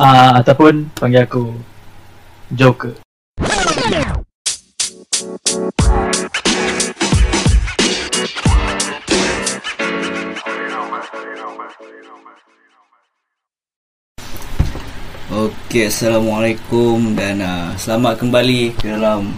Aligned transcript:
uh, 0.00 0.30
ataupun 0.40 0.92
panggil 0.96 1.24
aku 1.24 1.56
Joker. 2.52 2.94
Okey, 15.36 15.90
assalamualaikum 15.90 17.12
dan 17.18 17.42
uh, 17.42 17.68
selamat 17.76 18.24
kembali 18.24 18.72
ke 18.78 18.88
dalam 18.88 19.34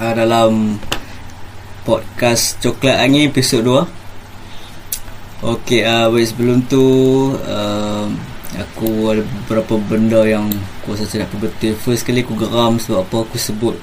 uh, 0.00 0.12
dalam 0.16 0.80
podcast 1.86 2.58
Coklat 2.58 2.96
Angin 2.98 3.30
episod 3.30 3.62
2. 3.62 3.86
Okey, 5.46 5.84
uh, 5.86 6.10
sebelum 6.10 6.64
tu 6.66 6.82
uh, 7.38 8.08
aku 8.58 9.14
ada 9.14 9.22
beberapa 9.24 9.80
benda 9.80 10.24
yang 10.28 10.48
aku 10.82 10.92
rasa 10.92 11.08
tidak 11.08 11.32
betul. 11.40 11.72
First 11.80 12.04
kali 12.04 12.24
aku 12.24 12.36
geram 12.36 12.76
sebab 12.76 13.04
apa 13.04 13.16
aku 13.24 13.36
sebut 13.40 13.76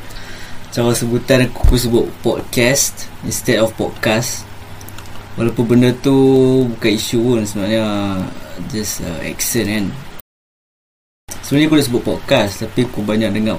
cara 0.69 0.93
sebutan 0.93 1.49
aku, 1.49 1.65
aku 1.65 1.75
sebut 1.81 2.05
podcast 2.21 3.09
instead 3.25 3.57
of 3.57 3.73
podcast. 3.73 4.45
Walaupun 5.39 5.65
benda 5.71 5.95
tu 6.03 6.11
bukan 6.67 6.91
isu 6.99 7.17
pun 7.23 7.41
sebenarnya 7.47 7.87
just 8.67 8.99
uh, 8.99 9.23
accent 9.23 9.71
kan 9.71 9.85
Sebenarnya 11.47 11.67
aku 11.71 11.75
dah 11.79 11.85
sebut 11.87 12.03
podcast 12.03 12.53
Tapi 12.59 12.83
aku 12.83 12.99
banyak 13.07 13.31
dengar 13.31 13.55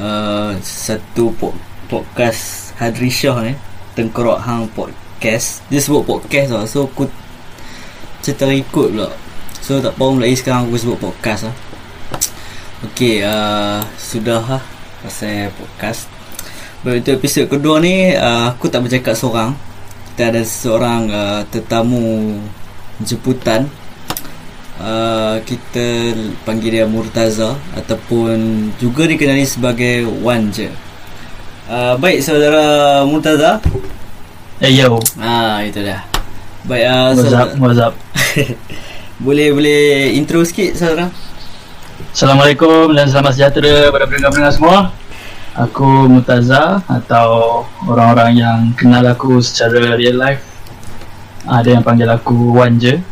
uh, 0.00 0.56
Satu 0.64 1.28
po- 1.36 1.52
podcast 1.92 2.72
Hadri 2.80 3.12
Shah 3.12 3.36
ni 3.44 3.52
Tengkorak 3.92 4.40
Hang 4.48 4.64
Podcast 4.72 5.60
Dia 5.68 5.76
sebut 5.76 6.08
podcast 6.08 6.56
lah 6.56 6.64
So 6.64 6.88
aku 6.88 7.04
Macam 8.24 8.48
ikut 8.48 8.88
pula 8.96 9.27
So 9.68 9.84
tak 9.84 10.00
faham 10.00 10.16
lagi 10.16 10.32
sekarang 10.32 10.64
aku 10.64 10.80
sebut 10.80 10.96
podcast 10.96 11.44
lah 11.44 11.56
Okay 12.88 13.20
uh, 13.20 13.84
Sudah 14.00 14.40
lah 14.40 14.64
Pasal 15.04 15.52
podcast 15.52 16.08
Baik 16.80 17.04
untuk 17.04 17.20
episod 17.20 17.44
kedua 17.52 17.76
ni 17.76 18.16
uh, 18.16 18.48
Aku 18.56 18.72
tak 18.72 18.88
bercakap 18.88 19.12
seorang 19.12 19.52
Kita 20.16 20.32
ada 20.32 20.40
seorang 20.40 21.12
uh, 21.12 21.40
Tetamu 21.52 22.40
Jemputan 23.04 23.68
Uh, 24.78 25.42
kita 25.42 26.14
panggil 26.46 26.78
dia 26.78 26.86
Murtaza 26.86 27.58
ataupun 27.74 28.70
juga 28.78 29.10
dikenali 29.10 29.42
sebagai 29.42 30.06
Wan 30.22 30.54
je. 30.54 30.70
Uh, 31.66 31.98
baik 31.98 32.22
saudara 32.22 33.02
Murtaza. 33.02 33.58
Eh 34.62 34.70
yo. 34.70 35.02
Ah 35.18 35.66
itu 35.66 35.82
dah. 35.82 36.06
Baik 36.62 36.84
uh, 36.94 37.10
What's 37.10 37.34
up? 37.34 37.48
What's 37.58 37.82
up? 37.82 37.94
boleh 39.18 39.50
boleh 39.50 40.14
intro 40.14 40.46
sikit 40.46 40.78
saudara. 40.78 41.10
Assalamualaikum 42.14 42.94
dan 42.94 43.10
selamat 43.10 43.34
sejahtera 43.34 43.90
kepada 43.90 44.06
pendengar-pendengar 44.06 44.54
semua. 44.54 44.78
Aku 45.58 46.06
Mutaza 46.06 46.78
atau 46.86 47.66
orang-orang 47.90 48.38
yang 48.38 48.58
kenal 48.78 49.02
aku 49.10 49.42
secara 49.42 49.98
real 49.98 50.14
life 50.14 50.38
ada 51.42 51.66
yang 51.66 51.82
panggil 51.82 52.06
aku 52.06 52.54
Wan 52.54 52.78
je. 52.78 53.02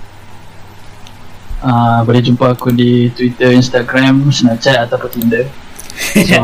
Uh, 1.58 2.06
boleh 2.06 2.22
jumpa 2.22 2.54
aku 2.54 2.70
di 2.70 3.10
Twitter, 3.10 3.50
Instagram, 3.50 4.30
Snapchat 4.30 4.86
ataupun 4.86 5.10
Tinder. 5.10 5.46
So 6.30 6.42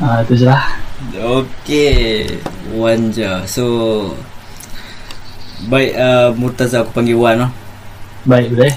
uh, 0.00 0.18
itu 0.24 0.40
je 0.40 0.46
lah. 0.48 0.80
Okey, 1.12 2.40
Wan 2.72 3.12
je. 3.12 3.44
So 3.44 3.64
baik 5.68 5.92
uh, 6.00 6.32
Murtaza 6.32 6.80
aku 6.80 6.96
panggil 6.96 7.20
Wan 7.20 7.44
lah. 7.44 7.65
Baik 8.26 8.58
boleh. 8.58 8.74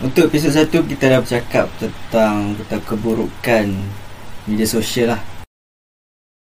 Untuk 0.00 0.32
episod 0.32 0.56
satu 0.56 0.80
kita 0.88 1.12
dah 1.12 1.20
bercakap 1.20 1.68
tentang 1.76 2.56
tentang 2.56 2.80
keburukan 2.88 3.68
media 4.48 4.64
sosial 4.64 5.12
lah. 5.12 5.20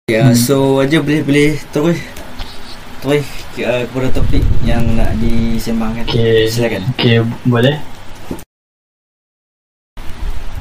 Ya, 0.09 0.25
Hmm. 0.25 0.39
so 0.39 0.81
aja 0.81 1.05
boleh 1.05 1.21
boleh 1.21 1.51
terus 1.75 2.01
terus 3.05 3.27
uh, 3.61 3.85
kepada 3.93 4.09
topik 4.09 4.41
yang 4.65 4.83
nak 4.97 5.13
disembangkan. 5.21 6.09
Okay. 6.09 6.49
Silakan. 6.49 6.83
Okay 6.97 7.21
boleh. 7.45 7.77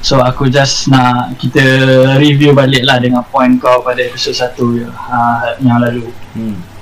So 0.04 0.20
aku 0.20 0.52
just 0.52 0.92
nak 0.92 1.40
kita 1.40 1.64
review 2.20 2.52
balik 2.52 2.84
lah 2.84 3.00
dengan 3.00 3.24
point 3.32 3.56
kau 3.56 3.82
pada 3.82 4.04
episod 4.04 4.36
1 4.36 4.52
je, 4.78 4.86
uh, 4.86 5.48
yang 5.64 5.80
lalu. 5.80 6.12
Hmm. 6.36 6.75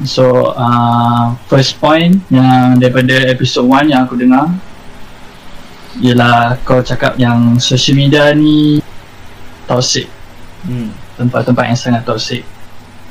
So 0.00 0.56
uh, 0.56 1.36
first 1.52 1.76
point 1.76 2.24
yang 2.32 2.80
daripada 2.80 3.28
episod 3.28 3.68
1 3.68 3.92
yang 3.92 4.08
aku 4.08 4.16
dengar 4.16 4.48
Ialah 6.00 6.56
kau 6.64 6.80
cakap 6.80 7.20
yang 7.20 7.60
social 7.60 8.00
media 8.00 8.32
ni 8.32 8.80
toxic. 9.68 10.08
Hmm. 10.64 10.88
Tempat-tempat 11.20 11.64
yang 11.68 11.76
sangat 11.76 12.02
toxic. 12.08 12.48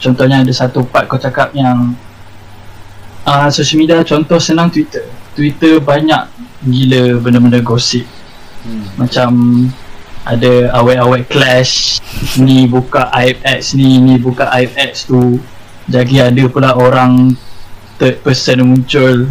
Contohnya 0.01 0.41
ada 0.41 0.49
satu 0.49 0.81
part 0.89 1.05
kau 1.05 1.21
cakap 1.21 1.53
yang 1.53 1.93
uh, 3.29 3.47
Social 3.53 3.77
media 3.77 4.01
contoh 4.01 4.41
senang 4.41 4.73
Twitter. 4.73 5.05
Twitter 5.37 5.77
banyak 5.77 6.25
gila 6.65 7.21
benda-benda 7.21 7.61
gosip. 7.61 8.09
Hmm. 8.65 8.85
Macam 8.97 9.29
ada 10.21 10.69
awet-awet 10.77 11.25
clash 11.33 11.97
Ni 12.37 12.69
buka 12.69 13.09
aib 13.17 13.41
X 13.41 13.73
ni, 13.73 13.97
ni 13.97 14.21
buka 14.21 14.53
aib 14.53 14.69
X 14.77 15.09
tu 15.09 15.41
Jadi 15.91 16.23
ada 16.23 16.43
pula 16.47 16.71
orang 16.79 17.35
third 17.99 18.23
person 18.23 18.63
muncul 18.63 19.27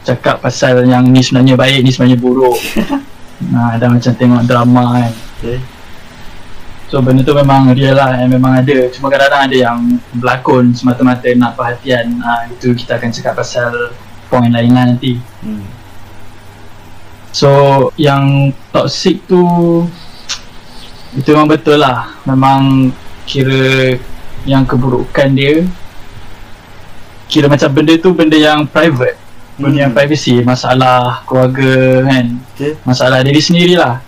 Cakap 0.00 0.40
pasal 0.40 0.88
yang 0.88 1.04
ni 1.04 1.20
sebenarnya 1.20 1.60
baik, 1.60 1.84
ni 1.84 1.90
sebenarnya 1.92 2.18
buruk. 2.18 2.56
Nah, 3.40 3.72
ada 3.72 3.88
macam 3.88 4.12
tengok 4.12 4.44
drama 4.44 5.00
kan. 5.00 5.12
Okay. 5.40 5.64
So 6.92 7.00
benda 7.00 7.24
tu 7.24 7.32
memang 7.32 7.72
real 7.72 7.96
lah, 7.96 8.20
eh, 8.20 8.28
memang 8.28 8.52
ada. 8.52 8.90
Cuma 8.92 9.08
kadang-kadang 9.08 9.48
ada 9.48 9.56
yang 9.56 9.78
berlakon 10.12 10.76
semata-mata 10.76 11.24
nak 11.38 11.56
perhatian. 11.56 12.20
Ah, 12.20 12.44
Itu 12.52 12.76
kita 12.76 13.00
akan 13.00 13.08
cakap 13.08 13.38
pasal 13.40 13.96
point 14.28 14.52
lain 14.52 14.76
lah 14.76 14.84
nanti. 14.92 15.16
Hmm. 15.40 15.64
So 17.32 17.50
yang 17.96 18.52
toxic 18.74 19.24
tu 19.24 19.40
Itu 21.16 21.32
memang 21.32 21.48
betul 21.48 21.80
lah. 21.80 22.12
Memang 22.28 22.92
kira 23.24 23.96
yang 24.44 24.64
keburukan 24.64 25.28
dia 25.32 25.64
Kira 27.30 27.46
macam 27.46 27.70
benda 27.70 27.94
tu 27.96 28.10
benda 28.10 28.34
yang 28.34 28.66
private 28.66 29.16
Benda 29.54 29.76
Hmm. 29.76 29.82
yang 29.86 29.92
privacy 29.92 30.40
Masalah 30.40 31.20
keluarga 31.28 32.04
kan 32.08 32.26
Okay. 32.56 32.76
Masalah 32.82 33.20
diri 33.20 33.40
sendiri 33.40 33.76
lah 33.76 34.00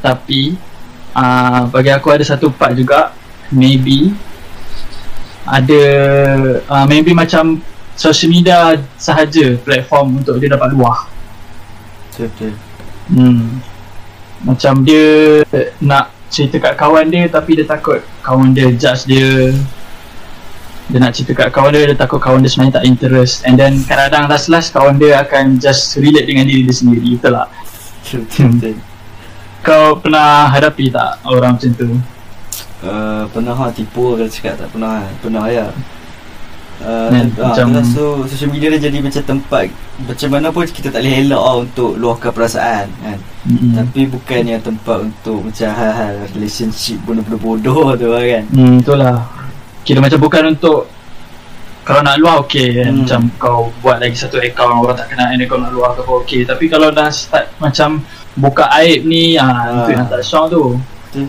Tapi 0.00 0.56
uh, 1.12 1.68
Bagi 1.68 1.90
aku 1.92 2.08
ada 2.10 2.24
satu 2.24 2.48
part 2.48 2.72
juga 2.72 3.12
Maybe 3.52 4.10
Ada 5.44 5.82
uh, 6.64 6.84
Maybe 6.88 7.12
macam 7.12 7.60
Social 7.94 8.32
media 8.32 8.80
sahaja 8.96 9.60
platform 9.60 10.24
untuk 10.24 10.40
dia 10.40 10.48
dapat 10.48 10.72
luah 10.72 11.04
Betul. 12.16 12.52
Hmm. 13.08 13.60
Macam 14.44 14.84
dia 14.84 15.40
nak 15.80 16.12
cerita 16.30 16.56
kat 16.62 16.74
kawan 16.78 17.10
dia 17.10 17.26
tapi 17.26 17.58
dia 17.58 17.66
takut 17.66 18.00
kawan 18.22 18.54
dia 18.54 18.70
judge 18.70 19.04
dia. 19.04 19.50
Dia 20.90 20.98
nak 20.98 21.14
cerita 21.14 21.34
kat 21.34 21.54
kawan 21.54 21.70
dia, 21.70 21.86
dia 21.86 21.98
takut 21.98 22.18
kawan 22.18 22.42
dia 22.42 22.50
sebenarnya 22.50 22.82
tak 22.82 22.86
interest. 22.86 23.46
And 23.46 23.54
then 23.58 23.82
kadang-kadang 23.86 24.30
last-last 24.30 24.74
kawan 24.74 24.98
dia 24.98 25.22
akan 25.22 25.58
just 25.58 25.98
relate 25.98 26.26
dengan 26.26 26.46
diri 26.46 26.66
dia 26.66 26.74
sendiri. 26.74 27.18
Betul 27.18 27.34
tak? 27.34 27.48
Betul. 28.06 28.48
betul. 28.58 28.74
Kau 29.60 30.00
pernah 30.00 30.48
hadapi 30.48 30.88
tak 30.88 31.20
orang 31.28 31.58
macam 31.58 31.70
tu? 31.76 31.90
Uh, 32.80 33.28
pernah 33.28 33.52
ha, 33.52 33.68
tipu 33.68 34.16
kalau 34.16 34.24
cakap 34.24 34.56
tak 34.56 34.72
pernah 34.72 35.04
Pernah 35.20 35.44
ya 35.52 35.68
Uh, 36.80 37.12
Kan, 37.12 37.28
ah, 37.36 37.52
macam- 37.52 37.76
itulah, 37.76 37.84
so 37.86 38.02
social 38.24 38.48
media 38.48 38.72
dah 38.72 38.80
jadi 38.80 38.98
macam 38.98 39.20
tempat 39.22 39.68
macam 40.00 40.28
mana 40.30 40.48
pun 40.48 40.64
kita 40.64 40.88
tak 40.88 40.98
boleh 40.98 41.12
elak 41.20 41.36
lah 41.38 41.56
untuk 41.58 41.92
luahkan 41.94 42.30
perasaan 42.30 42.88
kan 42.98 43.18
Hmm. 43.40 43.72
Tapi 43.72 44.04
bukannya 44.06 44.56
tempat 44.58 44.98
untuk 45.02 45.40
macam 45.42 45.68
hal-hal 45.70 46.12
relationship 46.30 47.00
benda-benda 47.02 47.36
bodoh 47.36 47.92
tu 47.94 48.04
lah 48.06 48.20
kan 48.22 48.44
Hmm, 48.48 48.80
itulah. 48.80 49.28
Kira 49.80 49.96
macam 49.98 50.18
bukan 50.18 50.42
untuk 50.50 50.88
kalau 51.82 52.00
nak 52.00 52.16
luar 52.16 52.40
okey 52.42 52.68
kan 52.74 52.88
Hmm. 52.90 53.00
macam 53.02 53.20
kau 53.36 53.58
buat 53.80 53.96
lagi 53.96 54.12
satu 54.14 54.36
account 54.38 54.80
orang 54.80 54.94
tak 54.94 55.08
kenal 55.10 55.28
then 55.28 55.44
kau 55.44 55.56
nak 55.56 55.70
luar 55.70 55.92
ke 55.92 56.00
apa 56.00 56.12
okey 56.18 56.40
tapi 56.44 56.64
kalau 56.66 56.88
dah 56.88 57.08
start 57.08 57.48
macam 57.56 58.00
buka 58.34 58.68
aib 58.78 59.04
ni 59.04 59.36
ah, 59.36 59.44
Ah. 59.44 59.84
itu 59.84 59.90
yang 59.94 60.04
tak 60.06 60.20
syok 60.22 60.44
tu 60.48 60.64
Betul. 61.06 61.26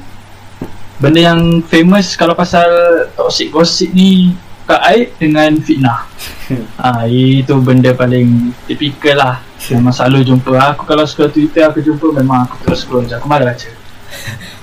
benda 0.97 1.19
yang 1.25 1.39
famous 1.65 2.13
kalau 2.13 2.31
pasal 2.33 2.67
toxic 3.13 3.49
gossip 3.49 3.91
ni 3.91 4.31
buka 4.71 4.87
aib 4.95 5.09
dengan 5.19 5.51
fitnah. 5.59 5.99
Ah 6.79 7.07
itu 7.07 7.55
benda 7.63 7.95
paling 7.95 8.51
typical 8.67 9.15
lah. 9.19 9.35
Memang 9.71 9.95
selalu 9.95 10.31
jumpa. 10.31 10.75
Aku 10.75 10.83
kalau 10.83 11.07
scroll 11.07 11.31
Twitter 11.31 11.63
aku 11.63 11.79
jumpa 11.79 12.11
memang 12.11 12.43
aku 12.47 12.55
terus 12.63 12.83
scroll 12.83 13.07
je. 13.07 13.15
Aku 13.15 13.27
malas 13.27 13.55
baca. 13.55 13.69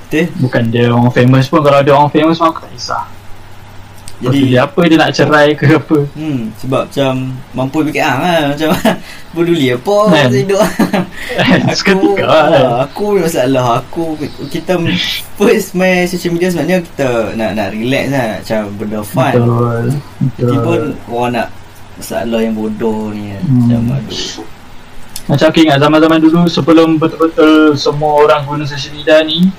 Betul 0.09 0.29
bukan 0.41 0.63
dia 0.69 0.93
orang 0.93 1.13
famous 1.13 1.49
pun. 1.49 1.61
Kalau 1.65 1.81
dia 1.81 1.97
orang 1.97 2.13
famous 2.13 2.37
pun 2.37 2.53
aku 2.53 2.61
tak 2.65 2.73
kisah 2.77 3.05
Jadi 4.19 4.51
dia 4.51 4.67
apa 4.67 4.81
dia 4.83 4.99
nak 4.99 5.15
cerai 5.15 5.55
ke 5.55 5.79
apa 5.79 5.99
Hmm, 6.13 6.51
sebab 6.59 6.91
macam 6.91 7.13
mampu 7.55 7.79
ah 7.97 8.15
lah. 8.19 8.41
macam 8.51 8.69
peduli 9.35 9.71
apa 9.71 9.95
Kan. 9.95 10.11
masa 10.11 10.37
hidup. 10.37 10.61
Seketika 11.71 12.25
ah, 12.27 12.47
lah 12.51 12.67
aku 12.83 13.15
punya 13.15 13.23
masalah 13.31 13.67
aku 13.79 14.19
kita 14.51 14.75
first 15.39 15.79
main 15.79 16.03
social 16.05 16.35
media 16.35 16.51
sebenarnya 16.51 16.83
kita 16.83 17.09
nak 17.39 17.51
nak 17.55 17.69
relax 17.71 18.05
lah 18.11 18.27
macam 18.43 18.61
benda 18.75 19.01
fun. 19.07 19.33
Betul 19.39 19.87
Tiba 20.35 20.73
orang 21.07 21.31
nak 21.33 21.49
masalah 21.95 22.41
yang 22.43 22.55
bodoh 22.55 23.15
ni 23.15 23.31
kan. 23.31 23.43
Hmm. 23.45 23.59
Macam 23.61 23.81
aduh. 23.95 24.43
Macam 25.29 25.47
aku 25.47 25.59
ingat 25.61 25.79
zaman-zaman 25.79 26.19
dulu 26.19 26.41
sebelum 26.49 26.89
betul-betul 26.97 27.77
semua 27.77 28.13
orang 28.19 28.43
guna 28.43 28.65
social 28.65 28.97
media 28.97 29.21
ni 29.21 29.53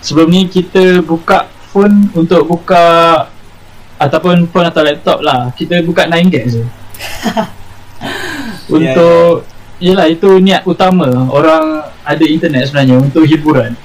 Sebelum 0.00 0.26
ni 0.26 0.48
kita 0.48 1.04
buka 1.04 1.44
phone 1.68 2.08
untuk 2.14 2.48
buka 2.48 2.84
Ataupun 3.96 4.48
phone 4.48 4.68
atau 4.68 4.82
laptop 4.84 5.18
lah. 5.24 5.52
Kita 5.56 5.80
buka 5.80 6.04
9gag 6.08 6.44
je. 6.52 6.62
Untuk 8.76 9.46
Yelah 9.76 10.08
itu 10.08 10.40
niat 10.40 10.64
utama. 10.64 11.28
Orang 11.28 11.84
ada 12.00 12.24
internet 12.24 12.72
sebenarnya 12.72 12.96
untuk 12.96 13.28
hiburan. 13.28 13.76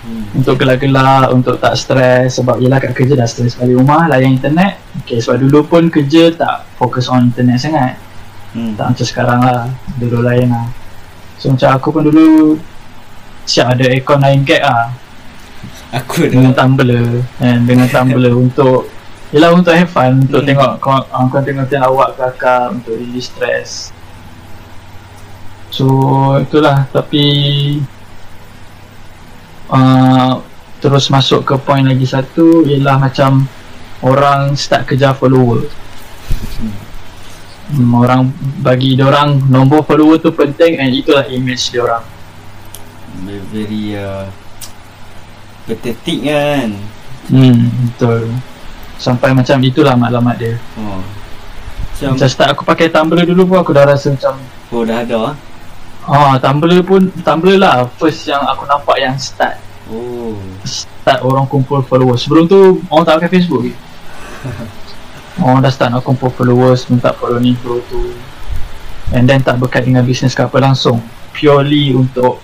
Hmm. 0.00 0.24
Untuk 0.32 0.62
gelak-gelak, 0.62 1.28
untuk 1.28 1.60
tak 1.60 1.76
stres 1.76 2.40
Sebab 2.40 2.56
yelah 2.56 2.80
kat 2.80 2.96
kerja 2.96 3.12
dah 3.18 3.28
stres 3.28 3.52
balik 3.58 3.76
rumah 3.76 4.08
Layan 4.08 4.38
internet. 4.38 4.80
Okay 5.04 5.20
sebab 5.20 5.42
dulu 5.42 5.66
pun 5.66 5.90
kerja 5.90 6.30
tak 6.32 6.70
fokus 6.78 7.10
on 7.10 7.34
internet 7.34 7.58
sangat. 7.58 7.98
Hmm. 8.54 8.74
tak 8.78 8.94
macam 8.94 9.06
sekarang 9.06 9.40
lah. 9.42 9.66
Dulu 9.98 10.22
lain 10.22 10.54
lah. 10.54 10.66
So 11.42 11.50
macam 11.50 11.70
aku 11.74 11.88
pun 11.98 12.02
dulu 12.06 12.58
Siap 13.50 13.74
ada 13.74 13.84
aircon 13.90 14.22
9 14.22 14.46
gag 14.46 14.62
lah. 14.62 14.94
Aku 15.98 16.30
Dengan 16.30 16.30
dengan 16.30 16.52
tumbler. 16.54 17.26
Kan? 17.42 17.66
Dengan 17.66 17.88
tumbler 17.90 18.34
untuk 18.38 18.86
Yelah 19.30 19.54
untuk 19.54 19.74
have 19.74 19.90
fun. 19.90 20.26
Untuk 20.26 20.42
Hmm. 20.42 20.48
tengok 20.50 20.72
kau, 20.82 20.98
uh, 20.98 21.26
kau 21.30 21.42
tengok 21.42 21.66
tengok 21.70 21.86
awak 21.86 22.10
kakak 22.18 22.74
Untuk 22.74 22.98
release 22.98 23.30
stress. 23.30 23.70
So 25.70 25.86
itulah. 26.42 26.90
Tapi 26.90 27.24
uh, 29.70 30.42
Terus 30.80 31.12
masuk 31.12 31.44
ke 31.44 31.54
point 31.60 31.84
lagi 31.84 32.08
satu 32.08 32.64
Ialah 32.66 32.96
macam 32.98 33.44
Orang 34.00 34.56
start 34.56 34.88
kejar 34.88 35.12
follower. 35.12 35.68
Hmm, 37.70 37.92
Orang 37.94 38.32
bagi 38.64 38.96
orang 38.98 39.44
Nombor 39.46 39.84
follower 39.84 40.18
tu 40.18 40.32
penting 40.32 40.80
And 40.80 40.90
itulah 40.90 41.28
image 41.28 41.70
diorang 41.70 42.02
very, 43.20 43.44
very 43.52 43.84
uh, 43.98 44.26
pathetic 45.68 46.18
kan. 46.24 46.68
Hmm 47.28 47.68
betul 47.86 48.32
Sampai 49.00 49.32
macam 49.32 49.56
itulah 49.64 49.96
matlamat 49.96 50.36
dia 50.36 50.54
Oh. 50.76 51.00
Macam, 51.00 52.16
Macam 52.16 52.28
start 52.28 52.48
aku 52.52 52.62
pakai 52.68 52.92
Tumblr 52.92 53.24
dulu 53.24 53.48
pun 53.48 53.56
aku 53.64 53.72
dah 53.72 53.88
rasa 53.88 54.12
macam 54.12 54.36
oh 54.70 54.82
dah 54.84 55.00
ada 55.00 55.16
ah. 55.32 55.34
Ah, 56.04 56.34
Tumblr 56.36 56.84
pun 56.84 57.08
Tumblr 57.24 57.56
lah 57.56 57.88
first 57.96 58.28
yang 58.28 58.44
aku 58.44 58.68
nampak 58.68 59.00
yang 59.00 59.16
start 59.16 59.56
Oh. 59.90 60.38
start 60.62 61.26
orang 61.26 61.50
kumpul 61.50 61.82
followers. 61.82 62.22
Sebelum 62.22 62.46
tu 62.46 62.78
orang 62.92 63.02
tak 63.02 63.14
pakai 63.18 63.40
Facebook 63.40 63.66
ke? 63.66 63.72
Orang 65.42 65.64
dah 65.64 65.72
start 65.72 65.90
nak 65.90 66.04
kumpul 66.04 66.28
followers, 66.30 66.86
minta 66.92 67.16
follow 67.16 67.40
ni 67.40 67.56
follow 67.58 67.80
tu. 67.88 68.12
And 69.10 69.26
then 69.26 69.42
tak 69.42 69.58
berkait 69.58 69.88
dengan 69.88 70.06
bisnes 70.06 70.36
ke 70.36 70.44
apa 70.44 70.60
langsung. 70.62 71.02
Purely 71.34 71.96
untuk 71.96 72.38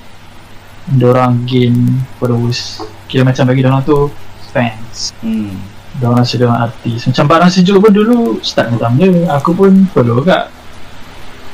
orang 0.98 1.44
gain 1.46 2.02
followers. 2.18 2.82
Kira 3.06 3.22
macam 3.22 3.46
bagi 3.46 3.62
orang 3.62 3.84
tu 3.86 4.10
fans. 4.50 5.14
Hmm. 5.20 5.54
Diorang 5.96 6.20
rasa 6.20 6.34
diorang 6.36 6.60
artis. 6.68 7.08
Macam 7.08 7.24
barang 7.24 7.50
sejuk 7.52 7.80
pun 7.80 7.92
dulu 7.92 8.16
start 8.44 8.68
dengan 8.72 8.92
Tumblr. 8.92 9.16
Aku 9.40 9.50
pun 9.56 9.72
follow 9.90 10.20
kat. 10.20 10.52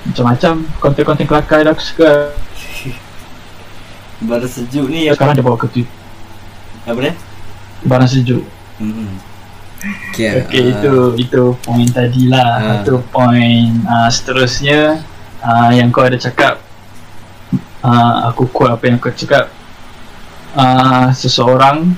Macam-macam 0.02 0.52
konten-konten 0.82 1.26
kelakar 1.30 1.62
dah 1.62 1.70
aku 1.70 1.82
suka. 1.82 2.10
Baru 4.22 4.46
sejuk 4.46 4.86
ni 4.90 5.10
Sekarang 5.10 5.34
dia 5.34 5.42
bawa 5.46 5.58
ke 5.58 5.66
Twitter. 5.70 5.98
apa 6.82 6.98
dia? 6.98 7.14
Barang 7.86 8.10
sejuk. 8.10 8.42
Hmm. 8.82 9.18
Okay, 10.10 10.46
Okay, 10.46 10.62
ah, 10.62 10.70
itu 10.78 10.94
itu 11.18 11.42
point 11.62 11.90
tadi 11.90 12.30
lah. 12.30 12.50
Ah. 12.58 12.74
Itu 12.82 13.02
point 13.10 13.82
uh, 13.82 14.06
seterusnya 14.10 15.02
uh, 15.42 15.70
yang 15.74 15.90
kau 15.90 16.06
ada 16.06 16.14
cakap 16.14 16.62
uh, 17.82 18.30
aku 18.30 18.46
quote 18.48 18.72
apa 18.72 18.84
yang 18.86 18.96
kau 19.02 19.10
cakap 19.10 19.50
uh, 20.54 21.10
seseorang 21.12 21.92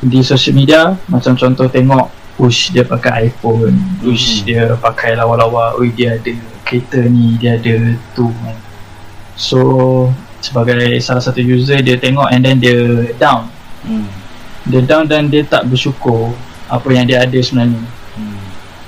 di 0.00 0.24
social 0.24 0.56
media 0.56 0.96
macam 1.12 1.36
contoh 1.36 1.68
tengok 1.68 2.08
push 2.40 2.72
dia 2.72 2.88
pakai 2.88 3.28
iPhone, 3.28 3.76
push 4.00 4.40
Mhm. 4.40 4.44
dia 4.48 4.64
pakai 4.80 5.12
lawa-lawa, 5.12 5.76
oi 5.76 5.92
dia 5.92 6.16
ada 6.16 6.32
kereta 6.64 7.04
ni, 7.04 7.36
dia 7.36 7.60
ada 7.60 7.92
tu. 8.16 8.32
So 9.36 9.60
sebagai 10.40 10.96
salah 11.04 11.20
satu 11.20 11.44
user 11.44 11.84
dia 11.84 12.00
tengok 12.00 12.32
and 12.32 12.40
then 12.40 12.56
dia 12.56 13.12
down. 13.20 13.52
Hmm. 13.84 14.08
Dia 14.64 14.80
down 14.88 15.04
dan 15.04 15.28
dia 15.28 15.44
tak 15.44 15.68
bersyukur 15.68 16.32
apa 16.64 16.88
yang 16.88 17.04
dia 17.04 17.20
ada 17.20 17.38
sebenarnya. 17.44 17.84
Hmm. 18.16 18.40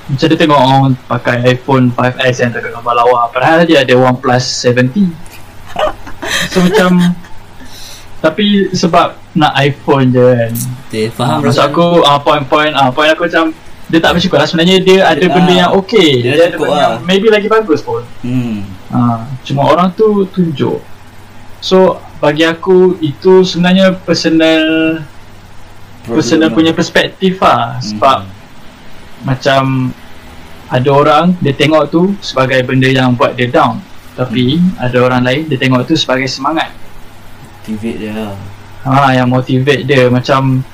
Macam 0.09 0.26
dia 0.32 0.38
tengok 0.41 0.61
orang 0.61 0.97
pakai 1.05 1.37
iPhone 1.53 1.93
5S 1.93 2.37
yang 2.41 2.50
tak 2.56 2.61
ada 2.67 2.75
gambar 2.75 2.94
lawa 3.00 3.31
Padahal 3.31 3.62
dia 3.64 3.87
ada 3.87 3.94
OnePlus 3.94 4.44
70 4.67 5.14
So 6.53 6.59
macam 6.59 7.17
Tapi 8.22 8.44
sebab 8.70 9.19
nak 9.34 9.52
iPhone 9.58 10.08
je 10.08 10.22
kan. 10.22 10.52
Okay, 10.86 11.10
faham. 11.10 11.40
Maksud 11.40 11.58
perasaan 11.58 11.69
aku 11.69 11.86
ah, 12.02 12.19
point-point 12.19 12.72
ah, 12.72 12.88
Point 12.88 13.10
aku 13.10 13.26
macam 13.26 13.50
Dia 13.88 13.98
tak 13.98 14.14
bersyukur 14.14 14.36
lah. 14.36 14.46
Sebenarnya 14.46 14.76
dia 14.78 14.98
ada 15.02 15.19
Dia- 15.19 15.28
benda 15.28 15.50
ah, 15.50 15.58
yang 15.58 15.70
okay 15.74 16.10
dia 16.19 16.32
Dia, 16.32 16.44
ada 16.46 16.56
benda 16.56 16.70
lah. 16.70 16.78
yang 16.78 16.92
maybe 17.02 17.26
lagi 17.28 17.44
bagus 17.46 17.80
pun. 17.80 18.06
Hmm. 18.20 18.62
ah, 18.88 19.26
Cuma 19.42 19.66
orang 19.66 19.90
tu 19.90 20.06
tunjuk. 20.26 20.78
So 21.58 21.76
bagi 22.16 22.42
aku 22.42 22.96
itu 23.00 23.42
sebenarnya 23.42 23.90
personal 23.96 24.62
Personal 26.02 26.46
Problem 26.46 26.56
punya 26.56 26.70
lah. 26.70 26.76
perspektif 26.76 27.32
lah. 27.38 27.78
Sebab 27.80 28.18
Hmm. 28.22 28.30
macam 29.22 29.62
ada 30.66 30.88
orang 30.88 31.25
dia 31.38 31.52
tengok 31.52 31.84
tu 31.86 32.02
sebagai 32.20 32.62
benda 32.62 32.86
yang 32.86 33.12
buat 33.12 33.32
dia 33.32 33.46
down. 33.46 33.78
Tapi 34.12 34.60
ada 34.76 34.98
orang 35.00 35.22
lain 35.22 35.42
dia 35.46 35.56
tengok 35.56 35.84
tu 35.84 35.94
sebagai 35.94 36.26
semangat 36.26 36.70
Activate 37.62 37.94
dia 37.97 38.11
lah. 38.12 38.35
Ha 38.82 39.14
yang 39.14 39.31
motivate 39.31 39.87
dia. 39.87 40.11
Macam 40.11 40.67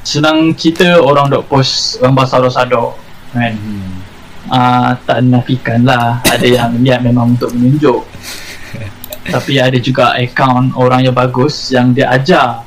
senang 0.00 0.54
cerita 0.54 0.94
orang 0.96 1.26
dok 1.26 1.50
post 1.50 1.98
gambar 1.98 2.22
sadar-sadar 2.24 2.94
kan? 3.34 3.52
Hmm. 3.52 3.98
ah 4.46 4.94
tak 5.02 5.26
nafikan 5.26 5.82
lah. 5.82 6.22
Ada 6.22 6.46
yang 6.46 6.70
niat 6.78 7.02
memang 7.02 7.34
untuk 7.34 7.50
menunjuk. 7.50 8.06
Tapi 9.34 9.58
ada 9.58 9.74
juga 9.76 10.14
account 10.14 10.70
orang 10.72 11.02
yang 11.02 11.10
bagus 11.12 11.74
yang 11.74 11.90
dia 11.90 12.06
ajar. 12.08 12.62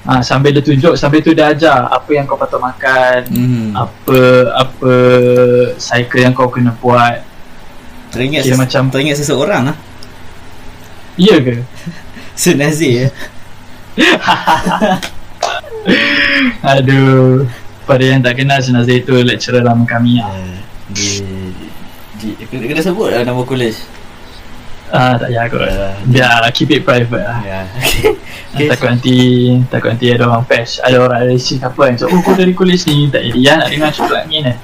Ah 0.00 0.20
sambil 0.20 0.52
dia 0.52 0.60
tunjuk 0.60 0.92
sambil 0.94 1.20
tu 1.20 1.32
dia 1.32 1.48
ajar 1.48 1.84
apa 1.86 2.08
yang 2.10 2.24
kau 2.24 2.36
patut 2.36 2.56
makan 2.56 3.20
Hmm. 3.28 3.72
apa 3.72 4.20
apa 4.54 4.92
cycle 5.76 6.20
yang 6.20 6.32
kau 6.32 6.48
kena 6.48 6.72
buat. 6.74 7.24
Teringat 8.12 8.44
Kira 8.44 8.52
ses- 8.52 8.60
macam- 8.60 8.90
Teringat 8.90 9.16
seseorang 9.16 9.72
lah. 9.72 9.76
Iya 11.16 11.36
ke 11.38 11.54
Sun 12.34 12.58
Nazir 12.58 13.06
ya 13.06 13.08
aduh 16.62 17.46
pada 17.90 18.04
yang 18.06 18.22
tak 18.22 18.38
kenal 18.38 18.62
Senazir 18.62 19.02
itu 19.02 19.18
lecturer 19.18 19.66
lama 19.66 19.82
kami 19.82 20.22
lah. 20.22 20.30
Di, 20.90 21.22
di, 22.22 22.28
di 22.38 22.44
kena, 22.46 22.70
kena 22.70 22.82
sebut 22.86 23.10
lah 23.10 23.26
nama 23.26 23.42
college 23.42 23.82
Ah 24.90 25.14
tak 25.14 25.30
payah 25.30 25.46
kot. 25.46 25.70
Biar 26.10 26.42
keep 26.50 26.74
it 26.74 26.82
private 26.82 27.22
lah. 27.22 27.38
Ya 27.46 27.60
Okay, 28.50 28.66
okay. 28.66 28.74
Takut 28.74 28.88
nanti 28.90 29.18
takut 29.70 29.94
nanti 29.94 30.10
ada 30.10 30.26
orang 30.26 30.42
patch, 30.42 30.82
ada 30.82 30.98
orang 30.98 31.30
racist 31.30 31.62
apa 31.62 31.86
yang 31.86 31.94
cakap, 31.94 32.10
oh 32.10 32.20
kau 32.26 32.34
dari 32.34 32.50
college 32.50 32.82
ni 32.90 33.06
tak 33.06 33.22
jadi 33.22 33.38
ya 33.38 33.52
nak 33.62 33.70
dengar 33.70 33.90
coklat 33.94 34.26
ni 34.26 34.42
ni. 34.42 34.54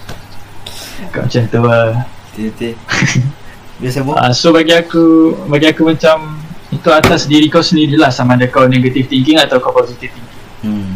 Kau 1.15 1.23
macam 1.23 1.43
tu 1.47 1.61
lah. 1.63 2.03
Betul-betul 2.35 2.75
Dia 3.79 3.91
sebut 3.95 4.19
Ah, 4.19 4.35
so 4.35 4.51
bagi 4.51 4.75
aku 4.75 5.39
bagi 5.47 5.71
aku 5.71 5.87
macam 5.87 6.43
itu 6.77 6.89
atas 6.93 7.25
diri 7.25 7.49
kau 7.49 7.65
sendirilah 7.65 8.13
sama 8.13 8.37
ada 8.37 8.47
kau 8.47 8.69
negative 8.69 9.09
thinking 9.09 9.41
atau 9.41 9.57
kau 9.59 9.73
positive 9.73 10.13
thinking. 10.13 10.41
hmm. 10.63 10.93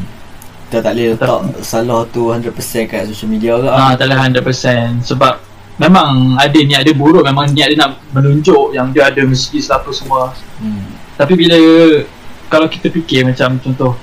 Kita 0.71 0.87
tak 0.87 0.93
boleh 0.95 1.07
letak 1.19 1.41
salah 1.67 2.07
tu 2.15 2.31
100% 2.31 2.47
kat 2.87 3.03
social 3.11 3.27
media 3.27 3.59
ke 3.59 3.67
Ah, 3.67 3.99
tak 3.99 4.07
lah 4.07 4.23
100% 4.23 5.03
sebab 5.03 5.43
memang 5.81 6.37
ada 6.37 6.59
niat 6.61 6.85
dia 6.85 6.95
buruk 6.95 7.25
memang 7.25 7.51
niat 7.51 7.73
dia 7.73 7.79
nak 7.81 7.99
menunjuk 8.13 8.77
yang 8.77 8.93
dia 8.93 9.09
ada 9.09 9.25
mesti 9.25 9.59
apa 9.67 9.91
semua 9.97 10.37
hmm. 10.61 11.17
tapi 11.17 11.33
bila 11.35 11.57
kalau 12.53 12.69
kita 12.69 12.93
fikir 12.93 13.25
macam 13.25 13.57
contoh 13.59 13.97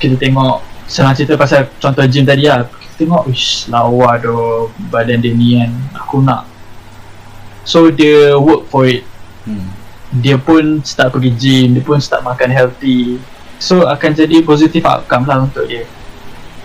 kita 0.00 0.16
tengok 0.16 0.64
senang 0.88 1.12
cerita 1.12 1.36
pasal 1.36 1.68
contoh 1.76 2.00
gym 2.08 2.24
tadi 2.24 2.48
lah 2.48 2.64
kita 2.64 3.04
tengok 3.04 3.28
ish 3.28 3.68
lawa 3.68 4.16
doh 4.16 4.72
badan 4.88 5.20
dia 5.20 5.36
ni 5.36 5.60
kan 5.60 5.70
aku 6.00 6.24
nak 6.24 6.48
so 7.62 7.92
dia 7.92 8.32
work 8.34 8.64
for 8.72 8.88
it 8.88 9.04
Hmm. 9.48 9.64
Dia 10.12 10.40
pun 10.40 10.80
start 10.80 11.12
pergi 11.12 11.30
gym 11.36 11.68
dia 11.76 11.84
pun 11.84 12.00
start 12.00 12.24
makan 12.24 12.50
healthy. 12.50 13.20
So 13.58 13.84
akan 13.84 14.14
jadi 14.14 14.40
positive 14.46 14.86
outcome 14.86 15.26
lah 15.26 15.44
untuk 15.44 15.66
dia. 15.66 15.84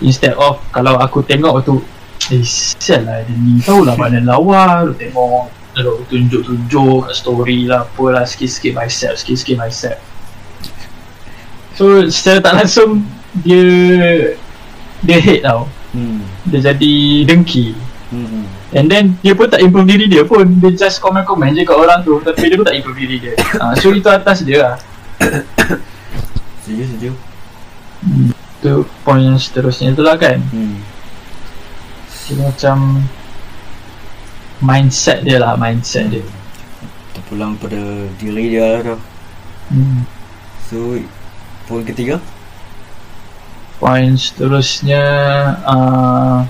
Instead 0.03 0.35
of 0.35 0.59
kalau 0.73 0.99
aku 0.99 1.23
tengok 1.23 1.63
tu 1.63 1.79
Eh 2.31 2.39
sial 2.43 3.03
lah 3.03 3.19
dia 3.27 3.35
ni 3.35 3.59
Tahulah 3.59 3.99
mana 3.99 4.23
lawa 4.23 4.87
Lu 4.87 4.95
tengok 4.95 5.51
Lu 5.75 6.07
tunjuk-tunjuk 6.07 7.11
kat 7.11 7.15
story 7.19 7.67
lah 7.67 7.83
Apalah 7.83 8.23
sikit-sikit 8.23 8.79
bicep 8.79 9.13
Sikit-sikit 9.19 9.59
bicep. 9.59 9.97
So 11.75 12.07
secara 12.07 12.39
tak 12.39 12.53
langsung 12.63 13.03
Dia 13.43 13.63
Dia 15.03 15.19
hate 15.19 15.43
tau. 15.43 15.67
Hmm. 15.91 16.23
Dia 16.47 16.73
jadi 16.73 17.27
dengki. 17.27 17.75
Hmm. 18.07 18.47
And 18.73 18.89
then 18.89 19.17
dia 19.21 19.37
pun 19.37 19.45
tak 19.47 19.61
improve 19.61 19.85
diri 19.85 20.09
dia 20.09 20.25
pun 20.25 20.45
Dia 20.57 20.73
just 20.73 20.97
komen-komen 20.97 21.53
je 21.53 21.61
kat 21.61 21.77
orang 21.77 22.01
tu 22.01 22.17
Tapi 22.19 22.49
dia 22.49 22.57
pun 22.57 22.65
tak 22.65 22.77
improve 22.81 22.97
diri 22.97 23.15
dia 23.21 23.33
ha, 23.61 23.77
So 23.77 23.93
itu 23.93 24.09
atas 24.09 24.41
dia 24.41 24.57
lah 24.65 24.75
Setuju, 26.65 26.83
setuju. 26.89 27.09
Tu 28.63 28.73
point 29.05 29.21
yang 29.21 29.37
seterusnya 29.37 29.93
tu 29.93 30.01
lah 30.01 30.17
kan 30.17 30.41
Hmm. 30.49 30.81
Dia 32.25 32.35
macam 32.39 32.77
Mindset 34.57 35.21
dia 35.21 35.37
lah 35.37 35.53
Mindset 35.53 36.09
dia 36.09 36.25
Terpulang 37.13 37.53
pada 37.61 37.77
diri 38.17 38.57
dia 38.57 38.65
lah 38.65 38.79
tu. 38.81 38.95
hmm. 39.69 40.01
So, 40.65 40.97
poin 41.69 41.85
ketiga. 41.85 42.17
Point 43.77 44.17
seterusnya 44.17 45.03
uh, 45.61 46.41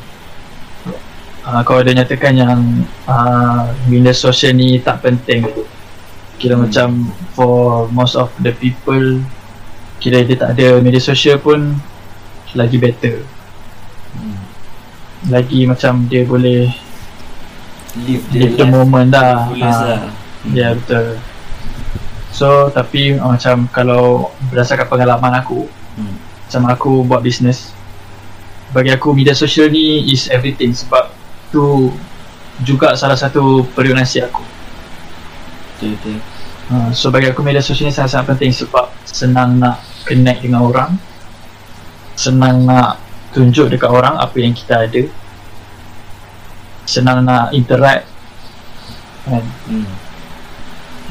uh, 1.44 1.62
Kau 1.62 1.78
ada 1.78 1.92
nyatakan 1.92 2.34
yang 2.34 2.60
uh, 3.04 3.68
Media 3.86 4.12
sosial 4.12 4.54
ni 4.54 4.78
tak 4.78 5.02
penting 5.02 5.48
Kira 6.36 6.54
Hmm. 6.54 6.68
macam 6.68 6.90
For 7.32 7.88
most 7.90 8.14
of 8.14 8.32
the 8.38 8.52
people 8.52 9.22
Kira 9.98 10.20
dia 10.22 10.36
tak 10.36 10.54
ada 10.54 10.78
media 10.78 11.00
sosial 11.00 11.38
pun 11.38 11.80
Lagi 12.52 12.76
better 12.76 13.24
Hmm. 14.14 14.38
Lagi 15.26 15.66
macam 15.66 16.06
dia 16.06 16.22
boleh 16.22 16.70
Live 18.00 18.26
the 18.30 18.38
Live 18.40 18.56
the 18.56 18.68
moment 18.68 19.10
dah 19.10 19.48
fullest 19.48 19.74
Ah, 19.74 19.86
lah. 19.88 20.02
Ya 20.50 20.68
betul 20.72 21.18
So 22.30 22.70
tapi 22.70 23.14
uh, 23.14 23.30
macam 23.32 23.70
kalau 23.70 24.30
berdasarkan 24.50 24.86
pengalaman 24.86 25.34
aku 25.36 25.66
Hmm. 25.94 26.18
Macam 26.44 26.62
aku 26.68 26.92
buat 27.02 27.22
bisnes 27.22 27.70
Bagi 28.70 28.90
aku 28.90 29.14
media 29.14 29.32
sosial 29.32 29.70
ni 29.70 30.10
is 30.10 30.26
everything 30.28 30.74
Sebab 30.74 31.13
tu 31.54 31.94
juga 32.66 32.98
salah 32.98 33.18
satu 33.18 33.62
periuk 33.78 33.98
aku 34.02 34.42
Betul, 35.74 35.90
betul. 35.98 36.18
uh, 36.74 36.90
So 36.94 37.10
bagi 37.10 37.30
aku 37.30 37.42
media 37.42 37.62
sosial 37.62 37.90
ni 37.90 37.94
sangat-sangat 37.94 38.34
penting 38.34 38.52
Sebab 38.54 38.90
senang 39.06 39.58
nak 39.58 39.82
connect 40.06 40.46
dengan 40.46 40.66
orang 40.66 40.92
Senang 42.14 42.66
nak 42.66 43.02
tunjuk 43.34 43.74
dekat 43.74 43.90
orang 43.90 44.18
apa 44.18 44.38
yang 44.38 44.54
kita 44.54 44.86
ada 44.86 45.04
Senang 46.86 47.26
nak 47.26 47.50
interact 47.58 48.06
kan? 49.26 49.44
Hmm. 49.66 49.88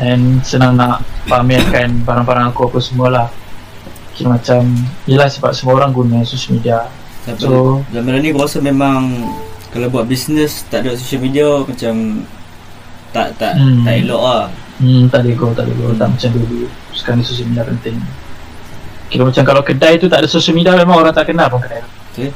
And 0.00 0.22
senang 0.44 0.76
nak 0.78 1.04
pamerkan 1.26 2.06
barang-barang 2.06 2.54
aku 2.54 2.70
apa 2.70 2.78
semualah 2.78 3.28
Kira 4.14 4.36
macam 4.36 4.62
Yelah 5.10 5.26
sebab 5.26 5.52
semua 5.56 5.80
orang 5.82 5.90
guna 5.90 6.22
social 6.22 6.56
media 6.56 6.86
Zaman, 7.26 7.38
So- 7.38 7.82
zaman 7.90 8.18
ni 8.18 8.30
aku 8.30 8.40
rasa 8.42 8.58
memang 8.58 9.10
kalau 9.72 9.88
buat 9.88 10.04
bisnes 10.04 10.68
tak 10.68 10.84
ada 10.84 10.94
social 10.94 11.18
media 11.18 11.48
macam 11.58 12.22
tak 13.10 13.34
tak 13.36 13.56
Hmm. 13.56 13.82
tak 13.82 13.94
elok 13.98 14.22
lah. 14.22 14.44
Hmm 14.78 15.04
tak 15.06 15.20
ada 15.20 15.30
go 15.32 15.52
tak 15.52 15.64
ada 15.64 15.72
go 15.74 15.92
Tak 15.92 16.08
macam 16.10 16.30
dulu 16.32 16.64
Sekarang 16.90 17.20
ni 17.20 17.24
social 17.24 17.44
media 17.44 17.62
penting 17.62 18.00
Kira 19.06 19.22
macam 19.22 19.44
kalau 19.44 19.62
kedai 19.62 19.94
tu 19.94 20.08
tak 20.08 20.20
ada 20.20 20.26
social 20.26 20.52
media 20.52 20.72
Memang 20.74 20.96
orang 20.96 21.12
tak 21.12 21.28
kenal 21.28 21.46
pun 21.46 21.60
kedai 21.60 21.78
tu 21.78 21.90
Betul. 22.10 22.32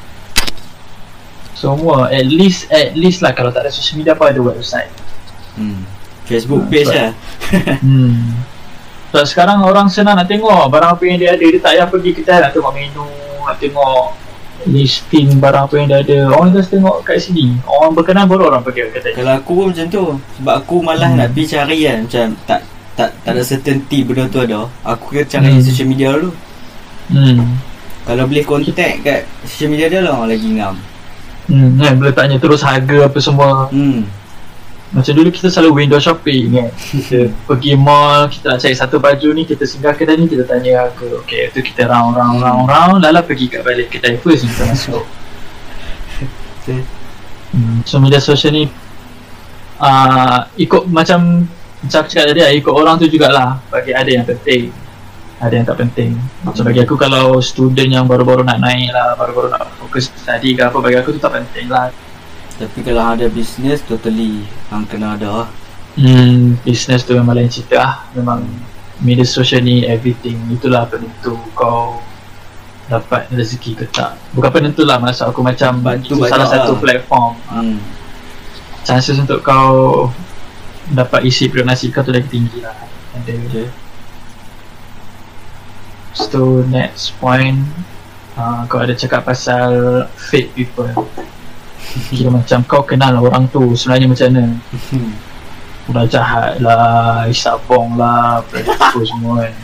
Semua 1.53 2.07
at 2.07 2.23
least 2.23 2.69
At 2.69 2.93
least 2.93 3.19
lah 3.19 3.33
kalau 3.33 3.49
tak 3.49 3.65
ada 3.65 3.73
social 3.73 3.97
media 3.97 4.13
pun 4.13 4.29
ada 4.29 4.39
website 4.39 4.93
Hmm. 5.57 5.89
Facebook 6.23 6.61
Hmm, 6.61 6.71
page 6.71 6.93
lah. 6.93 7.17
Hmm 7.81 8.37
Sebab 9.09 9.25
sekarang 9.25 9.65
orang 9.65 9.89
senang 9.89 10.15
nak 10.15 10.29
tengok 10.29 10.69
Barang 10.69 10.93
apa 10.93 11.03
yang 11.03 11.17
dia 11.17 11.33
ada 11.33 11.41
Dia 11.41 11.57
tak 11.57 11.73
payah 11.73 11.89
pergi 11.89 12.11
kedai 12.13 12.39
nak 12.39 12.53
tengok 12.53 12.71
menu 12.71 13.09
Nak 13.43 13.57
tengok 13.57 14.13
listing 14.67 15.39
barang 15.39 15.65
apa 15.71 15.75
yang 15.79 15.89
dia 15.89 15.99
ada. 16.03 16.19
Orang 16.35 16.51
just 16.53 16.71
tengok 16.71 17.03
kat 17.07 17.23
sini. 17.23 17.57
Orang 17.65 17.95
berkenan 17.95 18.27
baru 18.27 18.51
orang 18.51 18.63
ke 18.67 18.75
kedai 18.91 19.15
Kalau 19.15 19.33
aku 19.39 19.51
pun 19.55 19.67
macam 19.73 19.87
tu. 19.89 20.05
Sebab 20.41 20.55
aku 20.61 20.75
malah 20.83 21.09
Hmm. 21.11 21.19
nak 21.23 21.29
pergi 21.33 21.45
cari 21.57 21.79
kan. 21.87 21.99
Macam 22.05 22.27
tak 22.45 22.61
tak 22.97 23.11
tak 23.23 23.33
ada 23.37 23.43
certainty 23.45 23.99
benda 24.03 24.25
tu 24.27 24.39
ada. 24.43 24.67
Aku 24.83 25.15
kena 25.15 25.25
cari 25.29 25.51
Hmm. 25.55 25.63
social 25.63 25.89
media 25.89 26.09
dulu. 26.15 26.31
Hmm. 27.13 27.57
Kalau 28.07 28.25
boleh 28.27 28.45
contact 28.47 28.95
kat 29.03 29.21
social 29.47 29.71
media 29.71 29.87
dia 29.87 30.01
lah 30.03 30.27
lagi 30.27 30.49
ngam. 30.51 30.75
Hmm, 31.47 31.79
kan 31.79 31.95
boleh 31.95 32.11
tanya 32.11 32.37
terus 32.43 32.63
harga 32.63 33.07
apa 33.07 33.19
semua. 33.23 33.71
Hmm 33.71 34.03
Macam 34.95 35.19
dulu 35.19 35.35
kita 35.35 35.51
selalu 35.51 35.83
window 35.83 35.99
shopping 35.99 36.55
kan? 36.55 36.71
Kita 36.79 37.27
pergi 37.51 37.75
mall, 37.75 38.31
kita 38.31 38.55
nak 38.55 38.59
cari 38.63 38.77
satu 38.79 39.03
baju 39.03 39.29
ni 39.35 39.43
Kita 39.43 39.67
singgah 39.67 39.99
kedai 39.99 40.15
ni, 40.15 40.31
kita 40.31 40.47
tanya 40.47 40.87
harga 40.87 41.09
Okay, 41.27 41.51
tu 41.51 41.59
kita 41.59 41.91
round, 41.91 42.15
round, 42.15 42.39
round, 42.39 42.65
round. 42.71 42.99
Lala 43.03 43.27
pergi 43.27 43.51
kat 43.51 43.67
balik 43.67 43.91
kedai 43.91 44.15
first 44.23 44.47
ni 44.47 44.55
kita 44.55 44.65
masuk. 44.71 45.03
Betul. 46.23 46.81
hmm, 47.51 47.83
So 47.83 47.99
media 47.99 48.23
sosial 48.23 48.55
ni 48.55 48.65
uh, 49.83 50.39
Ikut 50.55 50.87
macam 50.87 51.51
Macam 51.83 51.99
aku 52.03 52.09
cakap 52.11 52.31
tadi 52.31 52.41
lah, 52.47 52.53
ikut 52.55 52.71
orang 52.71 52.95
tu 53.03 53.11
jugalah. 53.11 53.59
Bagi 53.67 53.91
ada 53.91 54.07
yang 54.07 54.23
penting 54.23 54.71
Ada 55.43 55.53
yang 55.53 55.67
tak 55.67 55.83
penting. 55.83 56.15
Macam 56.47 56.63
bagi 56.63 56.87
aku 56.87 56.95
kalau 56.95 57.43
student 57.43 57.91
yang 57.91 58.07
baru-baru 58.07 58.47
nak 58.47 58.63
naik 58.63 58.95
lah 58.95 59.19
Baru-baru 59.19 59.51
nak 59.51 59.67
fokus 59.83 60.15
study 60.15 60.55
ke 60.55 60.63
apa 60.63 60.79
Bagi 60.79 60.95
aku 60.95 61.11
tu 61.11 61.19
tak 61.19 61.35
penting 61.35 61.67
lah 61.67 61.91
Tapi 62.57 62.81
kalau 62.81 63.13
ada 63.13 63.29
bisnes 63.29 63.85
totally 63.85 64.49
Hang 64.73 64.89
kena 64.89 65.21
ada 65.21 65.29
lah 65.45 65.49
Hmm, 65.97 66.61
business 66.61 67.09
tu 67.09 67.17
memang 67.17 67.33
lain 67.33 67.49
cerita 67.49 67.81
lah 67.81 67.95
Memang 68.13 68.45
media 69.01 69.25
sosial 69.25 69.65
ni 69.65 69.81
everything 69.85 70.37
Itulah 70.53 70.85
penentu 70.85 71.41
kau 71.57 72.05
dapat 72.85 73.33
rezeki 73.33 73.81
ke 73.81 73.85
tak 73.89 74.13
Bukan 74.37 74.53
penentu 74.53 74.85
lah 74.85 75.01
maksud 75.01 75.33
aku 75.33 75.41
macam 75.41 75.81
Bantu 75.81 76.21
itu 76.21 76.29
salah 76.29 76.49
satu 76.53 76.77
lah. 76.77 76.81
platform 76.85 77.33
hmm. 77.49 77.77
Chances 78.85 79.17
untuk 79.17 79.41
kau 79.41 80.09
dapat 80.93 81.25
isi 81.25 81.49
periuk 81.49 81.65
nasi 81.65 81.89
kau 81.89 82.05
tu 82.05 82.13
lagi 82.13 82.29
tinggi 82.29 82.61
lah 82.61 82.77
Ada 83.17 83.33
Okay. 83.49 83.69
So 86.13 86.61
next 86.69 87.17
point 87.17 87.65
uh, 88.37 88.69
Kau 88.69 88.85
ada 88.85 88.93
cakap 88.93 89.25
pasal 89.25 90.05
fake 90.13 90.53
people 90.53 90.93
Kira 92.11 92.29
macam 92.29 92.59
kau 92.67 92.83
kenal 92.83 93.17
orang 93.23 93.47
tu 93.49 93.73
sebenarnya 93.79 94.07
macam 94.11 94.27
mana. 94.33 94.45
Udah 95.87 96.03
jahat 96.11 96.59
lah, 96.59 97.31
isabong 97.31 97.95
lah, 97.95 98.43
apa 98.43 98.59
semua 99.11 99.47
kan 99.47 99.55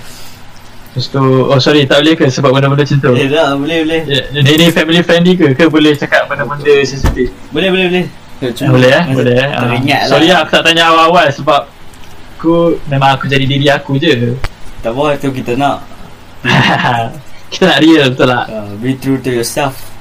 Lepas 0.92 1.08
tu, 1.08 1.24
oh 1.24 1.58
sorry 1.58 1.88
tak 1.88 2.04
boleh 2.04 2.14
ke 2.14 2.28
sebab 2.28 2.52
benda-benda 2.52 2.84
macam 2.84 2.98
tu 3.00 3.12
Eh 3.16 3.26
tak 3.26 3.56
boleh 3.58 3.78
boleh 3.82 4.00
Ni 4.44 4.52
ni 4.60 4.66
family 4.68 5.00
friendly 5.00 5.34
ke? 5.34 5.56
Ke 5.56 5.66
boleh 5.66 5.96
cakap 5.96 6.28
benda-benda 6.28 6.84
sensitif? 6.84 7.32
Boleh 7.50 7.72
boleh 7.72 7.86
boleh 7.90 8.04
boleh 8.44 8.92
eh? 8.92 9.04
Boleh 9.08 9.34
eh? 9.40 9.48
Ah. 9.50 9.66
Teringat 9.66 10.02
lah 10.04 10.10
Sorry 10.12 10.26
lah 10.30 10.38
aku 10.44 10.52
tak 10.52 10.62
tanya 10.68 10.82
awal-awal 10.92 11.26
sebab 11.32 11.60
Aku, 12.38 12.76
memang 12.86 13.16
aku 13.18 13.24
jadi 13.26 13.46
diri 13.48 13.66
aku 13.72 13.96
je 13.98 14.36
Tak 14.84 14.92
apa 14.94 15.16
tu 15.18 15.32
kita 15.32 15.56
nak 15.58 15.80
Kita 17.50 17.62
nak 17.66 17.78
real 17.82 18.12
betul 18.14 18.28
tak? 18.30 18.46
uh, 18.52 18.70
Be 18.78 18.94
true 18.94 19.18
to 19.18 19.30
yourself 19.32 19.91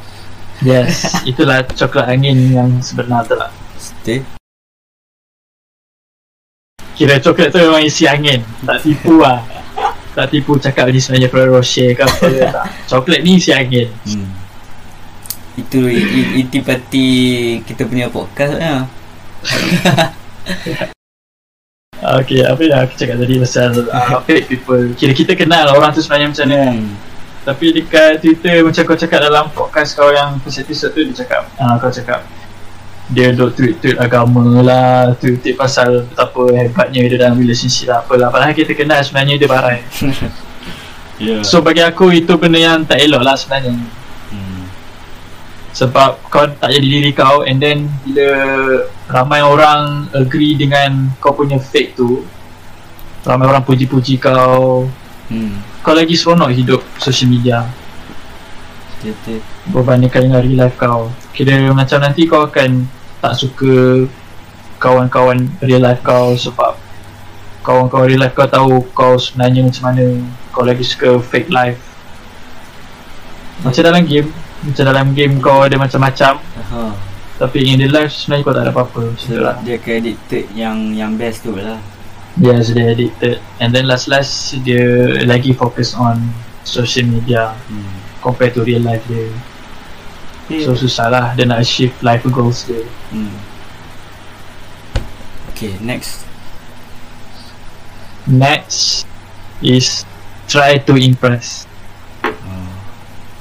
Yes, 0.61 1.05
itulah 1.29 1.65
coklat 1.65 2.05
angin 2.07 2.37
yang 2.49 2.69
sebenar 2.79 3.25
tu 3.25 3.33
lah. 3.33 3.49
Stay 3.75 4.21
Kira 6.91 7.17
coklat 7.17 7.49
tu 7.49 7.57
memang 7.57 7.81
isi 7.81 8.05
angin. 8.05 8.45
Tak 8.61 8.85
tipu 8.85 9.17
lah. 9.17 9.41
Tak 10.11 10.29
tipu 10.29 10.59
cakap 10.59 10.85
ni 10.87 10.99
sebenarnya 10.99 11.31
Ferrero 11.31 11.57
Rocher 11.57 11.95
ke 11.95 12.03
apa 12.03 12.25
tak. 12.29 12.53
Coklat 12.85 13.21
ni 13.21 13.39
isi 13.39 13.49
angin. 13.49 13.89
Hmm. 14.05 14.29
Itu 15.55 15.81
i- 15.83 15.97
i- 16.05 16.31
inti-pati 16.39 17.07
kita 17.65 17.83
punya 17.85 18.05
podcast 18.07 18.53
lah. 18.55 18.85
Okay, 22.01 22.41
apa 22.41 22.57
yang 22.59 22.81
aku 22.81 22.97
cakap 22.97 23.21
tadi 23.21 23.37
pasal 23.37 23.77
uh, 23.85 24.17
fake 24.25 24.49
people 24.49 24.89
Kira 24.97 25.13
kita 25.13 25.37
kenal 25.37 25.69
orang 25.69 25.93
tu 25.93 26.01
sebenarnya 26.01 26.33
macam 26.33 26.45
mana. 26.49 26.61
Hmm. 26.73 26.89
Tapi 27.41 27.65
dekat 27.73 28.21
Twitter 28.21 28.61
macam 28.61 28.83
kau 28.85 28.97
cakap 28.97 29.19
dalam 29.25 29.45
podcast 29.49 29.97
kau 29.97 30.13
yang 30.13 30.37
first 30.45 30.61
episode 30.61 30.93
tu 30.93 31.01
dia 31.01 31.25
cakap 31.25 31.49
uh, 31.57 31.73
Kau 31.81 31.89
cakap 31.89 32.21
dia 33.11 33.35
duk 33.35 33.51
tweet-tweet 33.57 33.97
agama 33.99 34.61
lah 34.63 35.11
Tweet-tweet 35.17 35.57
pasal 35.57 36.05
betapa 36.05 36.47
hebatnya 36.53 37.01
dia 37.09 37.17
dalam 37.17 37.35
relationship 37.41 37.91
lah 37.91 38.05
apalah 38.05 38.29
Padahal 38.31 38.53
kita 38.55 38.71
kenal 38.77 39.01
sebenarnya 39.03 39.35
dia 39.41 39.49
barai 39.49 39.81
yeah. 41.19 41.41
So 41.41 41.59
bagi 41.65 41.81
aku 41.83 42.13
itu 42.13 42.31
benda 42.37 42.61
yang 42.61 42.85
tak 42.85 43.01
elok 43.03 43.25
lah 43.25 43.35
sebenarnya 43.35 43.73
hmm. 44.31 44.63
Sebab 45.75 46.23
kau 46.29 46.45
tak 46.45 46.71
jadi 46.71 46.87
diri 46.87 47.11
kau 47.11 47.43
and 47.43 47.59
then 47.59 47.89
bila 48.05 48.29
ramai 49.11 49.41
orang 49.43 50.07
agree 50.15 50.55
dengan 50.55 51.09
kau 51.17 51.35
punya 51.35 51.59
fake 51.59 51.97
tu 51.97 52.23
Ramai 53.25 53.49
orang 53.49 53.65
puji-puji 53.65 54.21
kau 54.21 54.87
Hmm. 55.31 55.63
Kau 55.81 55.97
lagi 55.97 56.13
seronok 56.13 56.53
hidup 56.53 56.81
social 57.01 57.29
media. 57.29 57.65
Betul 59.01 59.41
berbandingkan 59.69 60.25
dengan 60.25 60.41
real 60.41 60.59
life 60.65 60.77
kau. 60.81 61.13
Kira 61.37 61.69
macam 61.69 62.01
nanti 62.01 62.25
kau 62.25 62.49
akan 62.49 62.89
tak 63.21 63.33
suka 63.37 64.05
kawan-kawan 64.81 65.45
real 65.61 65.85
life 65.85 66.01
kau 66.01 66.33
sebab 66.33 66.73
kawan-kawan 67.61 68.09
real 68.09 68.21
life 68.25 68.33
kau 68.33 68.49
tahu 68.49 68.81
kau 68.97 69.21
sebenarnya 69.21 69.69
macam 69.69 69.83
mana. 69.93 70.05
Kau 70.49 70.65
lagi 70.65 70.81
suka 70.81 71.21
fake 71.21 71.53
life. 71.53 71.77
Macam 73.61 73.81
dalam 73.85 74.03
game 74.09 74.33
macam 74.61 74.83
dalam 74.85 75.07
game 75.13 75.37
kau 75.37 75.61
ada 75.61 75.77
macam-macam. 75.77 76.41
Ha. 76.71 76.93
tapi 77.41 77.65
in 77.65 77.81
real 77.81 77.89
life 77.89 78.13
sebenarnya 78.13 78.45
kau 78.45 78.53
tak 78.53 78.63
ada 78.65 78.71
apa-apa. 78.73 79.03
Lah 79.37 79.55
Dia 79.61 79.77
akan 79.77 79.93
addicted 79.97 80.45
yang 80.53 80.77
yang 80.93 81.17
best 81.17 81.45
tu 81.45 81.53
lah 81.57 81.77
Dia 82.39 82.55
addicted. 82.63 83.43
And 83.59 83.75
then 83.75 83.91
last-last 83.91 84.55
dia 84.63 84.81
lagi 85.27 85.51
fokus 85.51 85.91
on 85.97 86.31
social 86.63 87.03
media 87.03 87.51
hmm. 87.67 88.23
Compared 88.23 88.53
to 88.55 88.63
real 88.63 88.85
life 88.85 89.03
dia. 89.09 89.27
Tapi- 90.47 90.63
So 90.63 90.75
susah 90.75 91.07
lah 91.11 91.25
dia 91.35 91.47
nak 91.47 91.63
achieve 91.63 91.91
life 92.05 92.23
goals 92.29 92.67
dia. 92.67 92.83
Hmm. 93.11 93.35
Okay 95.51 95.75
next. 95.83 96.23
Next 98.29 99.03
is 99.59 100.05
try 100.45 100.77
to 100.77 100.93
impress. 100.95 101.65
Uh, 102.23 102.75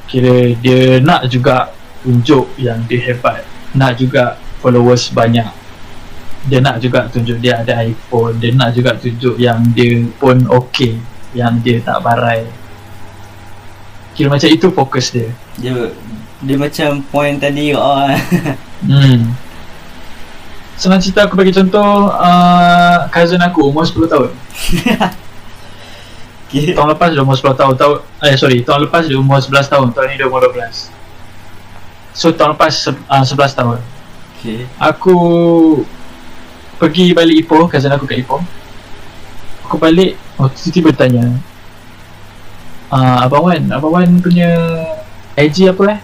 Kira 0.09 0.57
dia 0.59 0.99
nak 1.05 1.29
juga 1.29 1.71
tunjuk 2.01 2.49
yang 2.57 2.81
dia 2.89 3.13
hebat. 3.13 3.45
Nak 3.77 4.01
juga 4.01 4.41
followers 4.65 5.13
banyak 5.13 5.60
Dia 6.49 6.65
nak 6.65 6.81
juga 6.81 7.05
tunjuk 7.05 7.37
dia 7.37 7.61
ada 7.61 7.85
iPhone 7.85 8.41
Dia 8.41 8.57
nak 8.57 8.73
juga 8.73 8.97
tunjuk 8.97 9.37
yang 9.37 9.61
dia 9.77 10.01
pun 10.17 10.41
okay 10.49 10.97
Yang 11.37 11.55
dia 11.61 11.77
tak 11.85 12.01
barai 12.01 12.49
Kira 14.17 14.33
macam 14.33 14.49
itu 14.49 14.73
fokus 14.73 15.13
dia 15.13 15.29
Dia 15.61 15.93
Dia 16.41 16.57
macam 16.57 17.05
point 17.13 17.37
tadi 17.37 17.77
oh, 17.77 18.09
Hmm. 18.81 19.37
Senang 20.81 21.05
cerita 21.05 21.29
aku 21.29 21.37
bagi 21.37 21.53
contoh 21.53 22.09
uh, 22.09 23.05
Cousin 23.13 23.45
aku 23.45 23.69
umur 23.69 23.85
10 23.85 24.09
tahun 24.09 24.33
okay. 26.49 26.73
Tahun 26.73 26.89
lepas 26.89 27.13
dia 27.13 27.21
umur 27.21 27.37
10 27.37 27.61
tahun, 27.61 27.75
tahun 27.77 27.97
Eh 28.25 28.41
sorry, 28.41 28.65
tahun 28.65 28.89
lepas 28.89 29.05
dia 29.05 29.21
umur 29.21 29.37
11 29.37 29.69
tahun 29.69 29.87
Tahun 29.93 30.07
ni 30.09 30.17
dia 30.17 30.25
umur 30.25 30.49
12 30.49 30.89
So 32.17 32.33
tahun 32.33 32.57
lepas 32.57 32.73
uh, 32.89 33.25
11 33.29 33.61
tahun 33.61 33.79
okay. 34.41 34.65
Aku 34.81 35.17
Pergi 36.81 37.13
balik 37.13 37.45
Ipoh, 37.45 37.69
cousin 37.69 37.93
aku 37.93 38.09
kat 38.09 38.25
Ipoh. 38.25 38.41
Aku 39.69 39.77
balik, 39.77 40.17
oh 40.41 40.49
tiba-tiba 40.49 40.91
dia 40.91 40.99
tanya 40.99 41.25
uh, 42.91 43.17
Abang 43.25 43.47
Wan, 43.47 43.63
Abang 43.71 43.95
Wan 43.95 44.11
punya 44.19 44.51
IG 45.39 45.71
apa 45.71 45.83
eh? 45.97 45.99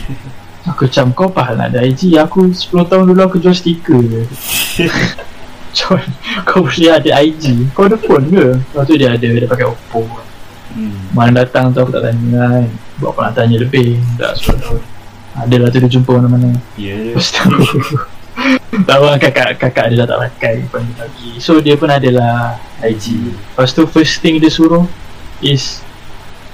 Aku 0.70 0.84
macam 0.86 1.06
kau 1.16 1.26
apa 1.32 1.40
hal 1.50 1.54
nak 1.56 1.68
ada 1.72 1.80
IG 1.88 2.20
Aku 2.20 2.52
10 2.52 2.68
tahun 2.84 3.08
dulu 3.08 3.20
aku 3.24 3.40
jual 3.40 3.56
stiker 3.56 3.96
je. 3.96 4.22
Jual 5.76 6.04
Kau 6.44 6.66
boleh 6.66 6.92
ada 6.92 7.10
IG 7.24 7.72
Kau 7.72 7.88
ada 7.88 7.96
phone 7.96 8.28
ke? 8.28 8.46
Lepas 8.60 8.84
tu 8.84 8.94
dia 9.00 9.08
ada 9.16 9.24
Dia 9.24 9.48
pakai 9.48 9.66
Oppo. 9.66 10.04
Hmm. 10.76 11.00
Mana 11.16 11.42
datang 11.42 11.72
tu 11.72 11.80
aku 11.80 11.90
tak 11.90 12.12
tanya 12.12 12.60
kan. 12.60 12.68
Buat 13.00 13.10
apa 13.16 13.20
nak 13.24 13.34
tanya 13.40 13.56
lebih? 13.56 13.98
Tak 14.20 14.36
10 14.36 14.60
tahun. 14.60 14.80
Adalah 15.40 15.68
tu 15.72 15.78
dia 15.80 15.90
jumpa 15.90 16.10
mana-mana. 16.20 16.60
Ya. 16.76 16.92
Yeah. 16.92 17.16
Lepas 17.16 17.32
tu 17.32 17.48
Tahu 18.70 19.02
kan 19.02 19.18
kakak, 19.18 19.58
kakak 19.58 19.90
dia 19.90 20.06
dah 20.06 20.14
tak 20.14 20.18
pakai 20.30 20.54
Pun 20.70 20.86
dia 20.86 20.94
bagi 21.02 21.30
So 21.42 21.58
dia 21.58 21.74
pun 21.74 21.90
adalah 21.90 22.54
IG 22.78 23.34
Lepas 23.34 23.74
tu 23.74 23.82
first 23.90 24.22
thing 24.22 24.38
dia 24.38 24.46
suruh 24.46 24.86
Is 25.42 25.82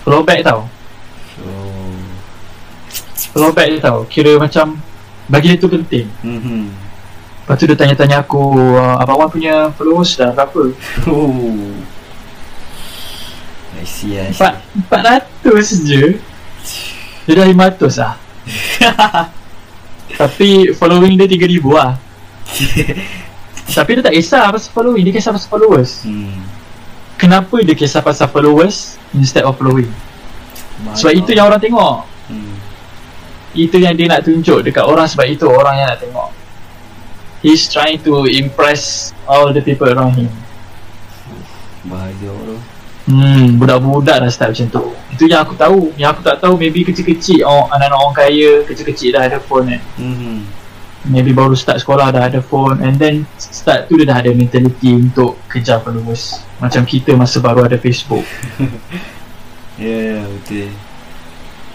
Follow 0.01 0.25
back 0.25 0.41
tau. 0.41 0.65
So 1.37 1.45
Follow 3.37 3.53
back 3.53 3.69
dia 3.69 3.81
tau. 3.85 4.09
Kira 4.09 4.41
macam 4.41 4.81
Bagi 5.29 5.53
dia 5.53 5.61
tu 5.61 5.69
penting. 5.69 6.09
Mm-hmm. 6.25 6.63
Lepas 7.45 7.57
tu 7.61 7.65
dia 7.69 7.77
tanya-tanya 7.77 8.25
aku 8.25 8.55
uh, 8.81 8.97
Abang 8.97 9.21
Wan 9.21 9.29
punya 9.29 9.69
followers 9.77 10.17
dah 10.17 10.33
berapa? 10.33 10.73
oh. 11.13 11.75
I 13.77 13.85
see 13.85 14.17
I 14.17 14.33
see. 14.33 14.41
Empat, 14.89 15.29
400 15.53 15.85
je. 15.85 16.05
Dia 17.29 17.35
dah 17.37 17.47
500 17.51 18.01
lah. 18.01 18.15
Tapi 20.23 20.73
following 20.73 21.21
dia 21.21 21.29
3000 21.29 21.61
lah 21.77 22.06
Tapi 23.77 23.99
dia 23.99 24.03
tak 24.03 24.15
kisah 24.15 24.47
pasal 24.49 24.71
following 24.71 25.03
Dia 25.03 25.15
kisah 25.15 25.33
pasal 25.35 25.49
followers. 25.51 26.07
Hmm. 26.07 26.39
Kenapa 27.19 27.57
dia 27.65 27.75
kisah 27.75 28.01
pasal 28.05 28.31
followers 28.31 28.97
Instead 29.17 29.43
of 29.43 29.59
following? 29.59 29.91
Sebab 30.93 31.13
itu 31.17 31.33
yang 31.33 31.49
orang 31.49 31.61
tengok. 31.61 32.05
Hmm. 32.29 32.55
Itu 33.57 33.81
yang 33.81 33.97
dia 33.97 34.07
nak 34.13 34.29
tunjuk 34.29 34.61
dekat 34.63 34.85
orang 34.85 35.09
Sebab 35.09 35.27
itu 35.27 35.49
orang 35.49 35.75
yang 35.83 35.89
nak 35.91 36.01
tengok. 36.01 36.31
He's 37.43 37.67
trying 37.69 38.01
to 38.07 38.29
impress 38.29 39.13
All 39.27 39.51
the 39.51 39.63
people 39.65 39.91
around 39.91 40.15
him. 40.15 40.31
Bahaya 41.87 42.31
tu. 42.31 42.59
Hmm, 43.07 43.55
budak-budak 43.63 44.19
dah 44.19 44.31
start 44.31 44.51
macam 44.51 44.67
tu. 44.67 44.83
Itu 45.15 45.31
yang 45.31 45.47
aku 45.47 45.55
tahu. 45.55 45.95
Yang 45.95 46.19
aku 46.19 46.21
tak 46.27 46.37
tahu 46.43 46.55
maybe 46.59 46.83
kecil-kecil 46.83 47.47
oh, 47.47 47.71
Anak-anak 47.71 47.99
orang 47.99 48.17
kaya 48.19 48.51
Kecil-kecil 48.67 49.15
dah 49.15 49.23
ada 49.31 49.39
phone 49.39 49.79
kan 49.79 49.83
hmm. 49.99 50.56
Maybe 51.07 51.31
baru 51.31 51.55
start 51.55 51.79
sekolah 51.79 52.11
dah 52.11 52.27
ada 52.27 52.43
phone 52.43 52.83
And 52.83 52.99
then 52.99 53.23
start 53.39 53.87
tu 53.87 53.95
dia 53.95 54.11
dah 54.11 54.19
ada 54.19 54.35
mentality 54.35 54.91
Untuk 54.91 55.39
kejar 55.47 55.79
followers. 55.79 56.43
Macam 56.59 56.83
kita 56.83 57.15
masa 57.15 57.39
baru 57.39 57.67
ada 57.67 57.79
Facebook. 57.79 58.27
Ya 59.77 59.93
yeah, 59.93 60.21
betul. 60.25 60.73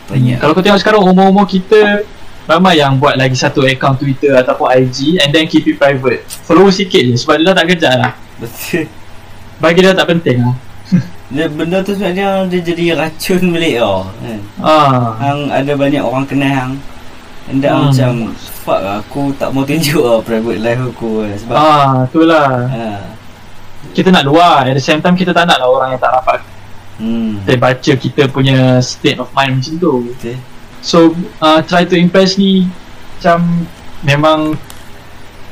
Banyak 0.10 0.42
Kalau 0.42 0.58
kau 0.58 0.66
tengok 0.66 0.82
sekarang 0.82 1.06
umur-umur 1.06 1.46
kita 1.46 2.02
Ramai 2.50 2.82
yang 2.82 2.98
buat 2.98 3.14
lagi 3.14 3.38
satu 3.38 3.62
account 3.62 4.02
Twitter 4.02 4.34
Ataupun 4.34 4.74
IG 4.74 5.22
And 5.22 5.30
then 5.30 5.46
keep 5.46 5.70
it 5.70 5.78
private. 5.78 6.26
Follow 6.26 6.74
sikit 6.74 6.98
je 6.98 7.14
Sebab 7.14 7.38
dia 7.38 7.54
dah 7.54 7.56
tak 7.62 7.68
kejar 7.70 7.94
lah. 8.02 8.14
Betul. 8.42 8.90
Bagi 9.62 9.86
dia 9.86 9.94
tak 9.94 10.10
penting 10.10 10.42
lah. 10.42 10.58
Dia, 11.32 11.46
Benda 11.48 11.86
tu 11.86 11.94
sebenarnya 11.94 12.50
Dia 12.50 12.60
jadi 12.66 12.98
racun 12.98 13.54
balik 13.54 13.80
tau 13.80 14.10
kan? 14.10 14.40
ah. 14.66 15.14
Hang 15.22 15.42
ada 15.54 15.72
banyak 15.78 16.02
orang 16.02 16.26
kenal 16.26 16.52
hang 16.52 16.74
And 17.50 17.58
then 17.58 17.74
Hmm. 17.74 17.90
macam 17.90 18.12
Fuck 18.62 18.80
lah, 18.86 19.02
aku 19.02 19.34
tak 19.34 19.50
mau 19.50 19.66
tunjuk 19.66 20.06
lah 20.06 20.22
private 20.22 20.62
life 20.62 20.82
aku 20.94 21.26
kan. 21.26 21.34
Sebab 21.42 21.56
ah, 21.58 22.06
itulah 22.06 22.50
ha. 22.70 22.84
Kita 23.98 24.14
nak 24.14 24.24
luar 24.30 24.70
At 24.70 24.78
the 24.78 24.84
same 24.84 25.02
time 25.02 25.18
kita 25.18 25.34
tak 25.34 25.50
nak 25.50 25.58
lah 25.58 25.66
orang 25.66 25.98
yang 25.98 26.02
tak 26.02 26.14
rapat 26.14 26.40
Hmm 27.02 27.42
Kita 27.42 27.58
baca 27.58 27.92
kita 27.98 28.22
punya 28.30 28.78
state 28.86 29.18
of 29.18 29.34
mind 29.34 29.58
macam 29.58 29.74
tu 29.82 29.94
Betul 30.14 30.38
So 30.86 31.18
uh, 31.42 31.66
try 31.66 31.90
to 31.90 31.98
impress 31.98 32.38
ni 32.38 32.70
Macam 33.18 33.66
Memang 34.06 34.54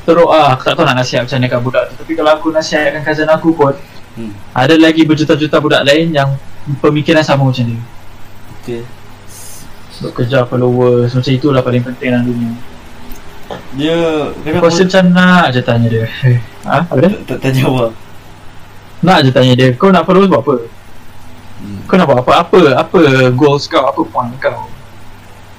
Teruk 0.05 0.29
lah 0.29 0.53
Aku 0.53 0.69
tak 0.69 0.77
tahu 0.77 0.85
nak 0.85 1.01
nasihat 1.01 1.25
macam 1.25 1.37
mana 1.41 1.47
kat 1.49 1.59
budak 1.65 1.83
tu 1.89 1.93
Tapi 2.05 2.11
kalau 2.13 2.31
aku 2.37 2.47
nasihatkan 2.53 3.01
cousin 3.01 3.29
aku 3.29 3.49
pun 3.57 3.73
hmm. 4.13 4.31
Ada 4.53 4.77
lagi 4.77 5.01
berjuta-juta 5.09 5.57
budak 5.57 5.81
lain 5.81 6.13
yang 6.13 6.37
Pemikiran 6.85 7.25
sama 7.25 7.49
macam 7.49 7.65
dia 7.65 7.81
Betul 8.61 8.98
Untuk 9.99 10.23
kejar 10.23 10.47
followers 10.47 11.11
Macam 11.11 11.31
itulah 11.35 11.59
paling 11.59 11.83
penting 11.83 12.09
dalam 12.15 12.23
dunia 12.23 12.51
Dia 13.75 13.95
Aku 14.31 14.63
rasa 14.63 14.87
macam 14.87 15.03
nak 15.11 15.45
je 15.51 15.59
tanya 15.59 15.87
dia 15.91 16.07
Ha? 16.69 16.85
Apa 16.87 17.01
dia? 17.03 17.09
tak, 17.11 17.21
tak, 17.27 17.37
tak 17.43 17.51
jawab 17.59 17.91
Nak 19.03 19.17
je 19.27 19.29
tanya 19.35 19.53
dia 19.59 19.67
Kau 19.75 19.91
nak 19.91 20.07
followers 20.07 20.31
buat 20.31 20.41
apa? 20.43 20.55
hmm. 21.59 21.79
Kau 21.83 21.95
nak 21.99 22.07
buat 22.07 22.19
apa? 22.23 22.31
Apa 22.47 22.59
apa 22.79 22.99
goals 23.35 23.67
kau? 23.67 23.83
Apa 23.83 24.01
point 24.07 24.31
kau? 24.39 24.71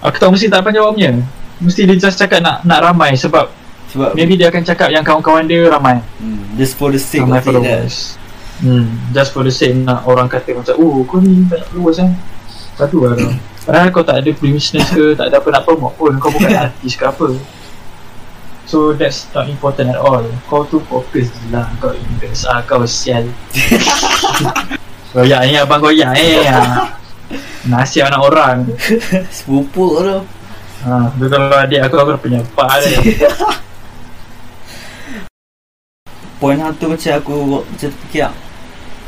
Aku 0.00 0.16
tahu 0.16 0.32
mesti 0.32 0.48
tak 0.48 0.64
akan 0.64 0.72
jawabnya 0.72 1.20
Mesti 1.60 1.84
dia 1.84 1.96
just 2.00 2.16
cakap 2.16 2.40
nak 2.40 2.64
nak 2.64 2.80
ramai 2.80 3.12
sebab 3.12 3.52
Sebab 3.92 4.16
Maybe 4.16 4.40
dia 4.40 4.48
akan 4.48 4.64
cakap 4.64 4.88
yang 4.88 5.04
kawan-kawan 5.04 5.44
dia 5.44 5.68
ramai 5.68 6.00
hmm, 6.16 6.56
Just 6.56 6.80
for 6.80 6.88
the 6.88 6.96
sake 6.96 7.20
Ramai 7.28 7.44
of 7.44 7.44
it 7.44 7.52
lah 7.52 7.60
followers 7.60 8.16
Hmm, 8.60 8.92
just 9.16 9.32
for 9.32 9.40
the 9.40 9.48
sake 9.48 9.72
nak 9.72 10.04
orang 10.04 10.28
kata 10.28 10.52
macam 10.52 10.76
Oh 10.76 11.00
kau 11.08 11.16
ni 11.16 11.48
banyak 11.48 11.64
followers 11.72 11.96
kan 11.96 12.12
Padu 12.80 13.04
lah 13.04 13.12
kau 13.12 13.32
Padahal 13.68 13.88
kau 13.92 14.00
tak 14.00 14.24
ada 14.24 14.30
business 14.40 14.88
ke 14.88 15.12
Tak 15.12 15.28
ada 15.28 15.36
apa 15.36 15.48
nak 15.52 15.68
promote 15.68 15.92
pun 16.00 16.16
Kau 16.16 16.32
bukan 16.32 16.48
artis 16.64 16.96
ke 16.96 17.04
apa. 17.04 17.28
So 18.64 18.96
that's 18.96 19.26
not 19.34 19.50
important 19.50 19.92
at 19.92 20.00
all. 20.00 20.24
Kau 20.48 20.64
tu 20.64 20.80
fokus 20.88 21.28
je 21.28 21.46
lah 21.52 21.68
Kau 21.76 21.92
invest. 21.92 22.48
Ah, 22.48 22.64
Kau 22.64 22.88
sial. 22.88 23.28
Goyak 25.12 25.42
ni 25.50 25.58
abang 25.58 25.82
goyak 25.82 26.14
eh 26.16 26.46
ah. 26.48 26.94
Nasib 27.68 28.06
anak 28.06 28.22
orang. 28.24 28.58
Sepupu 29.28 30.00
tu. 30.00 30.18
Ha, 30.86 31.12
Tapi 31.12 31.26
kalau 31.28 31.52
adik 31.52 31.84
aku 31.84 31.96
Aku 32.00 32.10
dah 32.16 32.20
penyapa 32.22 32.64
dia. 32.80 33.28
Point 36.40 36.56
hang 36.56 36.72
tu 36.80 36.88
macam 36.88 37.12
aku 37.20 37.36
Macam 37.68 37.76
terfikir 37.76 38.32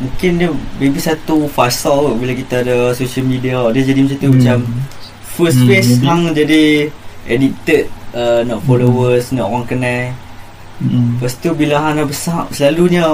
Mungkin 0.02 0.30
dia 0.36 0.50
Maybe 0.76 0.98
satu 0.98 1.46
fasa 1.46 1.88
kot 1.88 2.16
Bila 2.16 2.32
kita 2.32 2.60
ada 2.60 2.76
social 2.90 3.22
media 3.22 3.62
Dia 3.70 3.82
jadi 3.84 4.00
macam 4.00 4.16
tu 4.16 4.26
Hmm. 4.26 4.36
Macam 4.36 4.58
First 5.24 5.58
Hmm, 5.58 5.66
phase 5.66 5.90
maybe. 5.92 6.04
hang 6.04 6.22
jadi 6.32 6.62
Addicted 7.24 7.82
uh, 8.12 8.40
Nak 8.42 8.58
followers 8.60 9.30
Nak 9.30 9.44
orang 9.44 9.64
kenal 9.64 10.10
hmm. 10.78 11.16
Lepas 11.16 11.34
tu 11.36 11.50
bila 11.52 11.80
hang 11.80 11.96
dah 11.96 12.04
besar 12.04 12.44
Selalunya 12.50 13.06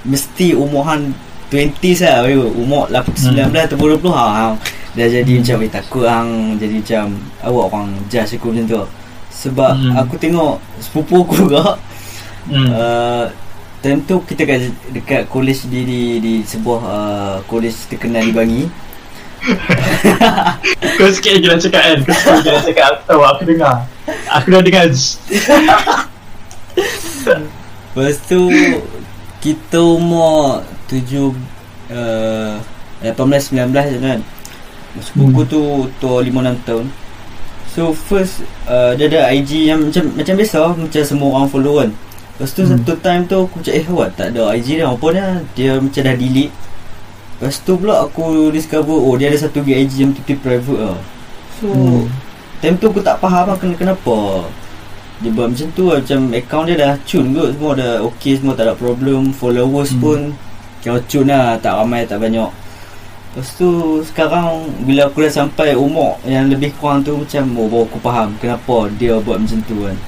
Mesti 0.00 0.54
umur 0.54 0.86
hang 0.86 1.10
20s 1.48 2.00
lah 2.02 2.22
weh. 2.22 2.38
Umur 2.38 2.86
19 2.86 3.34
Hmm. 3.34 3.52
atau 3.56 3.76
20 3.76 3.98
ha, 4.08 4.24
hang 4.30 4.54
Dah 4.90 5.06
jadi 5.06 5.32
macam 5.34 5.58
eh, 5.58 5.70
takut 5.70 6.04
hang 6.04 6.30
Jadi 6.56 6.74
macam 6.78 7.04
Awak 7.40 7.64
orang 7.66 7.86
judge 8.06 8.32
aku 8.32 8.48
macam 8.48 8.64
tu 8.64 8.82
Sebab 9.30 9.72
Hmm. 9.74 9.94
aku 9.96 10.14
tengok 10.16 10.54
Sepupu 10.78 11.20
aku 11.20 11.34
juga 11.42 11.76
Hmm. 12.48 12.64
uh, 12.70 13.28
Time 13.78 14.02
tu 14.02 14.18
kita 14.26 14.42
kat 14.42 14.74
dekat 14.90 15.22
college 15.30 15.70
di 15.70 15.80
di, 15.86 16.00
di 16.18 16.34
sebuah 16.42 16.80
uh, 16.82 17.36
college 17.46 17.86
terkenal 17.86 18.26
di 18.26 18.34
Bangi. 18.34 18.64
Kau 20.98 21.06
sikit 21.14 21.38
lagi 21.38 21.46
nak 21.46 21.62
cakap 21.62 21.82
kan 21.86 21.98
Kau 22.02 22.10
sikit 22.10 22.34
lagi 22.42 22.50
nak 22.50 22.64
cakap 22.66 22.90
Aku 22.90 23.02
tahu 23.06 23.22
aku 23.22 23.42
dengar 23.46 23.86
Aku 24.34 24.46
dah 24.50 24.62
dengar 24.66 24.84
Lepas 27.94 28.18
tu 28.26 28.50
kita 29.38 29.78
umur 29.78 30.62
7 30.90 31.34
uh, 31.94 32.58
18 33.02 33.14
19 33.54 33.94
je 33.94 33.98
kan. 34.02 34.20
Sepupu 34.98 35.46
Hmm. 35.46 35.50
tu 35.50 35.60
tu 36.02 36.10
5 36.10 36.26
6 36.26 36.66
tahun. 36.66 36.86
So 37.70 37.94
first 37.94 38.42
uh, 38.66 38.98
dia 38.98 39.06
ada 39.06 39.30
IG 39.30 39.70
yang 39.70 39.86
macam 39.86 40.10
macam 40.14 40.34
biasa 40.34 40.58
macam 40.74 41.02
semua 41.06 41.28
orang 41.38 41.50
follow 41.50 41.74
kan. 41.78 41.90
Lepas 42.38 42.50
tu 42.50 42.62
Hmm. 42.62 42.70
satu 42.72 42.92
time 42.96 43.22
tu 43.24 43.36
aku 43.36 43.58
macam 43.58 43.74
eh 43.74 43.86
what 43.88 44.10
tak 44.14 44.30
ada 44.30 44.54
IG 44.54 44.78
dia 44.78 44.86
apa 44.86 45.06
dia 45.10 45.26
dia 45.52 45.70
macam 45.76 46.00
dah 46.00 46.14
delete. 46.14 46.54
Lepas 47.36 47.56
tu 47.58 47.72
pula 47.74 47.94
aku 48.00 48.22
discover 48.48 48.94
oh 48.94 49.14
dia 49.14 49.26
ada 49.26 49.38
satu 49.40 49.58
IG 49.60 49.92
yang 49.98 50.12
tipe 50.12 50.38
private 50.38 50.78
lah. 50.80 50.98
So 51.56 51.66
Hmm. 51.66 52.06
time 52.56 52.78
tu 52.78 52.86
aku 52.86 53.00
tak 53.00 53.18
faham 53.18 53.44
lah 53.44 53.56
ken- 53.56 53.74
kenapa 53.74 54.46
dia 55.18 55.30
buat 55.30 55.50
macam 55.50 55.66
tu 55.72 55.90
lah 55.90 55.98
Macam 55.98 56.30
account 56.30 56.64
dia 56.64 56.76
dah 56.78 56.94
cun 57.02 57.34
kot 57.34 57.50
Semua 57.50 57.74
dah 57.74 57.92
okay 58.00 58.38
Semua 58.38 58.54
tak 58.54 58.70
ada 58.70 58.74
problem 58.74 59.34
Followers 59.34 59.90
Hmm. 59.90 59.98
pun 59.98 60.18
Kira 60.78 61.02
cun 61.02 61.26
lah 61.26 61.58
Tak 61.58 61.74
ramai 61.74 62.06
tak 62.06 62.22
banyak 62.22 62.46
Lepas 63.34 63.50
tu 63.58 63.66
Sekarang 64.00 64.46
Bila 64.78 65.10
aku 65.10 65.18
dah 65.18 65.32
sampai 65.34 65.74
umur 65.74 66.22
Yang 66.22 66.54
lebih 66.54 66.70
kurang 66.78 67.02
tu 67.02 67.18
Macam 67.18 67.50
oh 67.52 67.66
baru 67.66 67.82
aku 67.84 67.98
faham 67.98 68.28
Kenapa 68.38 68.86
dia 68.94 69.18
buat 69.18 69.42
macam 69.42 69.58
tu 69.66 69.82
kan 69.82 69.98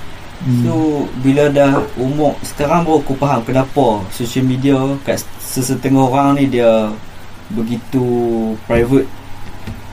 Hmm. 0.41 0.65
So 0.65 0.73
Bila 1.21 1.53
dah 1.53 1.85
umur 1.95 2.33
Sekarang 2.41 2.81
baru 2.83 2.99
aku 2.99 3.13
faham 3.15 3.45
Kenapa 3.45 4.01
Social 4.09 4.41
media 4.43 4.73
Kat 5.03 5.21
sesetengah 5.37 6.01
orang 6.03 6.41
ni 6.41 6.49
Dia 6.49 6.89
Begitu 7.51 8.05
Private. 8.65 9.05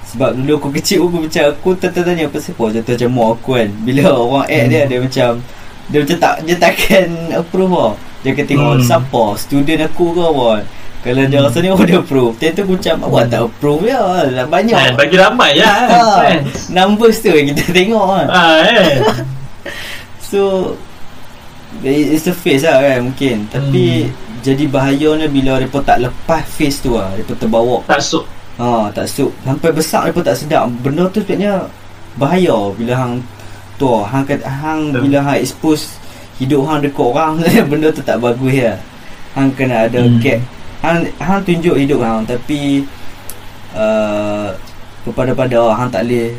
Sebab 0.08 0.40
dulu 0.40 0.56
aku 0.56 0.70
kecil 0.80 1.04
aku 1.04 1.20
macam 1.20 1.44
aku 1.52 1.70
tertanya 1.76 2.32
apa 2.32 2.40
siapa? 2.40 2.64
Contoh 2.64 2.94
macam 2.96 3.10
mak 3.12 3.30
aku 3.36 3.50
kan. 3.60 3.70
Bila 3.84 4.04
orang 4.24 4.46
add 4.48 4.66
dia 4.70 4.82
dia 4.86 5.00
macam 5.02 5.30
dia 5.88 5.98
macam 6.00 6.18
tak 6.18 6.34
dia 6.46 6.56
takkan 6.56 7.08
approve 7.42 7.74
lah 7.74 7.94
dia 8.24 8.32
akan 8.32 8.46
tengok 8.46 8.72
Hmm. 8.78 8.86
siapa? 8.86 9.24
Student 9.36 9.80
aku 9.84 10.06
ke 10.12 10.24
apa? 10.24 10.50
Kalau 10.98 11.24
dia 11.24 11.40
rasa 11.40 11.58
ni 11.60 11.68
oh 11.68 11.80
dia 11.82 11.98
approve. 11.98 12.34
Time 12.36 12.54
tu 12.54 12.62
aku 12.62 12.74
macam 12.76 12.96
awak 13.04 13.24
tak 13.28 13.42
approve 13.42 13.84
ya? 13.84 14.02
Dah 14.28 14.48
banyak. 14.48 14.80
Eh, 14.80 14.92
bagi 14.96 15.16
ramai 15.16 15.52
ya 15.56 15.68
Ah, 15.68 16.18
kan? 16.24 16.40
Numbers 16.70 17.20
tu 17.20 17.30
yang 17.30 17.52
kita 17.52 17.64
tengok 17.70 18.06
kan. 18.08 18.28
Ah, 18.28 18.58
eh. 18.64 19.02
So 20.28 20.76
It's 21.84 22.28
a 22.28 22.34
face 22.34 22.64
lah 22.64 22.80
kan 22.80 23.12
mungkin 23.12 23.48
Tapi 23.48 24.08
Jadi 24.44 24.68
bahayanya 24.68 25.28
bila 25.28 25.60
mereka 25.60 25.84
tak 25.84 26.00
lepas 26.00 26.44
face 26.44 26.80
tu 26.80 26.96
lah 26.96 27.12
Mereka 27.12 27.36
terbawa 27.36 27.84
Tak 27.88 28.00
sok 28.00 28.26
Ha, 28.58 28.90
tak 28.90 29.06
sup. 29.06 29.30
Sampai 29.46 29.70
besar 29.70 30.10
pun 30.10 30.26
tak 30.26 30.34
sedap. 30.34 30.66
Benda 30.82 31.06
tu 31.14 31.22
sebenarnya 31.22 31.70
bahaya 32.18 32.74
bila 32.74 32.98
hang 32.98 33.22
tu 33.78 33.86
hang 34.02 34.26
hang 34.26 34.90
Betul. 34.90 35.02
bila 35.06 35.18
hang 35.22 35.38
expose 35.38 36.02
hidup 36.42 36.66
hang 36.66 36.82
dekat 36.82 37.06
orang 37.06 37.38
benda 37.70 37.94
tu 37.94 38.02
tak 38.02 38.18
bagus 38.18 38.50
ya. 38.50 38.74
Hang 39.38 39.54
kena 39.54 39.86
ada 39.86 40.02
Hmm. 40.02 40.18
gap. 40.18 40.42
Hang 40.82 41.06
hang 41.22 41.42
tunjuk 41.46 41.78
hidup 41.78 42.02
hang 42.02 42.26
tapi 42.26 42.82
uh, 43.78 44.50
kepada-pada 45.06 45.78
hang 45.78 45.94
tak 45.94 46.10
boleh 46.10 46.34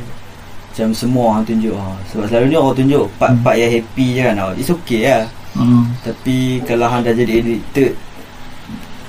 macam 0.79 0.95
semua 0.95 1.27
hang 1.35 1.43
tunjuk 1.43 1.75
ha. 1.75 1.91
Sebab 2.07 2.25
selalunya 2.31 2.59
orang 2.63 2.77
tunjuk 2.79 3.05
part-part 3.19 3.59
yang 3.59 3.73
happy 3.75 4.07
je 4.15 4.21
kan. 4.23 4.35
Oh, 4.39 4.53
It's 4.55 4.71
okay 4.71 5.01
lah. 5.11 5.27
hmm. 5.59 5.85
Tapi 6.07 6.37
kalau 6.63 6.87
hang 6.87 7.03
dah 7.03 7.11
jadi 7.11 7.33
editor 7.43 7.99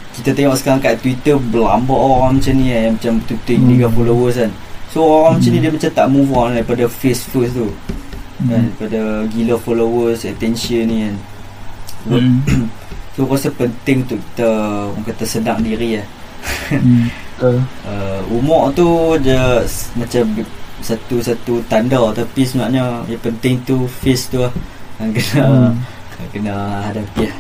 kita 0.10 0.34
tengok 0.34 0.58
sekarang 0.58 0.82
kat 0.82 0.98
Twitter 0.98 1.38
berlambak 1.38 1.96
orang 1.96 2.42
macam 2.42 2.54
ni 2.58 2.74
eh, 2.74 2.90
yang 2.90 2.98
macam 2.98 3.14
Twitter 3.24 3.56
Hmm. 3.56 3.70
hmm. 3.72 3.86
3 3.86 3.96
followers 3.96 4.36
kan. 4.36 4.52
So 4.90 4.98
orang 5.06 5.34
macam 5.38 5.48
ni 5.48 5.54
Hmm. 5.54 5.64
dia 5.64 5.72
macam 5.72 5.92
tak 5.94 6.08
move 6.10 6.32
on 6.34 6.50
daripada 6.52 6.84
face 6.90 7.22
first 7.24 7.54
tu. 7.54 7.70
Hmm. 7.70 8.50
Kan 8.50 8.62
daripada 8.74 9.00
gila 9.30 9.56
followers, 9.56 10.26
attention 10.26 10.84
ni 10.86 10.98
kan. 11.06 11.16
So, 12.00 12.16
Hmm. 12.16 12.72
so 13.14 13.20
aku 13.22 13.36
rasa 13.36 13.52
penting 13.54 14.08
untuk 14.08 14.18
kita 14.18 14.48
orang 14.90 15.06
kata 15.06 15.24
sedang 15.24 15.60
diri 15.62 16.02
lah. 16.02 16.08
Hmm. 16.74 17.06
Betul 17.40 17.62
Uh, 17.88 18.20
umur 18.36 18.68
tu 18.74 18.84
je 19.24 19.40
macam 19.96 20.24
satu-satu 20.82 21.66
tanda 21.68 22.00
tapi 22.12 22.42
sebenarnya 22.44 23.04
yang 23.06 23.22
penting 23.22 23.62
tu 23.64 23.86
face 23.88 24.32
tu 24.32 24.42
lah. 24.44 24.54
Yang 25.00 25.24
kena 25.32 25.46
Hmm. 25.48 25.74
kena 26.32 26.56
hadapi 26.92 27.32
lah. 27.32 27.38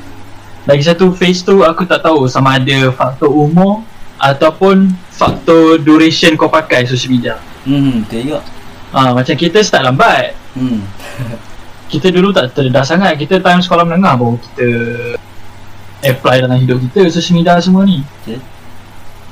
Lagi 0.67 0.83
satu 0.85 1.11
phase 1.11 1.41
tu 1.41 1.63
aku 1.63 1.83
tak 1.83 2.03
tahu 2.03 2.27
sama 2.29 2.59
ada 2.59 2.91
faktor 2.93 3.31
umur 3.31 3.81
ataupun 4.19 4.91
faktor 5.09 5.79
duration 5.79 6.35
kau 6.35 6.51
pakai 6.51 6.85
social 6.85 7.11
media. 7.11 7.35
Hmm, 7.63 8.05
betul 8.05 8.29
juga. 8.29 8.39
Ah 8.91 9.11
macam 9.11 9.33
kita 9.33 9.59
start 9.63 9.83
lambat. 9.83 10.35
Hmm. 10.55 10.81
Kita 11.89 12.13
dulu 12.13 12.29
tak 12.29 12.53
terdedah 12.53 12.85
sangat. 12.85 13.17
Kita 13.17 13.41
time 13.41 13.65
sekolah 13.65 13.81
menengah 13.81 14.13
baru 14.13 14.37
kita 14.37 14.67
apply 16.05 16.45
dalam 16.45 16.61
hidup 16.61 16.77
kita 16.85 17.09
social 17.09 17.41
media 17.41 17.57
semua 17.57 17.81
ni. 17.81 18.05
Okay. 18.21 18.37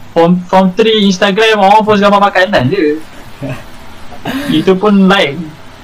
Form 0.09 0.41
form 0.49 0.73
3 0.73 1.05
Instagram 1.05 1.61
orang 1.61 1.85
post 1.85 2.01
gambar 2.01 2.17
makanan 2.17 2.73
je. 2.73 2.97
Itu 4.51 4.75
pun 4.75 5.07
like 5.07 5.35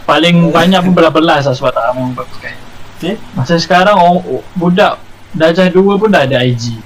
paling 0.03 0.51
banyak 0.51 0.83
pun 0.83 0.93
belas-belas 0.93 1.47
lah 1.47 1.53
sebab 1.55 1.71
tak 1.71 1.83
ramai 1.91 2.01
orang 2.11 2.15
pakai. 2.17 2.53
Okay. 2.99 3.13
Macam 3.35 3.57
sekarang 3.59 3.95
orang 3.99 4.17
budak 4.55 4.93
darjah 5.35 5.67
2 5.67 5.99
pun 5.99 6.07
dah 6.07 6.23
ada 6.23 6.39
IG. 6.43 6.77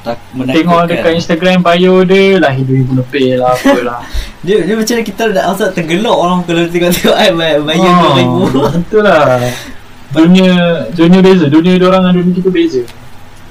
Tak 0.00 0.16
Tengok 0.32 0.88
dekat 0.88 1.12
Instagram 1.12 1.60
bio 1.60 2.00
dia 2.08 2.40
lah 2.40 2.48
hidup 2.56 2.72
ibu 2.72 2.92
lebih 2.96 3.36
lah 3.36 3.52
apalah. 3.52 4.00
Dia 4.40 4.64
dia 4.64 4.72
macam 4.72 4.96
kita 5.04 5.28
dah 5.36 5.52
asal 5.52 5.68
tergelak 5.76 6.16
orang 6.16 6.40
kalau 6.48 6.64
tengok-tengok 6.64 7.12
ai 7.12 7.28
bayar 7.36 7.60
bayar 7.60 7.92
Ah, 7.92 8.16
2000. 8.16 8.80
Betul 8.80 9.02
lah. 9.04 9.44
Dunia 10.16 10.52
dunia 10.96 11.20
beza, 11.20 11.46
dunia 11.52 11.76
dia 11.76 11.86
orang 11.86 12.08
dengan 12.08 12.14
dunia 12.24 12.32
kita 12.40 12.48
beza. 12.48 12.82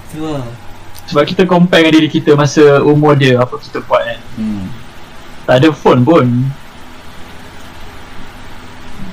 Tu 0.09 0.17
lah. 0.25 0.41
Sebab 1.05 1.23
kita 1.29 1.45
compare 1.45 1.85
dengan 1.85 2.01
diri 2.01 2.09
kita 2.09 2.33
masa 2.33 2.81
umur 2.81 3.13
dia 3.13 3.37
apa 3.37 3.53
kita 3.61 3.85
buat 3.85 4.01
kan. 4.01 4.19
Hmm. 4.41 4.68
Tak 5.49 5.55
ada 5.57 5.69
phone 5.73 6.05
pun. 6.05 6.25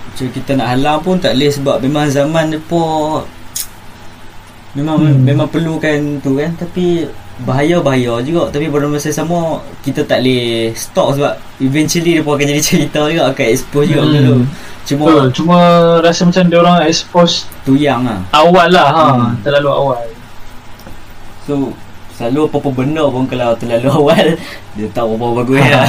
Macam 0.06 0.28
kita 0.30 0.50
nak 0.52 0.68
halang 0.70 0.98
pun 1.00 1.16
tak 1.16 1.32
boleh 1.32 1.48
sebab 1.50 1.76
memang 1.80 2.08
zaman 2.08 2.48
depa 2.50 2.84
memang 4.72 4.96
Hmm. 5.00 5.24
memang 5.24 5.48
perlukan 5.48 6.20
tu 6.20 6.36
kan 6.36 6.52
tapi 6.52 7.08
bahaya-bahaya 7.40 8.20
juga 8.20 8.48
tapi 8.50 8.68
pada 8.68 8.84
masa 8.84 9.08
yang 9.08 9.24
sama 9.24 9.40
kita 9.80 10.04
tak 10.04 10.20
boleh 10.20 10.72
stop 10.72 11.16
sebab 11.16 11.32
eventually 11.58 12.16
dia 12.16 12.24
pun 12.24 12.36
akan 12.36 12.46
jadi 12.46 12.62
cerita 12.72 13.00
juga 13.08 13.24
akan 13.26 13.46
expose 13.46 13.88
juga 13.88 14.04
Hmm. 14.04 14.12
dulu 14.14 14.34
cuma 14.86 15.04
Betul, 15.04 15.26
cuma 15.34 15.58
rasa 16.00 16.20
macam 16.24 16.44
dia 16.46 16.58
orang 16.58 16.76
expose 16.84 17.34
tuyang 17.62 18.04
lah 18.04 18.20
awal 18.32 18.68
lah 18.68 18.88
ha, 18.88 19.04
Hmm. 19.10 19.32
terlalu 19.40 19.68
awal. 19.68 20.00
so 21.44 21.72
selalu 22.12 22.40
apa-apa 22.46 22.70
benda 22.72 23.04
pun 23.04 23.24
kalau 23.24 23.52
terlalu 23.54 23.88
awal 23.98 24.26
dia 24.72 24.88
tahu 24.92 25.16
apa 25.16 25.26
bagus 25.40 25.60
Ha, 25.60 25.68
lah 25.72 25.88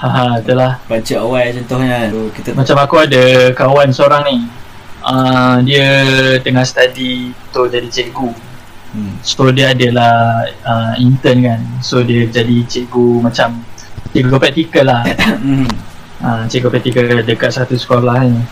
ha, 0.00 0.08
ha, 0.08 0.24
itulah. 0.40 0.72
baca 0.84 1.14
awal 1.20 1.46
contohnya 1.56 2.12
so, 2.12 2.28
kita 2.36 2.48
Macam 2.52 2.76
aku 2.84 2.94
ada 3.00 3.24
kawan 3.56 3.88
seorang 3.92 4.22
ni. 4.28 4.38
Uh, 5.06 5.62
dia 5.62 5.86
tengah 6.42 6.66
study 6.66 7.30
untuk 7.30 7.70
jadi 7.70 7.88
cikgu. 7.88 8.28
hmm. 8.92 9.12
So 9.22 9.48
dia 9.54 9.72
adalah 9.72 10.44
uh, 10.66 10.94
intern 10.98 11.38
kan. 11.46 11.60
So 11.80 12.02
dia 12.02 12.26
jadi 12.28 12.66
cikgu 12.66 13.22
macam 13.24 13.62
cikgu 14.10 14.36
praktikal 14.36 14.84
lah. 14.90 15.02
hmm. 15.06 15.68
uh, 16.20 16.42
cikgu 16.50 16.68
praktikal 16.68 17.06
dekat 17.24 17.54
satu 17.54 17.78
sekolah 17.78 18.26
ni. 18.26 18.42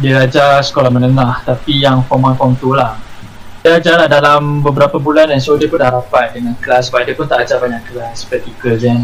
Dia 0.00 0.24
ajar 0.24 0.60
sekolah 0.64 0.88
menengah 0.88 1.44
tapi 1.44 1.82
yang 1.82 2.04
form 2.06 2.28
1 2.28 2.38
form 2.38 2.54
2 2.60 2.76
lah. 2.78 2.94
Dia 3.62 3.78
ajar 3.78 3.94
lah 4.04 4.08
dalam 4.10 4.60
beberapa 4.60 5.00
bulan 5.00 5.32
kan. 5.32 5.40
So 5.40 5.56
dia 5.56 5.70
pun 5.70 5.80
dah 5.80 5.96
rapat 5.96 6.36
dengan 6.36 6.54
kelas 6.60 6.92
sebab 6.92 7.08
dia 7.08 7.14
pun 7.16 7.24
tak 7.24 7.48
ajar 7.48 7.56
banyak 7.56 7.82
kelas 7.88 8.28
praktikal 8.28 8.76
kan. 8.76 9.00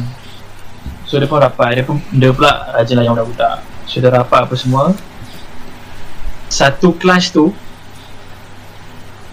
So 1.08 1.16
dia 1.16 1.24
pun 1.24 1.40
rapat. 1.40 1.72
Dia 1.72 1.82
pun 1.82 1.96
dia 2.10 2.30
pula 2.30 2.68
rajin 2.70 2.94
layan 2.94 3.12
budak-budak. 3.12 3.64
So 3.84 3.98
dia 3.98 4.12
rapat 4.12 4.44
apa 4.44 4.54
semua. 4.54 4.92
Satu 6.46 6.92
kelas 6.92 7.28
tu 7.28 7.50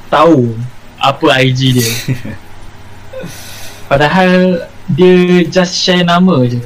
tahu 0.07 0.55
apa 0.95 1.25
IG 1.41 1.59
dia. 1.73 1.91
Padahal 3.85 4.65
dia 4.87 5.15
just 5.45 5.75
share 5.75 6.01
nama 6.01 6.41
je 6.43 6.61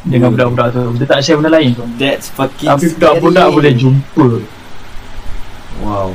dengan 0.00 0.28
Hmm. 0.28 0.36
budak-budak 0.36 0.68
tu. 0.72 0.82
Dia 0.96 1.06
tak 1.06 1.20
share 1.20 1.36
benda 1.36 1.50
lain 1.50 1.70
pun. 1.72 1.88
that's 1.94 2.28
fucking 2.28 2.68
Tapi 2.68 2.86
budak-budak 2.90 3.44
scary. 3.44 3.54
boleh 3.54 3.72
jumpa. 3.74 4.26
wow 5.80 6.10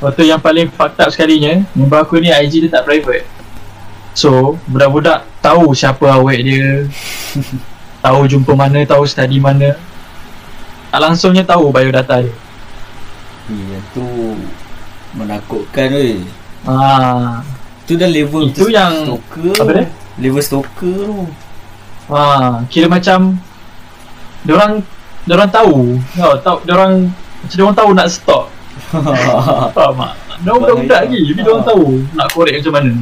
Lepas 0.00 0.12
tu 0.16 0.24
yang 0.24 0.40
paling 0.40 0.66
fucked 0.66 0.96
up 0.96 1.12
sekalinya 1.12 1.60
Member 1.70 2.00
aku 2.00 2.16
ni 2.16 2.26
IG 2.26 2.64
dia 2.64 2.72
tak 2.72 2.88
private 2.88 3.28
So 4.10 4.56
Budak-budak 4.64 5.28
tahu 5.50 5.72
siapa 5.72 6.06
awet 6.12 6.40
dia 6.40 6.86
tahu 7.98 8.24
jumpa 8.24 8.54
mana 8.54 8.80
tahu 8.84 9.02
study 9.04 9.36
mana 9.36 9.74
tak 10.88 11.00
langsungnya 11.00 11.42
tahu 11.42 11.68
biodata 11.68 12.20
dia 12.20 12.30
Yang 13.50 13.84
tu 13.90 14.06
menakutkan 15.12 15.90
weh. 15.90 16.22
ah 16.62 17.42
Tu 17.82 17.94
dah 17.94 18.06
level 18.06 18.46
Itu 18.46 18.70
yang- 18.70 19.02
stalker. 19.04 19.50
apa 19.58 19.70
dia? 19.74 19.84
Level 20.16 20.38
stalker 20.40 20.94
tu. 21.02 21.26
ah 22.08 22.62
kira 22.66 22.86
macam 22.86 23.34
orang 24.44 24.82
orang 25.26 25.50
tahu 25.50 25.74
tahu 26.12 26.34
tahu 26.40 26.56
orang 26.68 26.92
macam 27.40 27.58
orang 27.60 27.76
tahu 27.76 27.90
nak 27.92 28.08
stalk 28.08 28.46
faham 29.74 29.98
tak 29.98 30.38
Dia 30.40 30.50
budak-budak 30.52 31.00
lagi 31.04 31.20
Jadi 31.26 31.40
Ha. 31.40 31.46
orang 31.46 31.64
tahu 31.64 31.84
Nak 32.12 32.26
korek 32.30 32.54
macam 32.56 32.72
mana 32.72 32.92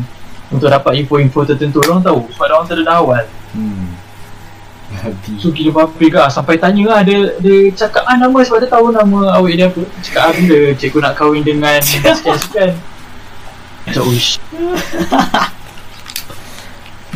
Untuk 0.49 0.73
dapat 0.73 1.05
info-info 1.05 1.45
tertentu 1.45 1.85
Orang 1.85 2.01
tahu. 2.01 2.25
Sebab 2.33 2.49
orang 2.49 2.69
terdedah 2.69 2.97
awal 3.05 3.25
hmm. 3.53 3.89
So 5.37 5.53
gila 5.53 5.85
babi 5.85 6.09
ke 6.09 6.17
Sampai 6.33 6.57
tanya 6.57 6.81
lah 6.89 7.01
Dia, 7.05 7.37
dia 7.45 7.69
cakap 7.77 8.09
ah 8.09 8.17
nama 8.17 8.41
Sebab 8.41 8.65
dia 8.65 8.73
tahu 8.73 8.89
nama 8.89 9.37
awet 9.37 9.61
dia 9.61 9.69
apa. 9.69 9.85
Cakap 10.01 10.23
ah 10.25 10.33
bila 10.33 10.59
Cikgu 10.73 10.99
nak 11.05 11.13
kahwin 11.13 11.45
dengan 11.45 11.77
Sekian-sekian 11.89 12.73
Macam 13.85 14.03
uish. 14.09 14.41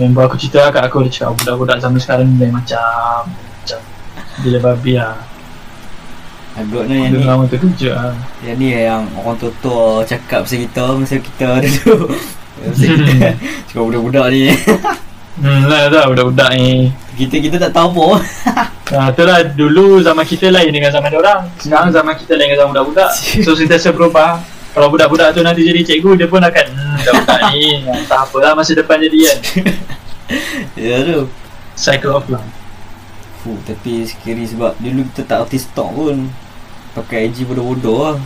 Member 0.00 0.24
aku 0.24 0.36
cerita 0.40 0.68
lah 0.68 0.70
kat 0.72 0.84
aku 0.88 1.04
Dia 1.08 1.12
cakap 1.12 1.32
budak-budak 1.40 1.76
zaman 1.80 2.00
sekarang 2.00 2.26
ni 2.28 2.36
lain 2.40 2.52
macam. 2.52 3.32
Macam 3.32 3.80
Gila 4.44 4.58
babi 4.60 4.92
lah. 5.00 5.16
Agaknya 6.52 7.08
yang 7.08 7.12
Dia 7.16 7.20
ni. 7.20 7.24
lama 7.24 7.44
terkejut 7.48 7.92
lah. 7.96 8.12
Yang 8.44 8.56
ni 8.60 8.68
yang 8.76 9.08
orang 9.16 9.36
tua-tua 9.40 10.04
cakap 10.04 10.44
pasal 10.44 10.60
kita 10.60 10.84
Masa 10.96 11.16
kita 11.16 11.48
dulu 11.64 12.12
Cakap 13.68 13.82
budak-budak 13.82 14.26
ni 14.30 14.52
Hmm 15.42 15.64
lah 15.64 15.88
tak 15.88 16.12
budak-budak 16.12 16.50
ni 16.54 16.92
Kita 17.16 17.36
kita 17.40 17.56
tak 17.56 17.72
tahu 17.74 17.88
apa 17.92 18.06
Ah, 18.92 19.08
tu 19.08 19.24
lah 19.24 19.40
dulu 19.40 20.04
zaman 20.04 20.20
kita 20.20 20.52
lain 20.52 20.68
dengan 20.68 20.92
zaman 20.92 21.08
orang. 21.16 21.48
Sekarang 21.56 21.88
zaman 21.88 22.12
kita 22.12 22.36
lain 22.36 22.52
dengan 22.52 22.60
zaman 22.60 22.72
budak-budak. 22.76 23.10
So 23.40 23.56
sentiasa 23.56 23.88
berubah. 23.88 24.44
Kalau 24.76 24.92
budak-budak 24.92 25.32
tu 25.32 25.40
nanti 25.40 25.64
jadi 25.64 25.80
cikgu 25.80 26.20
dia 26.20 26.28
pun 26.28 26.44
akan 26.44 26.66
hmm, 26.76 26.96
budak-budak 27.00 27.40
ni 27.56 27.88
ah, 27.88 28.04
tak 28.04 28.20
apalah 28.28 28.52
masa 28.52 28.76
depan 28.76 29.00
jadi 29.00 29.18
kan. 29.24 29.38
Ya 30.76 30.96
tu 31.08 31.24
Cycle 31.72 32.12
of 32.12 32.28
life. 32.28 32.52
Fuh, 33.40 33.58
Tapi 33.64 34.06
scary 34.06 34.44
sebab 34.46 34.78
Dulu 34.78 35.02
kita 35.12 35.26
tak 35.26 35.38
artis 35.48 35.66
stalk 35.66 35.92
pun 35.92 36.30
Pakai 36.94 37.26
IG 37.26 37.42
bodoh-bodoh 37.48 37.98
lah 38.12 38.16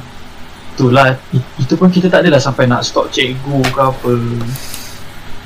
Itulah 0.76 1.16
itu 1.56 1.72
pun 1.72 1.88
kita 1.88 2.06
tak 2.06 2.20
adalah 2.20 2.36
sampai 2.36 2.68
nak 2.68 2.84
stalk 2.84 3.08
cikgu 3.08 3.64
ke 3.64 3.80
apa. 3.80 4.12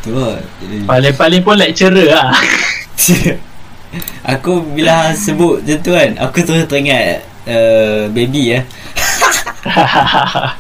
Tu 0.01 0.11
lah 0.11 0.37
Eh, 0.61 0.83
Paling-paling 0.83 1.41
pun 1.41 1.55
lecturer 1.55 2.11
lah. 2.11 2.35
Aku 4.29 4.61
bila 4.69 5.13
sebut 5.13 5.61
macam 5.61 5.77
tu 5.81 5.91
kan 5.91 6.11
Aku 6.21 6.37
terus 6.41 6.63
teringat 6.65 7.27
uh, 7.43 8.07
Baby 8.07 8.55
ya 8.55 8.61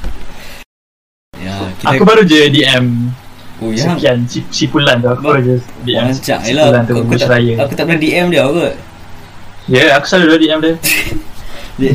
Ya 1.39 1.55
kita 1.79 1.95
aku 1.95 2.03
baru 2.03 2.27
je 2.27 2.51
DM 2.51 2.85
Oh 3.63 3.71
ya 3.71 3.87
sekian 3.87 4.27
si, 4.27 4.43
si 4.51 4.67
Pulan 4.67 4.99
tu 4.99 5.07
aku 5.07 5.23
Ba- 5.23 5.31
baru 5.37 5.41
je 5.47 5.57
DM 5.87 6.11
Rancang 6.11 6.41
si 6.43 6.49
je 6.49 6.53
lah 6.53 6.65
Pulan 6.69 6.83
tu 6.83 6.93
aku, 6.93 7.01
aku, 7.07 7.15
tak, 7.17 7.29
Raya. 7.31 7.55
aku 7.61 7.73
tak 7.73 7.85
pernah 7.87 8.01
DM 8.01 8.27
dia 8.29 8.45
kot 8.45 8.75
Ya, 9.71 9.95
aku 9.95 10.05
selalu 10.05 10.35
DM 10.43 10.59
dia. 10.59 10.75
Dia, 11.79 11.93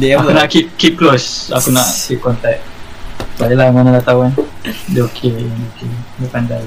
dia 0.00 0.10
aku 0.16 0.30
nak 0.32 0.46
keep 0.48 0.72
keep 0.80 0.94
close. 0.96 1.52
Aku 1.52 1.74
nak 1.74 1.84
keep 1.84 2.20
contact. 2.22 2.62
Baiklah 3.40 3.72
mana 3.72 3.96
dah 4.00 4.04
tahu 4.04 4.28
kan. 4.28 4.32
Dia 4.92 5.02
okey, 5.08 5.32
dia 5.32 5.64
okey. 5.74 5.90
Dia 6.20 6.28
pandai. 6.28 6.64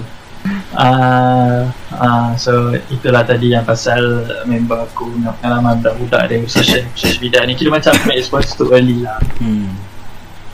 Ah, 0.75 1.71
ah, 1.95 2.35
so 2.35 2.75
itulah 2.91 3.23
tadi 3.23 3.53
yang 3.53 3.63
pasal 3.63 4.27
member 4.43 4.75
aku 4.83 5.07
nak 5.23 5.39
pengalaman 5.39 5.79
budak-budak 5.79 6.27
dia 6.27 6.43
social 6.51 6.83
social 6.97 7.15
media 7.23 7.45
ni 7.47 7.55
kira 7.55 7.71
macam 7.71 7.95
aku 7.95 8.11
expose 8.11 8.51
too 8.57 8.67
early 8.73 8.99
lah. 9.05 9.21
hmm. 9.39 9.71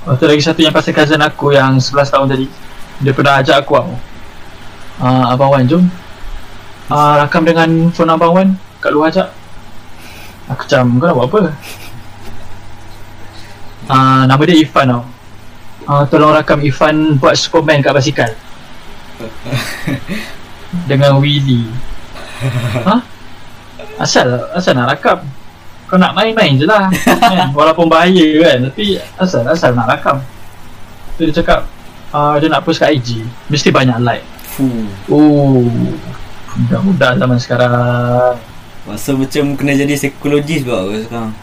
Oh, 0.05 0.13
tu 0.15 0.29
lagi 0.29 0.43
satu 0.45 0.61
yang 0.61 0.75
pasal 0.75 0.93
cousin 0.93 1.19
aku 1.23 1.55
yang 1.55 1.79
11 1.79 2.11
tahun 2.11 2.27
tadi. 2.29 2.45
Dia 2.99 3.11
pernah 3.15 3.39
ajak 3.39 3.63
aku 3.63 3.79
tau. 3.79 3.91
Ah, 4.99 5.33
Abang 5.33 5.55
Wan 5.55 5.65
jom. 5.65 5.87
Ah, 6.91 7.23
rakam 7.25 7.47
dengan 7.47 7.89
phone 7.95 8.11
Abang 8.11 8.35
Wan 8.35 8.47
kat 8.83 8.91
luar 8.91 9.09
ajak. 9.09 9.38
Aku 10.49 10.65
macam 10.65 10.97
kau 10.97 11.05
nak 11.05 11.15
buat 11.15 11.27
apa? 11.29 11.41
Ah, 13.89 14.21
nama 14.25 14.41
dia 14.45 14.57
Ifan 14.57 14.89
tau. 14.89 15.03
Ah, 15.85 16.03
tolong 16.09 16.33
rakam 16.33 16.61
Ifan 16.65 17.17
buat 17.21 17.37
Superman 17.37 17.85
kat 17.85 17.93
basikal. 17.93 18.33
dengan 20.89 21.17
Willy. 21.21 21.65
Ha? 22.87 22.95
Asal 23.99 24.31
asal 24.55 24.71
nak 24.71 24.95
rakam? 24.95 25.19
Kau 25.91 25.99
nak 25.99 26.15
main-main 26.15 26.55
je 26.55 26.63
lah 26.63 26.87
kan? 26.87 27.51
Walaupun 27.57 27.91
bahaya 27.91 28.23
kan 28.47 28.71
Tapi 28.71 28.95
asal 29.19 29.43
asal 29.43 29.75
nak 29.75 29.91
rakam 29.91 30.23
Tu 31.19 31.27
dia 31.27 31.35
cakap 31.35 31.67
uh, 32.15 32.39
Dia 32.39 32.47
nak 32.47 32.63
post 32.63 32.79
kat 32.79 32.95
IG 32.95 33.27
Mesti 33.51 33.75
banyak 33.75 33.99
like 33.99 34.23
Fuh. 34.55 34.87
Oh 35.11 35.67
Budak-budak 36.55 37.19
zaman 37.19 37.37
sekarang 37.43 38.39
Rasa 38.89 39.13
macam 39.13 39.53
kena 39.53 39.77
jadi 39.77 39.93
psikologis 39.93 40.65
buat 40.65 40.81
aku 40.81 40.93
sekarang. 41.05 41.33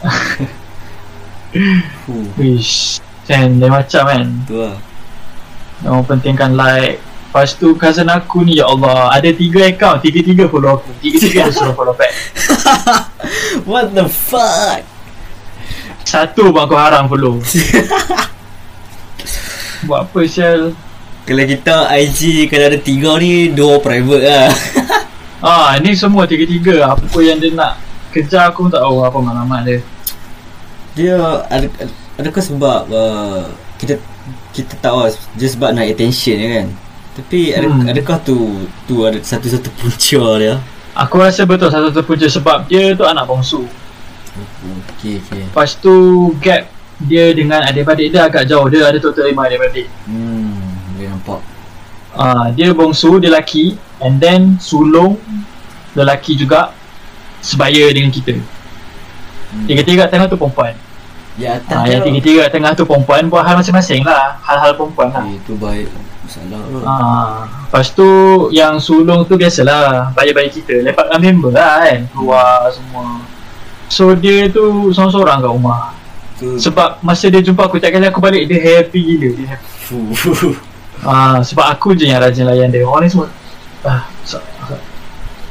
Wish 2.38 3.02
Kan 3.26 3.58
dia 3.58 3.66
macam 3.66 4.02
kan. 4.06 4.22
Tu 4.46 4.54
lah. 4.54 4.78
Yang 5.82 5.94
mempentingkan 5.98 6.54
like 6.54 7.02
Lepas 7.30 7.54
tu 7.58 7.78
cousin 7.78 8.10
aku 8.10 8.42
ni 8.42 8.58
Ya 8.58 8.66
Allah 8.66 9.14
Ada 9.14 9.30
tiga 9.30 9.62
account 9.66 10.02
Tiga-tiga 10.02 10.50
follow 10.50 10.78
aku 10.78 10.90
Tiga-tiga 10.98 11.46
dia 11.46 11.54
suruh 11.54 11.74
follow 11.74 11.94
back. 11.94 12.10
What 13.70 13.94
the 13.94 14.10
fuck? 14.10 14.82
Satu 16.06 16.50
pun 16.50 16.66
aku 16.66 16.74
haram 16.74 17.06
follow. 17.06 17.38
Buat 19.86 20.10
apa 20.10 20.20
sial 20.26 20.74
Kalau 21.26 21.44
kita 21.46 21.86
IG 21.98 22.50
Kalau 22.50 22.66
ada 22.66 22.78
tiga 22.78 23.14
ni 23.18 23.50
Dua 23.54 23.78
private 23.82 24.24
lah 24.26 24.50
Ah, 25.40 25.72
ni 25.80 25.96
semua 25.96 26.28
tiga-tiga. 26.28 26.84
Apa 26.92 27.18
yang 27.24 27.40
dia 27.40 27.52
nak 27.56 27.80
kejar 28.12 28.52
aku 28.52 28.68
pun 28.68 28.70
tak 28.72 28.84
tahu 28.84 29.00
apa 29.00 29.18
maklumat 29.18 29.60
dia. 29.64 29.78
Dia 30.92 31.16
ada, 31.46 31.66
Adakah 32.18 32.42
sebab 32.42 32.80
uh, 32.90 33.46
Kita 33.78 33.94
Kita 34.50 34.74
tahu 34.82 35.06
lah 35.06 35.14
Dia 35.38 35.46
sebab 35.46 35.70
nak 35.70 35.86
attention 35.86 36.34
je 36.34 36.48
kan? 36.50 36.66
Tapi 37.14 37.54
ada, 37.54 37.70
Hmm. 37.70 37.86
adakah 37.86 38.18
tu 38.26 38.66
Tu 38.90 38.98
ada 39.06 39.14
satu-satu 39.22 39.70
punca 39.78 40.22
dia? 40.42 40.54
Aku 40.98 41.22
rasa 41.22 41.46
betul 41.46 41.70
satu-satu 41.70 42.02
punca 42.02 42.26
sebab 42.26 42.66
dia 42.66 42.90
tu 42.98 43.06
anak 43.06 43.22
bongsu. 43.22 43.62
Okay 44.98 45.22
okay 45.22 45.46
Lepas 45.46 45.78
tu 45.78 45.94
gap 46.42 46.66
dia 47.00 47.30
dengan 47.30 47.62
adik-beradik 47.62 48.10
dia 48.10 48.26
agak 48.26 48.50
jauh. 48.50 48.66
Dia 48.66 48.90
ada 48.90 48.98
total 48.98 49.30
lima 49.30 49.46
adik-beradik 49.46 49.86
Hmm 50.10 50.49
Ah, 52.14 52.50
Dia 52.50 52.74
bongsu, 52.74 53.18
dia 53.22 53.30
lelaki 53.30 53.78
And 54.00 54.18
then 54.18 54.56
sulung 54.58 55.20
Lelaki 55.94 56.38
juga 56.38 56.74
Sebaya 57.40 57.88
dengan 57.88 58.12
kita. 58.12 58.36
Hmm. 58.36 59.64
Tiga-tiga 59.64 60.04
kat 60.06 60.10
tengah 60.12 60.26
tu 60.28 60.36
perempuan. 60.36 60.76
Ya 61.40 61.56
ah, 61.72 61.82
dia 61.88 61.98
Yang 61.98 62.02
tiga-tiga 62.12 62.38
kat 62.46 62.52
tengah 62.52 62.72
tu 62.76 62.84
perempuan 62.84 63.22
Buat 63.32 63.42
hal 63.48 63.54
masing-masing 63.58 64.04
lah. 64.04 64.36
Hal-hal 64.44 64.76
perempuan 64.76 65.08
lah. 65.08 65.24
Itu 65.24 65.56
baik 65.56 65.88
Masalah. 66.30 66.62
Kot 66.62 66.82
Ah, 66.86 67.34
lepas 67.66 67.86
tu 67.90 68.08
yang 68.54 68.78
sulung 68.78 69.26
tu 69.26 69.34
biasalah 69.34 70.14
bayi-bayi 70.14 70.46
kita. 70.52 70.78
Lepak 70.86 71.10
dengan 71.10 71.22
member 71.26 71.50
lah 71.58 71.82
kan. 71.82 72.00
Keluar 72.14 72.70
semua. 72.70 73.18
So 73.90 74.14
dia 74.14 74.46
tu 74.46 74.94
seorang-seorang 74.94 75.42
kat 75.42 75.50
rumah. 75.50 75.80
Tu 76.38 76.54
sebab 76.62 77.02
masa 77.02 77.26
dia 77.26 77.42
jumpa 77.42 77.66
aku 77.66 77.82
tiap 77.82 77.90
kali 77.90 78.06
aku 78.06 78.22
balik 78.22 78.46
dia 78.46 78.62
happy 78.62 79.00
gila. 79.02 79.28
Dia 79.34 79.46
happy 79.58 80.54
Ah, 81.00 81.40
sebab 81.40 81.64
aku 81.64 81.96
je 81.96 82.08
yang 82.08 82.20
rajin 82.20 82.44
layan 82.44 82.68
dia. 82.68 82.84
Orang 82.84 83.04
lain 83.04 83.12
semua 83.12 83.26
ah, 83.82 84.04
so- 84.22 84.44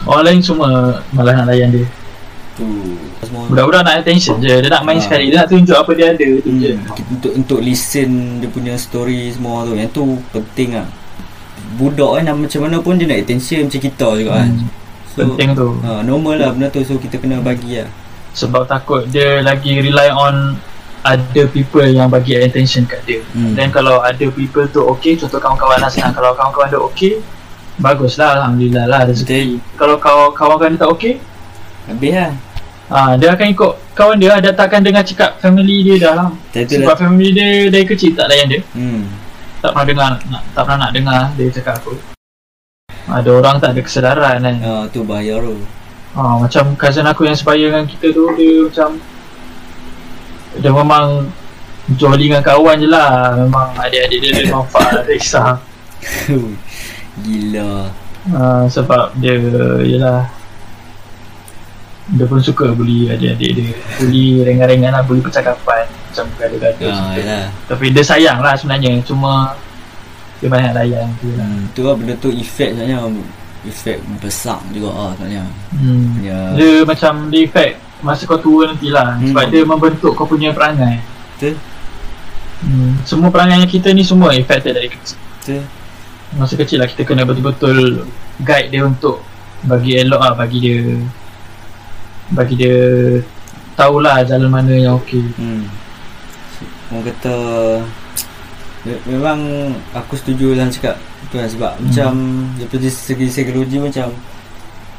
orang 0.06 0.24
lain 0.30 0.40
semua 0.46 0.70
malah 1.10 1.34
nak 1.42 1.48
layan 1.50 1.70
dia. 1.74 1.86
Tu 2.54 2.66
Semua 3.24 3.48
budak-budak 3.48 3.82
nak 3.88 3.96
attention 4.04 4.36
je. 4.40 4.56
Dia 4.62 4.70
nak 4.70 4.84
main 4.86 5.00
Ah. 5.00 5.04
sekali. 5.04 5.32
Dia 5.32 5.44
nak 5.44 5.50
tunjuk 5.50 5.78
apa 5.78 5.92
dia 5.96 6.08
ada. 6.14 6.30
Tu 6.44 6.52
je. 6.60 6.72
Hmm, 6.76 7.14
untuk 7.16 7.32
untuk 7.34 7.60
listen 7.64 8.40
dia 8.44 8.50
punya 8.52 8.74
story 8.76 9.32
semua 9.32 9.66
tu. 9.66 9.74
Yang 9.74 9.90
tu 9.96 10.04
penting 10.30 10.76
lah. 10.76 10.88
Budak 11.78 12.20
kan 12.20 12.36
macam 12.36 12.60
mana 12.66 12.78
pun 12.82 12.98
dia 13.00 13.08
nak 13.08 13.20
attention 13.22 13.66
macam 13.66 13.82
kita 13.82 14.08
juga 14.18 14.32
kan. 14.44 14.50
Hmm, 14.52 14.68
penting 15.16 15.50
tu. 15.56 15.68
ha, 15.82 16.00
normal 16.02 16.36
lah 16.38 16.50
benda 16.52 16.68
tu. 16.70 16.84
So 16.84 17.00
kita 17.00 17.18
kena 17.18 17.40
bagi 17.40 17.80
lah. 17.80 17.90
Sebab 18.36 18.70
takut 18.70 19.10
dia 19.10 19.42
lagi 19.42 19.82
rely 19.82 20.10
on 20.12 20.60
ada 21.00 21.42
people 21.48 21.82
yang 21.82 22.08
bagi 22.08 22.36
attention 22.36 22.84
kat 22.84 23.00
dia. 23.04 23.20
Hmm. 23.32 23.56
then 23.56 23.72
kalau 23.72 24.00
ada 24.00 24.26
people 24.30 24.68
tu 24.68 24.84
okay 24.84 25.16
contoh 25.16 25.40
kawan-kawan 25.40 25.80
lah 25.80 25.88
senang. 25.88 26.12
Kalau 26.12 26.36
kawan-kawan 26.36 26.68
dia 26.68 26.80
okay 26.80 27.14
baguslah 27.80 28.36
Alhamdulillah 28.36 28.86
lah 28.86 29.08
rezeki. 29.08 29.64
Kalau 29.80 29.96
kawan- 29.96 30.36
kawan-kawan 30.36 30.76
dia 30.76 30.82
tak 30.84 30.90
okay? 30.92 31.14
Habis 31.88 32.12
lah. 32.12 32.32
Ah 32.90 33.14
dia 33.16 33.30
akan 33.32 33.48
ikut 33.54 33.72
kawan 33.94 34.18
dia 34.18 34.34
dia 34.42 34.52
takkan 34.52 34.82
dengar 34.82 35.06
cakap 35.06 35.38
family 35.38 35.86
dia 35.86 35.96
dah. 36.02 36.14
Lah 36.18 36.30
sebab 36.66 36.96
dah 36.96 36.98
family 36.98 37.28
dia 37.32 37.48
dari 37.70 37.86
kecil 37.86 38.18
tak 38.18 38.28
layan 38.28 38.48
dia. 38.50 38.62
Hmm. 38.76 39.06
tak 39.60 39.76
pernah 39.76 39.86
dengar 39.86 40.08
nak, 40.28 40.42
tak 40.56 40.62
pernah 40.64 40.78
nak 40.88 40.92
dengar 40.92 41.22
dia 41.36 41.48
cakap 41.52 41.76
apa. 41.80 41.92
Ada 43.10 43.30
orang 43.34 43.56
tak 43.58 43.70
ada 43.74 43.82
kesedaran 43.82 44.36
kan. 44.40 44.56
Ah, 44.62 44.84
tu 44.88 45.02
bahaya 45.02 45.42
tu. 45.42 45.58
ha, 46.14 46.38
Macam 46.38 46.78
cousin 46.78 47.06
aku 47.06 47.26
yang 47.26 47.34
sebaya 47.34 47.74
dengan 47.74 47.86
kita 47.86 48.14
tu 48.14 48.30
Dia 48.38 48.66
macam 48.66 48.90
Dia 50.60 50.72
memang 50.72 51.28
Jolly 51.91 52.28
dengan 52.28 52.41
kawan 52.41 52.78
je 52.78 52.88
lah 52.88 53.10
Memang 53.36 53.74
adik-adik 53.76 54.19
dia 54.22 54.45
manfaat 54.48 55.02
Tak 55.02 55.15
kisah 55.15 55.56
Gila. 57.19 57.89
uh, 58.30 58.63
Sebab 58.65 59.15
dia 59.15 59.36
Yelah 59.82 60.24
Dia 62.10 62.26
pun 62.26 62.39
suka 62.39 62.72
bully 62.72 63.08
adik-adik 63.08 63.52
dia 63.54 63.74
Bully 63.98 64.41
ringan-ringan 64.41 64.91
lah 64.91 65.02
Bully 65.02 65.19
percakapan 65.19 65.86
Macam 66.06 66.26
gada-gada 66.36 66.86
Ah, 66.86 66.93
suka. 66.95 67.17
yalah. 67.17 67.45
Tapi 67.65 67.86
dia 67.89 68.04
sayang 68.04 68.39
lah 68.39 68.54
sebenarnya 68.54 69.02
Cuma 69.02 69.54
Dia 70.38 70.48
banyak 70.48 70.72
layan 70.74 71.08
tu 71.17 71.30
lah 71.34 71.43
Hmm, 71.43 71.63
tu 71.72 71.82
lah 71.82 71.93
benda 71.93 72.13
tu 72.15 72.30
efek 72.30 72.72
sebenarnya 72.72 72.98
efek 73.62 74.00
besar 74.17 74.56
juga 74.72 74.88
ah 74.89 75.12
sebenarnya. 75.12 75.43
hmm. 75.76 76.06
Ya. 76.22 76.39
Dia 76.56 76.72
macam 76.82 77.28
Dia 77.28 77.43
effect 77.43 77.76
Masa 78.00 78.24
kau 78.24 78.38
tua 78.38 78.68
nanti 78.68 78.88
lah 78.88 79.16
Hmm. 79.16 79.30
Sebab 79.30 79.44
dia 79.48 79.62
membentuk 79.62 80.14
kau 80.14 80.24
punya 80.24 80.50
perangai 80.50 81.04
Betul? 81.34 81.56
hmm. 82.62 83.04
Semua 83.04 83.28
perangai 83.28 83.66
kita 83.66 83.92
ni 83.92 84.02
Semua 84.02 84.32
affected 84.32 84.72
dari 84.72 84.88
kecil 84.88 85.20
Betul? 85.38 85.62
Masa 86.32 86.54
kecil 86.56 86.78
lah 86.78 86.88
kita 86.88 87.04
kena 87.04 87.24
betul-betul 87.24 88.06
Guide 88.38 88.70
dia 88.70 88.84
untuk 88.84 89.20
Bagi 89.62 89.98
elok 89.98 90.22
lah 90.22 90.34
Bagi 90.34 90.58
dia 90.58 90.80
Bagi 92.30 92.56
dia 92.56 92.80
Tahulah 93.74 94.24
jalan 94.24 94.48
mana 94.48 94.72
yang 94.72 94.96
okey 94.98 95.24
Hmm. 95.36 95.68
Orang 96.90 97.06
kata 97.06 97.36
me- 98.82 99.04
memang 99.06 99.40
aku 99.92 100.16
setuju 100.16 100.52
dengan 100.52 100.68
cakap 100.68 100.98
tu 101.28 101.36
lah 101.36 101.46
sebab 101.46 101.72
hmm. 101.74 101.84
macam 101.86 102.12
daripada 102.56 102.88
segi 102.90 103.26
psikologi 103.28 103.78
macam 103.78 104.10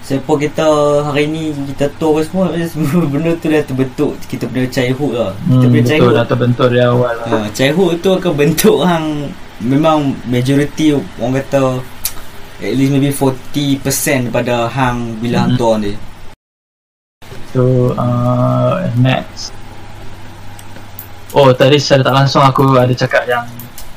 siapa 0.00 0.32
kita 0.36 0.66
hari 1.04 1.28
ni 1.28 1.42
kita 1.72 1.86
tahu 2.00 2.18
semua 2.24 2.50
semua 2.72 3.04
benda 3.06 3.30
tu 3.38 3.46
dah 3.46 3.62
terbentuk. 3.62 4.12
Kita 4.26 4.44
punya 4.48 4.66
childhood 4.68 5.12
lah. 5.14 5.32
Kita 5.36 5.48
hmm, 5.54 5.70
punya 5.70 5.82
Betul 5.82 5.90
childhood 5.90 6.14
dah 6.14 6.26
terbentuk 6.26 6.66
dari 6.72 6.82
awal 6.82 7.14
lah. 7.14 7.26
Ha, 7.28 7.46
childhood 7.52 7.94
tu 8.00 8.10
akan 8.12 8.32
bentuk 8.34 8.78
hang 8.82 9.06
memang 9.60 9.98
majority 10.24 10.96
orang 11.20 11.36
kata 11.36 11.84
at 12.60 12.72
least 12.76 12.92
maybe 12.92 13.12
40% 13.12 13.80
daripada 14.28 14.68
hang 14.68 15.16
bila 15.16 15.44
hang 15.44 15.52
Hmm. 15.52 15.60
tua 15.60 15.74
ni 15.76 15.92
So 17.50 17.92
uh, 17.98 18.84
next. 18.96 19.50
Oh 21.30 21.50
tadi 21.50 21.76
secara 21.76 22.02
tak 22.04 22.14
langsung 22.24 22.42
aku 22.42 22.74
ada 22.74 22.90
cakap 22.90 23.22
yang 23.26 23.44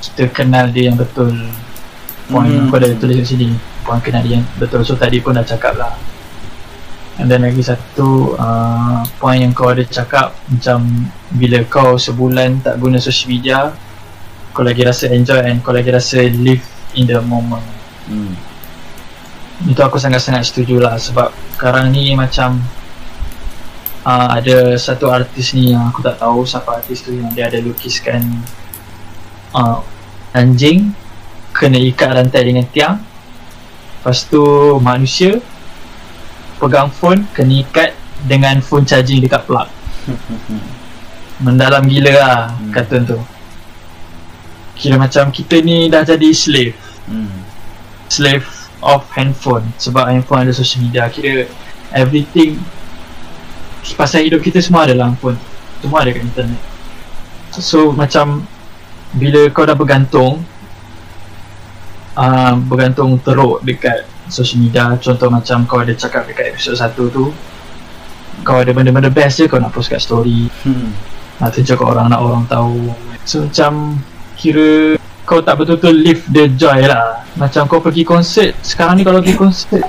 Kita 0.04 0.28
kenal 0.30 0.68
dia 0.70 0.92
yang 0.92 1.00
betul 1.00 1.32
Point 2.28 2.50
Hmm. 2.50 2.68
aku 2.68 2.76
ada 2.78 2.92
tulis 2.96 3.20
kat 3.20 3.28
sini 3.30 3.48
Dia 3.84 4.40
yang 4.40 4.46
betul. 4.58 4.82
So 4.88 4.96
tadi 4.96 5.20
pun 5.20 5.36
dah 5.36 5.46
cakap 5.46 5.76
lah. 5.76 5.94
And 7.22 7.30
then 7.30 7.46
lagi 7.46 7.62
satu 7.62 8.34
uh, 8.42 9.06
Point 9.22 9.46
yang 9.46 9.54
kau 9.54 9.70
ada 9.70 9.86
cakap 9.86 10.34
Macam 10.50 11.06
Bila 11.38 11.62
kau 11.70 11.94
sebulan 11.94 12.66
tak 12.66 12.82
guna 12.82 12.98
social 12.98 13.30
media 13.30 13.70
Kau 14.50 14.66
lagi 14.66 14.82
rasa 14.82 15.14
enjoy 15.14 15.46
And 15.46 15.62
kau 15.62 15.78
lagi 15.78 15.94
rasa 15.94 16.26
live 16.26 16.66
in 16.98 17.10
the 17.10 17.22
moment. 17.22 17.66
Hmm. 18.10 18.34
Itu 19.70 19.82
aku 19.86 20.02
sangat-sangat 20.02 20.50
setuju 20.50 20.82
lah 20.82 20.98
Sebab 20.98 21.30
sekarang 21.54 21.94
ni 21.94 22.18
macam 22.18 22.58
uh, 24.10 24.34
Ada 24.34 24.74
satu 24.82 25.14
artis 25.14 25.54
ni 25.54 25.78
yang 25.78 25.94
aku 25.94 26.02
tak 26.02 26.18
tahu 26.18 26.50
siapa 26.50 26.82
artis 26.82 27.06
tu 27.06 27.14
Yang 27.14 27.30
dia 27.38 27.46
ada 27.46 27.62
lukiskan 27.62 28.26
uh, 29.54 29.86
Anjing 30.34 30.98
Kena 31.54 31.78
ikat 31.78 32.10
rantai 32.18 32.42
dengan 32.42 32.66
tiang 32.74 33.13
Lepas 34.04 34.28
tu 34.28 34.44
manusia 34.84 35.40
Pegang 36.60 36.92
phone 36.92 37.24
Kena 37.32 37.64
ikat 37.64 37.96
dengan 38.28 38.60
phone 38.64 38.88
charging 38.88 39.20
dekat 39.20 39.44
plug. 39.48 39.68
Mendalam 41.46 41.84
gila 41.88 42.12
lah 42.12 42.40
Hmm. 42.56 42.72
cartoon 42.72 43.04
tu. 43.04 43.20
Kira 44.80 44.96
macam 44.96 45.28
kita 45.32 45.60
ni 45.60 45.92
dah 45.92 46.08
jadi 46.08 46.32
slave. 46.32 46.76
Hmm. 47.08 47.44
slave 48.08 48.48
of 48.80 49.04
handphone. 49.12 49.68
Sebab 49.76 50.08
handphone 50.08 50.48
ada 50.48 50.56
social 50.56 50.84
media. 50.88 51.12
Kira 51.12 51.48
everything 51.92 52.60
pasal 54.00 54.24
hidup 54.24 54.40
kita 54.40 54.64
semua 54.64 54.88
ada 54.88 54.96
dalam 54.96 55.20
phone. 55.20 55.36
Semua 55.84 56.08
ada 56.08 56.16
kat 56.16 56.24
internet. 56.24 56.62
So 57.52 57.92
macam 57.92 58.48
bila 59.14 59.52
kau 59.52 59.68
dah 59.68 59.76
bergantung 59.76 60.42
uh, 62.18 62.54
bergantung 62.58 63.18
teruk 63.22 63.62
dekat 63.66 64.06
social 64.30 64.62
media. 64.62 64.94
Contoh 64.98 65.30
macam 65.30 65.66
kau 65.66 65.82
ada 65.82 65.94
cakap 65.94 66.26
dekat 66.30 66.54
episod 66.56 66.78
1 66.78 66.96
tu 67.14 67.34
kau 68.44 68.60
ada 68.60 68.74
benda-benda 68.74 69.14
best 69.14 69.40
je 69.40 69.46
kau 69.46 69.62
nak 69.62 69.72
post 69.72 69.94
kat 69.94 70.02
story. 70.02 70.52
Hmm. 70.66 70.92
nak 71.42 71.50
tunjuk 71.54 71.78
kat 71.78 71.88
orang 71.88 72.08
nak 72.10 72.22
orang 72.22 72.44
tahu. 72.50 72.92
So 73.24 73.46
macam 73.46 74.02
kira 74.36 75.00
kau 75.24 75.40
tak 75.40 75.62
betul-betul 75.62 75.96
live 75.96 76.24
the 76.34 76.50
joy 76.58 76.84
lah. 76.84 77.24
Macam 77.40 77.70
kau 77.70 77.80
pergi 77.80 78.04
konsert 78.04 78.58
sekarang 78.66 79.00
ni 79.00 79.04
kalau 79.06 79.22
pergi 79.22 79.38
konsert 79.38 79.86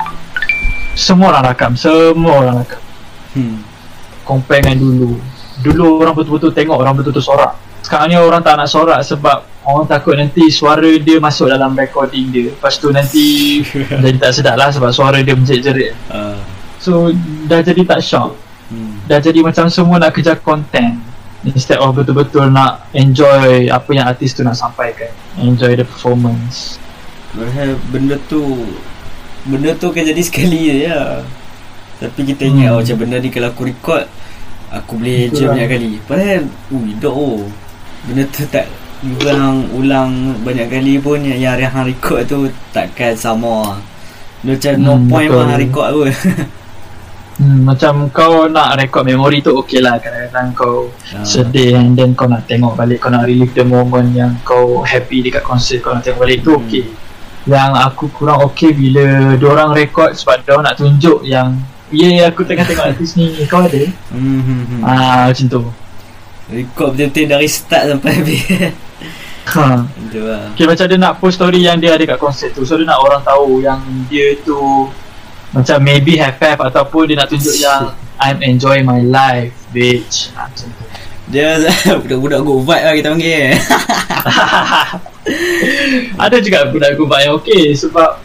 semua 0.95 1.35
orang 1.35 1.45
rakam 1.51 1.73
semua 1.75 2.33
orang 2.45 2.57
rakam. 2.63 2.83
Hmm. 3.35 3.59
compare 4.23 4.63
dengan 4.63 4.79
dulu. 4.79 5.13
Dulu 5.65 5.87
orang 6.01 6.15
betul-betul 6.15 6.55
tengok 6.55 6.77
orang 6.79 6.95
betul-betul 6.95 7.25
sorak 7.25 7.64
sekarang 7.85 8.09
ni 8.09 8.17
orang 8.17 8.41
tak 8.41 8.57
nak 8.57 8.67
sorak 8.67 9.01
sebab 9.01 9.39
orang 9.63 9.85
takut 9.85 10.15
nanti 10.15 10.49
suara 10.49 10.89
dia 10.97 11.17
masuk 11.19 11.47
dalam 11.47 11.73
recording 11.73 12.29
dia 12.29 12.49
lepas 12.49 12.75
tu 12.75 12.89
nanti 12.89 13.61
jadi 14.03 14.17
tak 14.19 14.33
sedap 14.33 14.57
lah 14.57 14.69
sebab 14.69 14.89
suara 14.89 15.21
dia 15.21 15.33
menjerit-jerit 15.33 15.93
Ah. 16.07 16.41
so 16.77 17.13
dah 17.45 17.61
jadi 17.61 17.85
tak 17.85 18.01
shock 18.01 18.33
Hmm. 18.65 18.97
dah 19.05 19.21
jadi 19.21 19.45
macam 19.45 19.69
semua 19.69 20.01
nak 20.01 20.11
kejar 20.11 20.41
content 20.41 20.97
instead 21.45 21.77
of 21.77 21.93
betul-betul 21.93 22.49
nak 22.49 22.89
enjoy 22.91 23.69
apa 23.69 23.91
yang 23.93 24.09
artis 24.09 24.33
tu 24.33 24.41
nak 24.41 24.57
sampaikan 24.57 25.13
enjoy 25.37 25.73
the 25.75 25.85
performance 25.85 26.81
Padahal 27.29 27.77
benda 27.87 28.17
tu 28.25 28.41
Benda 29.45 29.75
tu 29.75 29.91
kan 29.91 30.01
jadi 30.01 30.17
sekali 30.19 30.57
je 30.65 30.77
ya. 30.87 31.21
Tapi 31.99 32.25
kita 32.25 32.47
ingat 32.47 32.69
Hmm. 32.69 32.75
oh, 32.75 32.81
macam 32.81 32.97
benda 32.97 33.17
ni 33.19 33.29
kalau 33.29 33.51
aku 33.51 33.63
record 33.65 34.09
Aku 34.73 34.97
boleh 34.97 35.29
Betul 35.29 35.37
je 35.37 35.43
lah. 35.43 35.51
banyak 35.53 35.69
kali 35.69 35.91
Padahal 36.01 36.43
Ui 36.71 36.91
dok 36.97 37.13
oh 37.13 37.45
Benda 38.05 38.25
tu 38.29 38.45
tak 38.47 38.67
Ulang 39.21 39.69
Ulang 39.71 40.11
banyak 40.41 40.67
kali 40.67 40.97
pun 40.97 41.21
Yang, 41.21 41.61
yang 41.61 41.71
hang 41.71 41.87
record 41.87 42.25
tu 42.25 42.45
Takkan 42.71 43.13
sama 43.13 43.81
Dia 44.41 44.55
macam 44.55 44.73
no 44.79 44.93
Hmm, 44.95 45.09
point 45.09 45.29
betul. 45.29 45.37
pun 45.37 45.45
hang 45.47 45.61
record 45.61 45.89
pun 45.91 46.11
hmm, 47.41 47.59
macam 47.65 47.93
kau 48.09 48.47
nak 48.47 48.77
record 48.77 49.03
memori 49.03 49.41
tu 49.41 49.51
okey 49.57 49.81
lah 49.81 49.97
kadang-kadang 49.97 50.53
kau 50.53 50.89
Ah. 51.11 51.21
sedih 51.23 51.75
and 51.75 51.95
then 51.95 52.13
kau 52.13 52.25
nak 52.25 52.45
tengok 52.45 52.75
balik 52.75 52.99
kau 52.99 53.09
nak 53.09 53.25
relive 53.25 53.51
the 53.51 53.63
moment 53.63 54.07
yang 54.11 54.37
kau 54.43 54.81
happy 54.83 55.19
dekat 55.21 55.43
konsert 55.43 55.81
kau 55.81 55.91
nak 55.91 56.03
tengok 56.03 56.21
balik 56.21 56.41
tu 56.41 56.53
Hmm. 56.53 56.63
okey 56.63 56.85
yang 57.45 57.73
aku 57.75 58.09
kurang 58.11 58.41
okey 58.43 58.71
bila 58.71 59.05
orang 59.37 59.73
record 59.73 60.13
sebab 60.13 60.41
diorang 60.41 60.65
nak 60.65 60.77
tunjuk 60.77 61.21
yang 61.23 61.53
Ya 61.91 62.09
yeah, 62.09 62.27
aku 62.27 62.43
tengah 62.43 62.65
tengok 62.65 62.91
artis 62.91 63.15
ni 63.15 63.29
Kau 63.45 63.61
ada? 63.61 63.77
hmm, 64.11 64.41
hmm, 64.41 64.63
hmm. 64.65 64.81
Ah 64.83 65.29
macam 65.29 65.47
tu 65.47 65.63
Record 66.53 66.93
betul-betul 66.93 67.25
dari 67.25 67.49
start 67.49 67.89
sampai 67.89 68.13
habis. 68.21 68.45
Ha. 69.45 69.85
Itu 70.09 70.25
lah. 70.25 70.57
Okay 70.57 70.65
macam 70.65 70.85
dia 70.89 70.97
nak 70.97 71.21
post 71.21 71.37
story 71.37 71.61
yang 71.65 71.77
dia 71.77 71.93
ada 71.93 72.05
kat 72.09 72.17
konsert 72.17 72.57
tu 72.57 72.65
So 72.65 72.81
dia 72.81 72.89
nak 72.89 72.97
orang 72.97 73.21
tahu 73.21 73.61
yang 73.61 73.77
dia 74.09 74.33
tu 74.41 74.89
Macam 75.53 75.85
maybe 75.85 76.17
have 76.17 76.41
have 76.41 76.65
Ataupun 76.65 77.13
dia 77.13 77.17
nak 77.21 77.29
tunjuk 77.29 77.53
yang 77.61 77.93
I'm 78.17 78.41
enjoying 78.41 78.89
my 78.89 79.05
life 79.05 79.53
bitch. 79.69 80.33
Ha, 80.33 80.49
Macam 80.49 80.69
tu. 80.73 80.85
Dia 81.29 81.61
budak-budak 82.01 82.41
good 82.41 82.61
vibe 82.65 82.85
lah 82.85 82.95
kita 82.97 83.09
panggil. 83.13 83.53
Ada 86.25 86.37
juga 86.41 86.69
budak 86.69 87.01
gubak 87.01 87.21
yang 87.25 87.35
okay 87.37 87.73
Sebab 87.77 88.21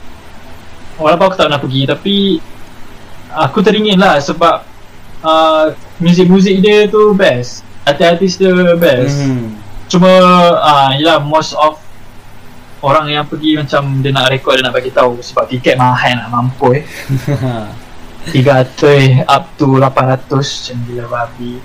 Walaupun 0.99 1.25
aku 1.31 1.37
tak 1.39 1.47
nak 1.47 1.63
pergi 1.63 1.87
Tapi 1.87 2.15
Aku 3.31 3.63
teringin 3.63 3.99
lah 3.99 4.19
sebab 4.19 4.67
uh, 5.23 5.71
Muzik-muzik 5.99 6.59
dia 6.59 6.91
tu 6.91 7.15
best 7.15 7.68
Artis-artis 7.89 8.37
dia 8.37 8.53
best. 8.75 9.17
Hmm. 9.17 9.57
Cuma 9.89 10.09
uh, 10.53 10.89
Yelah 10.93 11.17
most 11.17 11.57
of 11.57 11.81
Orang 12.79 13.09
yang 13.09 13.25
pergi 13.25 13.57
macam 13.57 13.99
Dia 13.99 14.13
nak 14.13 14.29
record 14.29 14.55
Dia 14.55 14.63
nak 14.63 14.75
bagi 14.77 14.93
tahu. 14.93 15.17
Sebab 15.19 15.49
tiket 15.49 15.75
mahal 15.75 16.15
nak 16.15 16.29
mampu 16.29 16.77
eh. 16.77 16.83
300 18.29 19.25
up 19.25 19.43
to 19.57 19.81
800 19.81 20.29
Macam 20.29 20.75
gila 20.85 21.05
babi. 21.09 21.57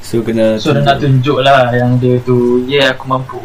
So 0.00 0.22
kena 0.22 0.56
So 0.56 0.70
dia 0.70 0.86
nak 0.86 1.02
tunjuk 1.02 1.42
lah 1.42 1.74
Yang 1.74 1.90
dia 1.98 2.14
tu 2.22 2.62
Yeah 2.64 2.94
aku 2.94 3.04
mampu. 3.04 3.42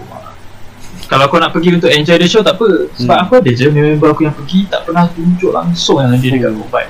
Kalau 1.09 1.25
kau 1.25 1.41
nak 1.41 1.49
pergi 1.49 1.73
untuk 1.73 1.89
enjoy 1.89 2.21
the 2.21 2.29
show 2.29 2.45
tak 2.45 2.61
apa. 2.61 2.85
Sebab 2.93 3.09
Hmm. 3.09 3.23
aku 3.25 3.33
ada 3.41 3.49
je 3.49 3.65
member 3.65 4.13
aku 4.13 4.29
yang 4.29 4.35
pergi 4.37 4.69
Tak 4.69 4.85
pernah 4.85 5.09
tunjuk 5.09 5.49
langsung 5.49 5.97
yang 5.97 6.13
dia 6.15 6.29
dekat 6.29 6.53
Mumbai. 6.53 6.85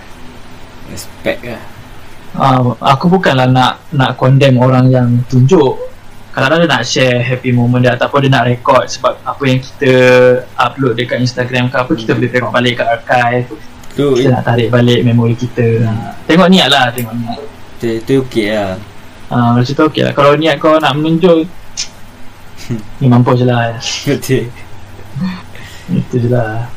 Respect 0.91 1.39
lah 1.47 1.78
uh, 2.37 2.77
Aku 2.83 3.09
bukanlah 3.09 3.47
nak 3.49 3.81
Nak 3.95 4.19
condemn 4.19 4.61
orang 4.61 4.91
yang 4.91 5.09
tunjuk 5.25 5.89
kadang-kadang 6.29 6.61
dia 6.61 6.69
nak 6.71 6.83
share 6.85 7.19
happy 7.25 7.49
moment 7.51 7.81
dia 7.81 7.97
ataupun 7.97 8.19
dia 8.23 8.31
nak 8.31 8.45
record 8.47 8.85
sebab 8.85 9.17
apa 9.25 9.43
yang 9.49 9.59
kita 9.59 9.91
upload 10.55 10.93
dekat 10.95 11.19
Instagram 11.25 11.67
ke 11.67 11.75
apa 11.75 11.91
kita 11.97 12.11
boleh 12.13 12.29
tengok 12.31 12.51
balik 12.53 12.73
kat 12.79 12.87
archive 12.87 13.49
Tu 13.97 14.05
kita 14.21 14.29
nak 14.37 14.43
tarik 14.45 14.69
balik 14.69 15.01
memori 15.01 15.35
kita 15.35 15.83
ha. 15.83 16.15
tengok 16.29 16.47
niat 16.47 16.67
lah 16.69 16.85
tengok 16.93 17.13
niat 17.17 17.39
tu, 17.81 17.89
tu 18.05 18.13
okey 18.23 18.53
lah. 18.53 18.77
ha, 19.33 19.57
macam 19.57 19.73
tu 19.73 19.83
okey 19.89 20.01
lah 20.05 20.13
kalau 20.13 20.31
niat 20.37 20.55
kau 20.61 20.77
nak 20.77 20.93
menunjuk 20.95 21.43
ni 23.01 23.05
mampus 23.09 23.41
je 23.41 23.45
lah 23.49 23.75
Betul. 24.07 24.47
itu 25.91 26.15
je 26.15 26.29
lah 26.31 26.69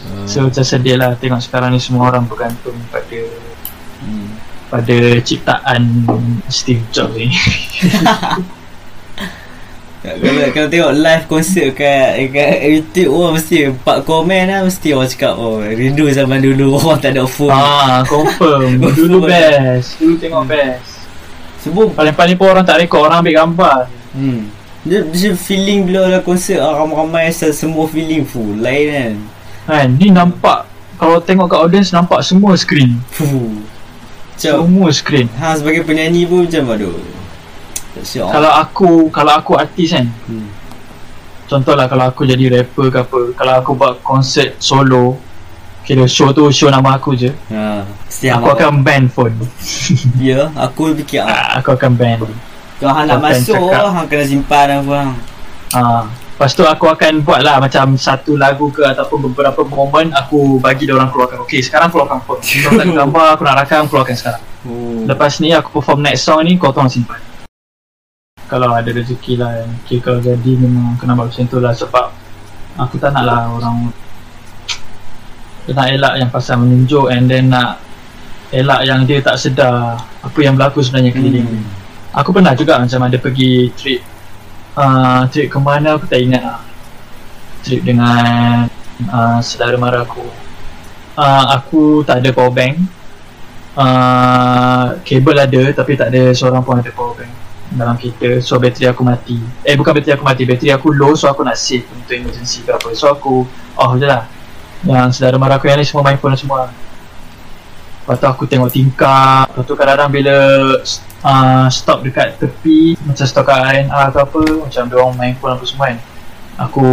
Uh, 0.00 0.24
so 0.24 0.40
macam 0.40 0.64
sedih 0.64 0.96
lah 0.96 1.12
tengok 1.12 1.44
sekarang 1.44 1.76
ni 1.76 1.78
semua 1.78 2.08
orang 2.08 2.24
bergantung 2.24 2.72
pada 2.88 3.20
hmm. 3.20 3.49
Pada 4.70 4.96
ciptaan 5.20 6.06
Steve 6.46 6.82
Jobs 6.94 7.12
ni. 7.18 7.28
Kalau, 10.00 10.32
kalau 10.56 10.68
tengok 10.72 10.92
live 10.96 11.24
konsert 11.28 11.76
kat, 11.76 12.16
kat 12.32 12.64
YouTube 12.64 13.12
orang 13.12 13.36
mesti 13.36 13.68
empat 13.68 14.00
komen 14.08 14.48
lah 14.48 14.64
mesti 14.64 14.96
orang 14.96 15.12
cakap 15.12 15.36
oh 15.36 15.60
rindu 15.60 16.08
zaman 16.08 16.40
dulu. 16.40 16.72
Orang 16.80 17.04
tak 17.04 17.12
ada 17.20 17.28
phone. 17.28 17.52
ah 17.52 18.00
confirm. 18.08 18.80
Dulu 18.96 19.28
best. 19.28 20.00
Dulu 20.00 20.16
tengok 20.16 20.48
best. 20.48 21.04
Sebab 21.60 21.92
paling-paling 21.92 22.40
pun 22.40 22.48
orang 22.48 22.64
tak 22.64 22.80
rekod 22.80 23.04
orang 23.04 23.20
ambil 23.20 23.44
gambar. 23.44 23.78
Hmm. 24.16 24.48
Dia, 24.88 25.04
dia 25.04 25.36
feeling 25.36 25.84
bila 25.84 26.08
ada 26.08 26.24
konsert 26.24 26.64
ah, 26.64 26.80
ramai-ramai 26.80 27.28
se- 27.28 27.52
semua 27.52 27.84
feeling 27.84 28.24
full 28.24 28.56
lain 28.56 28.88
kan. 28.88 29.12
kan? 29.68 29.86
Ni 30.00 30.08
nampak 30.08 30.64
kalau 30.96 31.20
tengok 31.20 31.52
kat 31.52 31.60
audience 31.60 31.92
nampak 31.92 32.24
semua 32.24 32.56
screen. 32.56 32.96
Fuh. 33.12 33.52
Macam 34.40 34.64
semua 34.64 34.88
screen. 34.88 35.28
Ha 35.36 35.52
sebagai 35.52 35.84
penyanyi 35.84 36.24
pun 36.24 36.48
macam 36.48 36.72
aduh. 36.72 36.96
Tak 37.92 38.04
siap. 38.08 38.32
kalau 38.32 38.50
aku 38.56 38.90
kalau 39.12 39.32
aku 39.36 39.52
artis 39.60 39.92
kan. 39.92 40.08
Hmm. 40.24 40.48
contohlah 41.44 41.90
kalau 41.90 42.08
aku 42.08 42.24
jadi 42.24 42.48
rapper 42.48 42.88
ke 42.88 42.98
apa 43.04 43.18
kalau 43.36 43.52
aku 43.60 43.70
buat 43.76 44.00
konsert 44.00 44.56
solo 44.62 45.20
kira 45.84 46.08
show 46.08 46.32
tu 46.32 46.48
show 46.48 46.72
nama 46.72 46.96
aku 46.96 47.12
je. 47.12 47.28
Ha, 47.52 47.84
aku 48.32 48.48
akan 48.48 48.80
ban 48.80 49.12
phone. 49.12 49.36
Ya, 50.22 50.48
aku 50.56 50.96
fikir 50.96 51.20
ah, 51.20 51.28
Ah, 51.28 51.48
aku 51.60 51.76
akan 51.76 51.92
ban. 52.00 52.16
Kalau 52.80 52.92
hang 52.96 53.12
nak 53.12 53.20
masuk 53.20 53.60
hang 53.76 54.08
kena 54.08 54.24
simpan 54.24 54.80
apa 54.80 54.94
hang. 55.04 55.12
Ah, 55.76 56.08
Lepas 56.40 56.56
tu 56.56 56.64
aku 56.64 56.88
akan 56.88 57.20
buat 57.20 57.44
lah 57.44 57.60
macam 57.60 58.00
satu 58.00 58.32
lagu 58.32 58.72
ke 58.72 58.80
ataupun 58.80 59.28
beberapa 59.28 59.60
momen 59.60 60.08
aku 60.16 60.56
bagi 60.56 60.88
dia 60.88 60.96
orang 60.96 61.12
keluarkan. 61.12 61.44
Okay, 61.44 61.60
sekarang 61.60 61.92
keluarkan 61.92 62.16
phone. 62.24 62.40
Kau 62.40 62.80
tak 62.80 62.88
gambar, 62.96 63.36
aku 63.36 63.44
nak 63.44 63.56
rakam, 63.60 63.84
keluarkan 63.84 64.16
sekarang. 64.16 64.40
Oh. 64.64 65.04
Lepas 65.04 65.36
ni 65.44 65.52
aku 65.52 65.68
perform 65.68 66.00
next 66.00 66.24
song 66.24 66.40
ni, 66.48 66.56
kau 66.56 66.72
tolong 66.72 66.88
simpan. 66.88 67.20
Kalau 68.48 68.72
ada 68.72 68.88
rezeki 68.88 69.36
lah, 69.36 69.68
okay, 69.84 70.00
kalau 70.00 70.16
jadi 70.24 70.52
memang 70.56 70.96
kena 70.96 71.12
buat 71.12 71.28
macam 71.28 71.44
tu 71.44 71.60
lah 71.60 71.76
sebab 71.76 72.08
aku 72.80 72.96
tak 72.96 73.12
nak 73.12 73.24
lah 73.28 73.52
orang 73.52 73.92
dia 75.68 75.76
nak 75.76 75.92
elak 75.92 76.14
yang 76.24 76.30
pasal 76.32 76.56
menunjuk 76.64 77.04
and 77.12 77.28
then 77.28 77.52
nak 77.52 77.84
elak 78.48 78.88
yang 78.88 79.04
dia 79.04 79.20
tak 79.20 79.36
sedar 79.36 80.00
apa 80.24 80.38
yang 80.40 80.56
berlaku 80.56 80.80
sebenarnya 80.80 81.12
keliling 81.12 81.44
Hmm. 81.44 81.60
dia. 81.60 82.16
Aku 82.16 82.32
pernah 82.32 82.56
juga 82.56 82.80
macam 82.80 83.04
ada 83.04 83.20
pergi 83.20 83.68
trip 83.76 84.00
uh, 84.76 85.26
Trip 85.30 85.48
ke 85.50 85.58
mana 85.58 85.96
aku 85.96 86.06
tak 86.06 86.20
ingat 86.22 86.42
lah. 86.42 86.60
Trip 87.64 87.82
dengan 87.82 88.66
uh, 89.10 89.38
saudara 89.42 89.78
mara 89.80 90.02
aku. 90.04 90.26
Uh, 91.18 91.44
Aku 91.60 92.00
tak 92.06 92.24
ada 92.24 92.30
power 92.32 92.52
bank. 92.54 92.80
Kabel 95.00 95.36
ada 95.40 95.62
tapi 95.72 95.96
tak 95.96 96.12
ada 96.12 96.36
seorang 96.36 96.60
pun 96.60 96.76
ada 96.76 96.92
power 96.92 97.16
bank 97.16 97.32
Dalam 97.70 97.94
kereta. 97.96 98.42
So 98.42 98.58
bateri 98.58 98.90
aku 98.90 99.06
mati. 99.06 99.38
Eh 99.62 99.78
bukan 99.78 99.94
bateri 99.94 100.16
aku 100.16 100.24
mati, 100.26 100.42
bateri 100.44 100.74
aku 100.74 100.90
low 100.90 101.14
so 101.14 101.30
aku 101.30 101.46
nak 101.46 101.56
save 101.56 101.86
untuk 101.94 102.12
emergency 102.12 102.66
ke 102.66 102.74
apa. 102.74 102.90
So 102.98 103.12
aku 103.14 103.46
off 103.78 103.94
je 103.96 104.10
lah. 104.10 104.26
Yang 104.84 105.20
saudara 105.20 105.36
mara 105.38 105.54
aku 105.60 105.68
yang 105.68 105.78
ni 105.78 105.86
semua 105.86 106.02
main 106.02 106.18
phone 106.18 106.34
semua. 106.34 106.72
Lepas 108.00 108.16
tu 108.16 108.26
aku 108.26 108.42
tengok 108.48 108.72
tingkap. 108.74 109.46
Lepas 109.52 109.64
tu 109.68 109.74
kadang-kadang 109.78 110.10
bila 110.10 110.36
uh, 111.24 111.66
stop 111.68 112.04
dekat 112.04 112.36
tepi 112.40 112.96
Macam 113.04 113.24
stop 113.24 113.44
kat 113.48 113.58
RNR 113.60 114.06
ke 114.12 114.18
apa 114.20 114.42
Macam 114.68 114.82
dia 114.88 114.96
orang 114.96 115.16
main 115.16 115.34
phone 115.36 115.52
apa 115.56 115.64
semua 115.64 115.86
kan. 115.92 115.98
Aku 116.68 116.86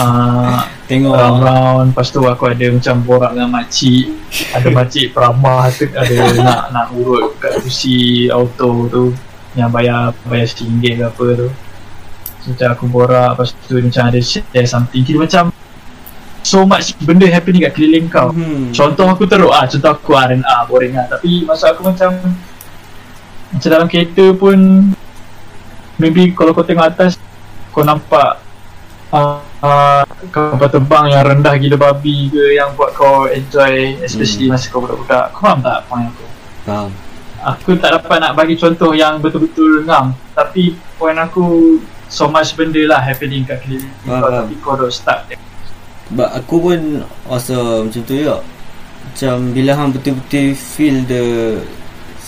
uh, 0.00 0.60
Tengok. 0.88 1.14
round-round 1.14 1.86
Lepas 1.92 2.08
tu 2.12 2.20
aku 2.24 2.44
ada 2.48 2.66
macam 2.72 2.94
borak 3.04 3.30
dengan 3.36 3.50
makcik. 3.52 4.06
Ada 4.56 4.68
makcik 4.78 5.06
peramah 5.12 5.68
tu 5.72 5.84
Ada 5.92 6.16
nak 6.40 6.62
nak 6.72 6.86
urut 6.96 7.36
kat 7.40 7.60
kursi 7.60 8.28
auto 8.32 8.88
tu 8.88 9.04
Yang 9.56 9.70
bayar 9.72 10.00
bayar 10.24 10.46
RM1 10.48 10.84
ke 10.96 11.04
apa 11.04 11.26
tu. 11.36 11.48
So, 12.40 12.46
Macam 12.56 12.68
aku 12.72 12.84
borak 12.88 13.28
Lepas 13.36 13.48
tu 13.68 13.74
macam 13.80 14.04
ada 14.08 14.20
share 14.20 14.68
something. 14.68 15.02
Kira 15.04 15.20
macam 15.20 15.44
So 16.40 16.64
much 16.64 16.96
benda 17.04 17.28
happening 17.28 17.68
kat 17.68 17.76
keliling 17.76 18.08
kau. 18.08 18.32
Hmm. 18.32 18.72
Contoh 18.72 19.04
aku 19.12 19.28
teruk 19.28 19.52
ah, 19.52 19.68
contoh 19.68 19.92
aku 19.92 20.16
R&R 20.16 20.60
boring 20.72 20.96
lah. 20.96 21.04
Tapi 21.04 21.44
maksud 21.44 21.76
aku 21.76 21.92
macam 21.92 22.16
Macam 23.50 23.68
dalam 23.70 23.88
kereta 23.90 24.24
pun 24.34 24.58
Maybe 25.98 26.32
kalau 26.32 26.54
kau 26.54 26.64
tengok 26.64 26.86
atas 26.86 27.18
Kau 27.74 27.84
nampak 27.84 28.40
uh, 29.10 29.42
uh, 29.60 30.02
Kapal 30.30 30.70
terbang 30.70 31.12
yang 31.12 31.24
rendah 31.26 31.54
gila 31.58 31.76
babi 31.76 32.30
ke 32.30 32.56
Yang 32.56 32.70
buat 32.78 32.90
kau 32.94 33.26
enjoy 33.26 34.00
Especially 34.00 34.48
Hmm. 34.48 34.56
masa 34.56 34.70
kau 34.70 34.80
budak-budak 34.80 35.34
Kau 35.34 35.42
faham 35.44 35.58
tak 35.60 35.78
point 35.90 36.06
aku? 36.08 36.26
Faham. 36.64 36.90
Aku 37.40 37.72
tak 37.80 37.90
dapat 37.96 38.16
nak 38.20 38.32
bagi 38.36 38.54
contoh 38.56 38.92
yang 38.92 39.18
betul-betul 39.18 39.82
ngam 39.84 40.14
Tapi 40.32 40.78
point 40.96 41.18
aku 41.18 41.76
So 42.10 42.26
much 42.26 42.54
benda 42.58 42.80
lah 42.90 43.02
happening 43.02 43.44
kat 43.44 43.62
keliling 43.66 43.92
Faham, 44.06 44.22
kau. 44.22 44.30
Tapi 44.30 44.54
kau 44.62 44.74
dah 44.78 44.90
stuck 44.90 45.20
Sebab 46.10 46.28
aku 46.34 46.54
pun 46.58 46.80
rasa 47.30 47.86
macam 47.86 48.02
tu 48.02 48.14
juga. 48.18 48.42
Macam 49.06 49.54
bila 49.54 49.70
hang 49.78 49.90
betul-betul 49.94 50.58
feel 50.58 51.06
the 51.06 51.22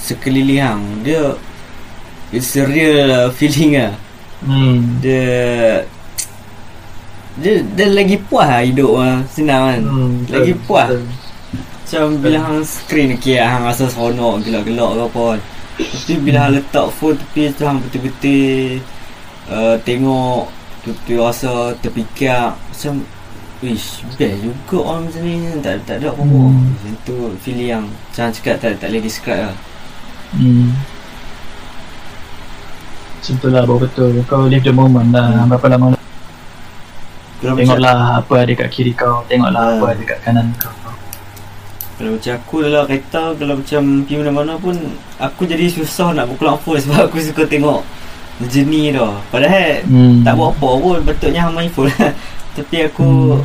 sekeliling 0.03 0.59
hang, 0.59 0.83
dia 1.07 1.39
it's 2.35 2.59
a 2.59 2.67
real 2.67 3.31
feeling 3.31 3.79
lah. 3.79 3.95
Hmm. 4.43 4.99
Dia 4.99 5.87
dia, 7.39 7.65
dia 7.65 7.87
lagi 7.89 8.21
puas 8.21 8.45
lah 8.45 8.61
hidup 8.61 8.93
lah 8.93 9.25
Senang 9.33 9.63
kan? 9.73 9.81
Hmm, 9.89 10.13
Lagi 10.29 10.53
betul, 10.53 10.67
puas. 10.69 10.89
betul. 10.91 11.03
Macam 11.83 12.05
bila 12.25 12.39
hang 12.41 12.61
screen 12.65 13.11
okay, 13.17 13.41
hang 13.41 13.65
rasa 13.65 13.85
seronok 13.89 14.45
gelak-gelak 14.45 14.91
ke 14.93 15.03
apa 15.07 15.23
kan? 15.23 15.41
Tapi 15.81 16.15
bila 16.21 16.39
hang 16.45 16.53
letak 16.61 16.87
phone 16.93 17.17
tepi 17.17 17.53
tu 17.57 17.63
hang 17.65 17.79
betul-betul 17.81 18.81
uh, 19.49 19.77
Tengok 19.87 20.45
Betul-betul 20.83 21.19
rasa 21.23 21.53
terfikir. 21.79 22.53
Macam 22.59 22.95
Wish 23.63 24.03
best 24.19 24.43
juga 24.43 24.77
orang 24.83 25.07
macam 25.07 25.23
ni. 25.23 25.35
Tak, 25.63 25.87
tak 25.87 25.97
ada 26.03 26.11
apa-apa. 26.11 26.35
Hmm. 26.51 26.75
Macam 26.75 26.93
tu 27.07 27.17
feeling 27.39 27.71
yang 27.71 27.85
Macam 27.87 28.35
cakap 28.35 28.59
tak, 28.59 28.83
tak 28.83 28.91
boleh 28.91 29.05
describe 29.07 29.41
lah 29.47 29.55
Hmm. 30.33 30.73
Macam 33.15 33.35
tu 33.39 33.49
lah 33.49 33.63
baru 33.63 33.79
betul 33.85 34.11
Kau 34.27 34.49
live 34.49 34.65
the 34.65 34.73
moment 34.73 35.09
lah 35.13 35.29
Hmm. 35.29 35.47
Berapa 35.47 35.67
lama 35.69 35.87
Kalau 37.39 37.53
macam, 37.53 37.59
Tengoklah 37.61 37.99
apa 38.19 38.35
ada 38.39 38.53
kat 38.57 38.69
kiri 38.71 38.93
kau 38.93 39.23
Tengoklah 39.29 39.63
Hmm. 39.63 39.79
apa 39.79 39.87
ada 39.93 40.03
kat 40.03 40.19
kanan 40.23 40.49
kau 40.59 40.73
kalau 41.93 42.19
macam 42.19 42.35
aku 42.35 42.57
dalam 42.67 42.83
kereta 42.89 43.23
Kalau 43.37 43.55
macam 43.63 43.83
pergi 44.03 44.15
mana-mana 44.19 44.53
pun 44.59 44.75
Aku 45.23 45.47
jadi 45.47 45.71
susah 45.71 46.11
nak 46.11 46.27
buka 46.27 46.59
phone 46.59 46.81
Sebab 46.83 47.07
aku 47.07 47.23
suka 47.23 47.47
tengok 47.47 47.85
Journey 48.49 48.91
tu 48.91 49.07
Padahal 49.31 49.87
hmm. 49.87 50.27
Tak 50.27 50.35
buat 50.35 50.51
apa 50.57 50.69
pun 50.83 50.99
Betulnya 51.05 51.47
hang 51.47 51.55
main 51.55 51.71
phone 51.71 51.93
Tapi 52.59 52.77
aku 52.89 53.39
Hmm. 53.39 53.45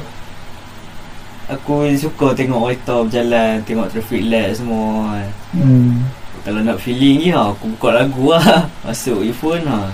Aku 1.47 1.85
suka 1.93 2.33
tengok 2.33 2.65
kereta 2.65 2.95
berjalan 3.05 3.61
Tengok 3.61 3.87
traffic 3.93 4.25
light 4.25 4.57
semua 4.57 5.21
hmm. 5.53 6.01
Kalau 6.47 6.63
nak 6.63 6.79
feeling 6.79 7.19
ni 7.19 7.27
ha, 7.35 7.51
Aku 7.51 7.75
buka 7.75 7.91
lagu 7.91 8.31
lah. 8.31 8.71
Masuk 8.87 9.19
earphone 9.19 9.67
ha. 9.67 9.91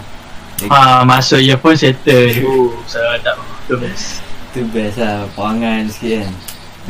ha, 0.69 1.01
Masuk 1.01 1.41
earphone 1.41 1.73
settle. 1.73 2.29
Oh 2.45 2.69
sedap 2.85 3.41
Tu 3.65 3.73
best. 3.81 4.21
Tu 4.53 4.61
best 4.69 5.01
lah 5.01 5.25
Perangan 5.33 5.89
sikit 5.89 6.21
kan. 6.21 6.33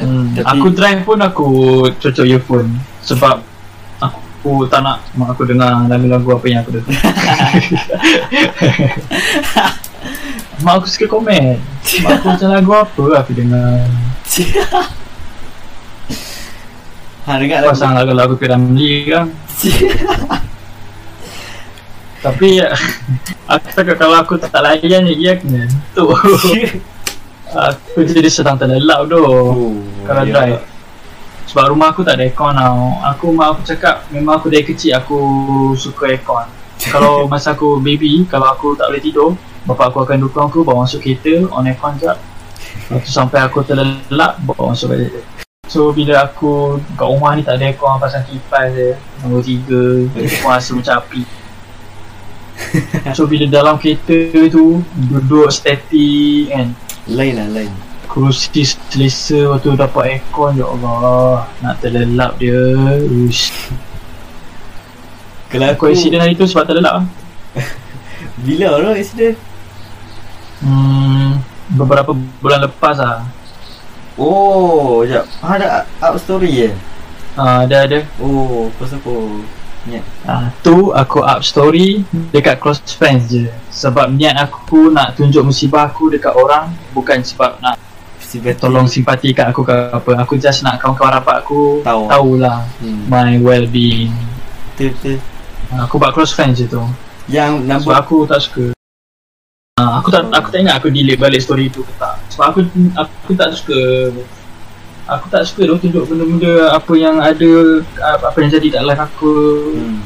Hmm. 0.04 0.36
Aku 0.44 0.68
drive 0.68 1.08
pun 1.08 1.16
aku 1.24 1.48
cocok 1.96 2.28
earphone. 2.28 2.76
Sebab 3.08 3.40
Aku 4.04 4.68
tak 4.68 4.84
nak 4.84 5.00
mak 5.16 5.32
aku 5.32 5.48
dengar 5.48 5.88
lagu-lagu 5.88 6.36
apa 6.36 6.46
yang 6.52 6.60
aku 6.68 6.76
dengar. 6.76 7.00
Mak 10.64 10.84
aku 10.84 10.88
suka 10.92 11.08
komen. 11.08 11.56
Mak 12.04 12.12
aku 12.20 12.28
macam 12.36 12.50
lagu 12.52 12.72
apa 12.76 13.04
lah 13.08 13.20
aku 13.24 13.32
dengar? 13.32 13.88
Ha 17.24 17.40
dengar 17.40 17.64
lagu. 17.64 17.72
Pasang 17.72 17.96
lagu-lagu 17.96 18.36
Piramli 18.36 19.08
kan 19.08 19.32
Tapi 22.24 22.48
Aku 23.48 23.68
takut 23.76 23.96
kalau 24.00 24.16
aku 24.20 24.36
tak 24.40 24.56
layan 24.64 25.08
Dia 25.08 25.36
kena 25.40 25.68
tu 25.92 26.08
Aku 27.72 28.02
jadi 28.02 28.28
sedang 28.32 28.58
terlelap 28.58 29.06
tu 29.08 29.20
Oh, 29.20 29.76
Kalau 30.08 30.24
ya. 30.26 30.32
drive. 30.32 30.62
Sebab 31.44 31.76
rumah 31.76 31.92
aku 31.92 32.02
tak 32.02 32.18
ada 32.18 32.26
aircon 32.26 32.56
tau. 32.56 32.98
Aku 33.14 33.26
mak 33.36 33.48
aku 33.56 33.62
cakap 33.68 34.08
Memang 34.10 34.40
aku 34.42 34.48
dari 34.50 34.64
kecil 34.66 34.96
aku 34.98 35.18
suka 35.76 36.16
aircon. 36.16 36.48
Kalau 36.90 37.24
masa 37.32 37.54
aku 37.54 37.78
baby 37.80 38.24
Kalau 38.26 38.48
aku 38.52 38.74
tak 38.80 38.90
boleh 38.90 39.04
tidur 39.04 39.36
Bapak 39.64 39.92
aku 39.94 40.04
akan 40.04 40.18
dukung 40.24 40.48
aku 40.48 40.60
Bawa 40.64 40.84
masuk 40.88 41.04
kereta 41.04 41.48
On 41.52 41.64
aircon 41.64 41.96
sekejap. 42.00 42.18
Lepas 42.90 43.12
sampai 43.12 43.40
aku 43.44 43.62
terlelap 43.62 44.40
Bawa 44.44 44.74
masuk 44.74 44.92
balik 44.96 45.43
So 45.74 45.90
bila 45.90 46.30
aku 46.30 46.78
kat 46.94 47.08
rumah 47.10 47.34
ni 47.34 47.42
tak 47.42 47.58
ada 47.58 47.74
aircon 47.74 47.98
Pasang 47.98 48.22
kipas 48.30 48.70
je 48.78 48.94
Nombor 49.26 49.42
tiga 49.42 50.06
Rasa 50.46 50.78
macam 50.78 51.02
api. 51.02 51.26
So 53.18 53.26
bila 53.26 53.50
dalam 53.50 53.82
kereta 53.82 54.38
tu 54.54 54.86
Duduk 55.10 55.50
static 55.50 56.54
kan. 56.54 56.78
Lain 57.10 57.42
lah 57.42 57.50
lain. 57.50 57.74
Kerusi 58.06 58.62
selesa 58.70 59.50
Lepas 59.50 59.66
tu 59.66 59.74
dapat 59.74 60.04
aircon 60.14 60.62
Ya 60.62 60.70
Allah 60.70 61.50
Nak 61.66 61.82
terlelap 61.82 62.38
dia. 62.38 62.62
Uish. 63.10 63.50
Kalau 65.50 65.74
Aku 65.74 65.90
aku 65.90 65.98
accident 65.98 66.22
hari 66.22 66.38
tu 66.38 66.46
sebab 66.46 66.70
terlelap. 66.70 67.02
Lah. 67.02 67.06
Bila 68.46 68.78
lah 68.78 68.94
accident? 68.94 69.38
Hmm, 70.62 71.42
beberapa 71.78 72.14
bulan 72.42 72.62
lepas 72.66 72.98
lah 72.98 73.26
Oh 74.20 75.02
Sekejap. 75.02 75.26
Ha 75.42 75.48
ada 75.58 75.68
up 76.02 76.16
story 76.22 76.50
je? 76.54 76.70
Uh, 77.34 77.66
Ada 77.66 77.78
ada. 77.90 78.00
Oh 78.22 78.70
Pas 78.78 78.90
aku 78.94 79.42
Ingat 79.90 80.04
uh, 80.30 80.48
Tu 80.62 80.76
aku 80.94 81.20
up 81.26 81.42
story 81.42 82.06
Dekat 82.30 82.62
close 82.62 82.80
friends 82.94 83.34
je. 83.34 83.50
Sebab 83.74 84.14
niat 84.14 84.38
aku 84.38 84.94
nak 84.94 85.18
tunjuk 85.18 85.44
musibah 85.44 85.90
aku 85.90 86.14
dekat 86.14 86.34
orang 86.38 86.70
Bukan 86.94 87.26
sebab 87.26 87.58
nak 87.60 87.82
Si 88.24 88.42
betul 88.42 88.66
tolong 88.66 88.90
simpati 88.90 89.30
kat 89.30 89.54
aku 89.54 89.62
ke 89.62 89.94
apa. 89.94 90.26
Aku 90.26 90.42
just 90.42 90.66
nak 90.66 90.82
kawan-kawan 90.82 91.22
rapat 91.22 91.46
aku 91.46 91.86
Tahu. 91.86 92.10
Tahulah 92.10 92.66
hmm. 92.82 93.06
my 93.06 93.38
well-being. 93.38 94.10
Betul 94.74 94.90
betul. 94.98 95.18
Uh, 95.70 95.86
Aku 95.86 96.02
buat 96.02 96.18
close 96.18 96.34
friends 96.34 96.58
je 96.58 96.66
tu. 96.66 96.82
Yang 97.30 97.62
Sebab 97.62 97.70
number 97.70 97.94
aku 97.94 98.26
tak 98.26 98.42
suka 98.42 98.74
uh, 99.84 100.00
Aku 100.00 100.08
tak 100.10 100.24
aku 100.32 100.48
tak 100.50 100.60
ingat 100.64 100.76
aku 100.80 100.88
delete 100.88 101.20
balik 101.20 101.44
story 101.44 101.68
tu 101.68 101.84
ke 101.84 101.94
tak 102.00 102.16
Sebab 102.32 102.46
aku 102.56 102.60
aku 102.96 103.32
tak 103.36 103.50
suka 103.52 103.82
Aku 105.04 105.28
tak 105.28 105.44
suka 105.44 105.68
tu 105.68 105.76
tunjuk 105.84 106.08
benda-benda 106.08 106.72
apa 106.72 106.94
yang 106.96 107.20
ada 107.20 107.84
Apa 108.00 108.38
yang 108.40 108.52
jadi 108.56 108.80
kat 108.80 108.84
live 108.88 109.04
aku 109.04 109.36
hmm. 109.76 110.00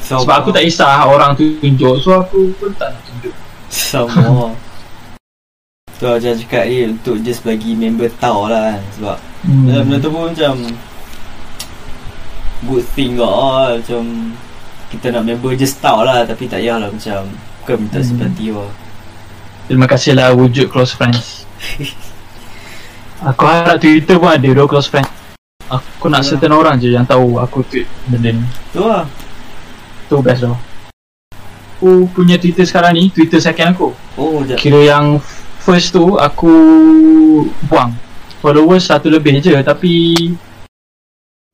so, 0.00 0.24
Sebab 0.24 0.36
aku 0.40 0.48
tak 0.48 0.64
kisah 0.64 1.04
orang 1.04 1.36
tu 1.36 1.60
tunjuk 1.60 2.00
So 2.00 2.24
aku 2.24 2.56
pun 2.56 2.72
tak 2.80 2.96
nak 2.96 3.02
tunjuk 3.04 3.34
Sama 3.68 4.56
Tu 6.00 6.02
lah 6.08 6.18
macam 6.18 6.34
cakap 6.40 6.64
ni 6.66 6.78
Untuk 6.90 7.16
just 7.20 7.44
bagi 7.44 7.76
member 7.76 8.08
tahu 8.16 8.48
lah 8.48 8.74
kan 8.74 8.82
Sebab 8.96 9.16
hmm. 9.44 9.52
hmm. 9.68 9.82
benda 9.84 9.96
tu 10.00 10.10
pun 10.10 10.22
macam 10.32 10.54
Good 12.64 12.84
thing 12.96 13.20
kot 13.20 13.28
lah 13.28 13.68
Macam 13.76 14.02
Kita 14.88 15.06
nak 15.12 15.24
member 15.28 15.52
just 15.52 15.84
tahu 15.84 16.00
lah 16.00 16.24
Tapi 16.24 16.48
tak 16.48 16.64
payahlah 16.64 16.88
macam 16.88 17.28
Bukan 17.60 17.76
minta 17.76 18.00
Hmm. 18.00 18.08
simpati 18.08 18.48
lah 18.50 18.83
Terima 19.64 19.88
kasih 19.88 20.12
lah 20.12 20.36
wujud 20.36 20.68
close 20.68 20.92
friends. 20.92 21.48
Aku 23.24 23.48
harap 23.48 23.80
Twitter 23.80 24.20
pun 24.20 24.28
ada 24.28 24.44
dua 24.44 24.68
close 24.68 24.92
friends. 24.92 25.08
Aku 25.72 26.12
nak 26.12 26.28
certain 26.28 26.52
orang 26.52 26.76
je 26.76 26.92
yang 26.92 27.08
tahu 27.08 27.40
aku 27.40 27.64
tweet 27.64 27.88
benda 28.04 28.36
ni. 28.36 28.44
Tu 28.76 28.84
lah. 28.84 29.08
Tu 30.04 30.20
best 30.20 30.44
tau 30.44 30.56
Aku 31.80 32.04
punya 32.12 32.36
Twitter 32.36 32.68
sekarang 32.68 32.92
ni 32.92 33.08
Twitter 33.08 33.40
second 33.40 33.72
aku. 33.72 33.96
Oh 34.20 34.44
sekejap. 34.44 34.60
Kira 34.60 34.80
yang 34.84 35.16
first 35.64 35.96
tu 35.96 36.20
aku 36.20 36.52
buang. 37.64 37.96
Followers 38.44 38.84
satu 38.92 39.08
lebih 39.08 39.40
je 39.40 39.56
tapi 39.64 39.92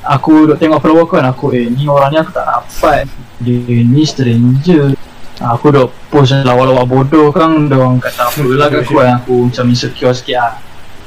Aku 0.01 0.49
duk 0.49 0.57
tengok 0.57 0.81
follower 0.81 1.05
aku 1.05 1.15
kan 1.21 1.29
aku 1.29 1.47
eh 1.53 1.69
ni 1.69 1.85
orang 1.85 2.09
ni 2.11 2.19
aku 2.19 2.33
tak 2.33 2.49
dapat. 2.49 3.05
Dia 3.39 3.85
ni 3.85 4.03
stranger 4.09 4.97
Aku 5.41 5.73
duk 5.73 5.89
post 6.13 6.37
lawak-lawak 6.37 6.85
bodoh 6.85 7.33
kan 7.33 7.65
Dia 7.65 7.81
orang 7.81 7.97
kata 7.97 8.29
apa 8.29 8.45
lah 8.45 8.69
kat 8.69 8.85
aku 8.85 8.93
kan 9.01 9.09
Aku 9.25 9.35
macam 9.49 9.65
insecure 9.73 10.13
sikit 10.13 10.37
lah. 10.37 10.53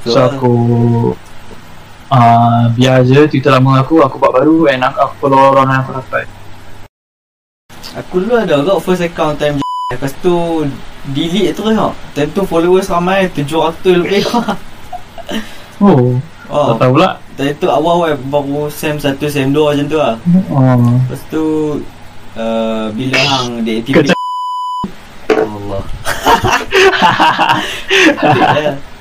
So 0.03 0.17
aku 0.17 0.53
uh, 2.09 2.65
Biar 2.73 3.05
je 3.05 3.29
Twitter 3.29 3.53
lama 3.53 3.77
aku 3.77 4.01
Aku 4.01 4.17
buat 4.17 4.33
baru 4.33 4.65
And 4.73 4.81
aku, 4.81 4.97
aku 4.99 5.13
follow 5.21 5.53
orang 5.53 5.69
yang 5.69 5.81
aku 5.85 5.91
dapat. 6.01 6.25
Aku 7.93 8.15
dulu 8.19 8.33
ada 8.41 8.57
kot 8.57 8.81
first 8.81 9.05
account 9.05 9.37
time 9.37 9.61
Lepas 9.93 10.17
tu 10.17 10.65
Delete 11.13 11.53
tu 11.53 11.61
tengok 11.61 11.93
Time 12.17 12.31
tu 12.33 12.41
followers 12.41 12.89
ramai 12.89 13.29
700 13.29 14.01
lebih. 14.01 14.25
Oh, 15.81 16.15
Oh. 16.47 16.77
tak 16.77 16.85
tahu 16.85 16.91
pula. 16.95 17.17
Time 17.33 17.55
tu 17.57 17.67
awal-awal 17.67 18.13
Baru 18.29 18.69
sem 18.69 18.95
1 18.95 19.17
sem 19.25 19.49
2 19.49 19.57
macam 19.57 19.85
tu 19.89 19.97
lah. 19.97 20.15
Oh. 20.53 20.95
Lepas 21.01 21.21
tu 21.27 21.43
uh, 22.33 22.87
Bila 22.93 23.17
hang 23.19 23.61
deactivate 23.61 24.09
Allah 24.09 24.12
Adik 24.12 24.12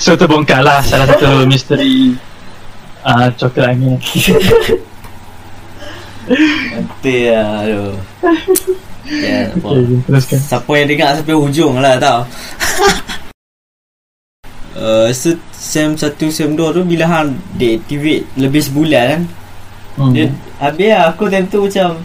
So 0.00 0.16
terbongkar 0.16 0.64
lah 0.64 0.80
salah 0.80 1.04
satu 1.04 1.44
misteri 1.44 2.16
uh, 3.04 3.28
coklat 3.36 3.76
angin 3.76 4.00
Nanti 6.72 7.28
lah 7.28 7.68
Aduh 7.68 8.00
apa? 9.10 9.66
Okay, 9.66 9.98
teruskan. 10.06 10.38
Siapa 10.38 10.70
yang 10.78 10.86
dengar 10.86 11.18
sampai 11.18 11.34
hujung 11.34 11.82
lah 11.82 11.98
tau. 11.98 12.22
Uh, 14.70 15.10
so 15.10 15.34
Sem 15.50 15.98
1, 15.98 16.14
Sem 16.30 16.54
2 16.54 16.56
tu 16.56 16.80
Bila 16.86 17.04
hang 17.04 17.36
deactivate 17.58 18.22
Lebih 18.38 18.70
sebulan 18.70 19.04
kan? 19.12 19.22
Hmm. 19.98 20.12
Dia 20.14 20.30
Habis 20.62 20.88
lah 20.94 21.02
aku 21.10 21.26
time 21.26 21.50
tu 21.50 21.66
macam 21.66 21.98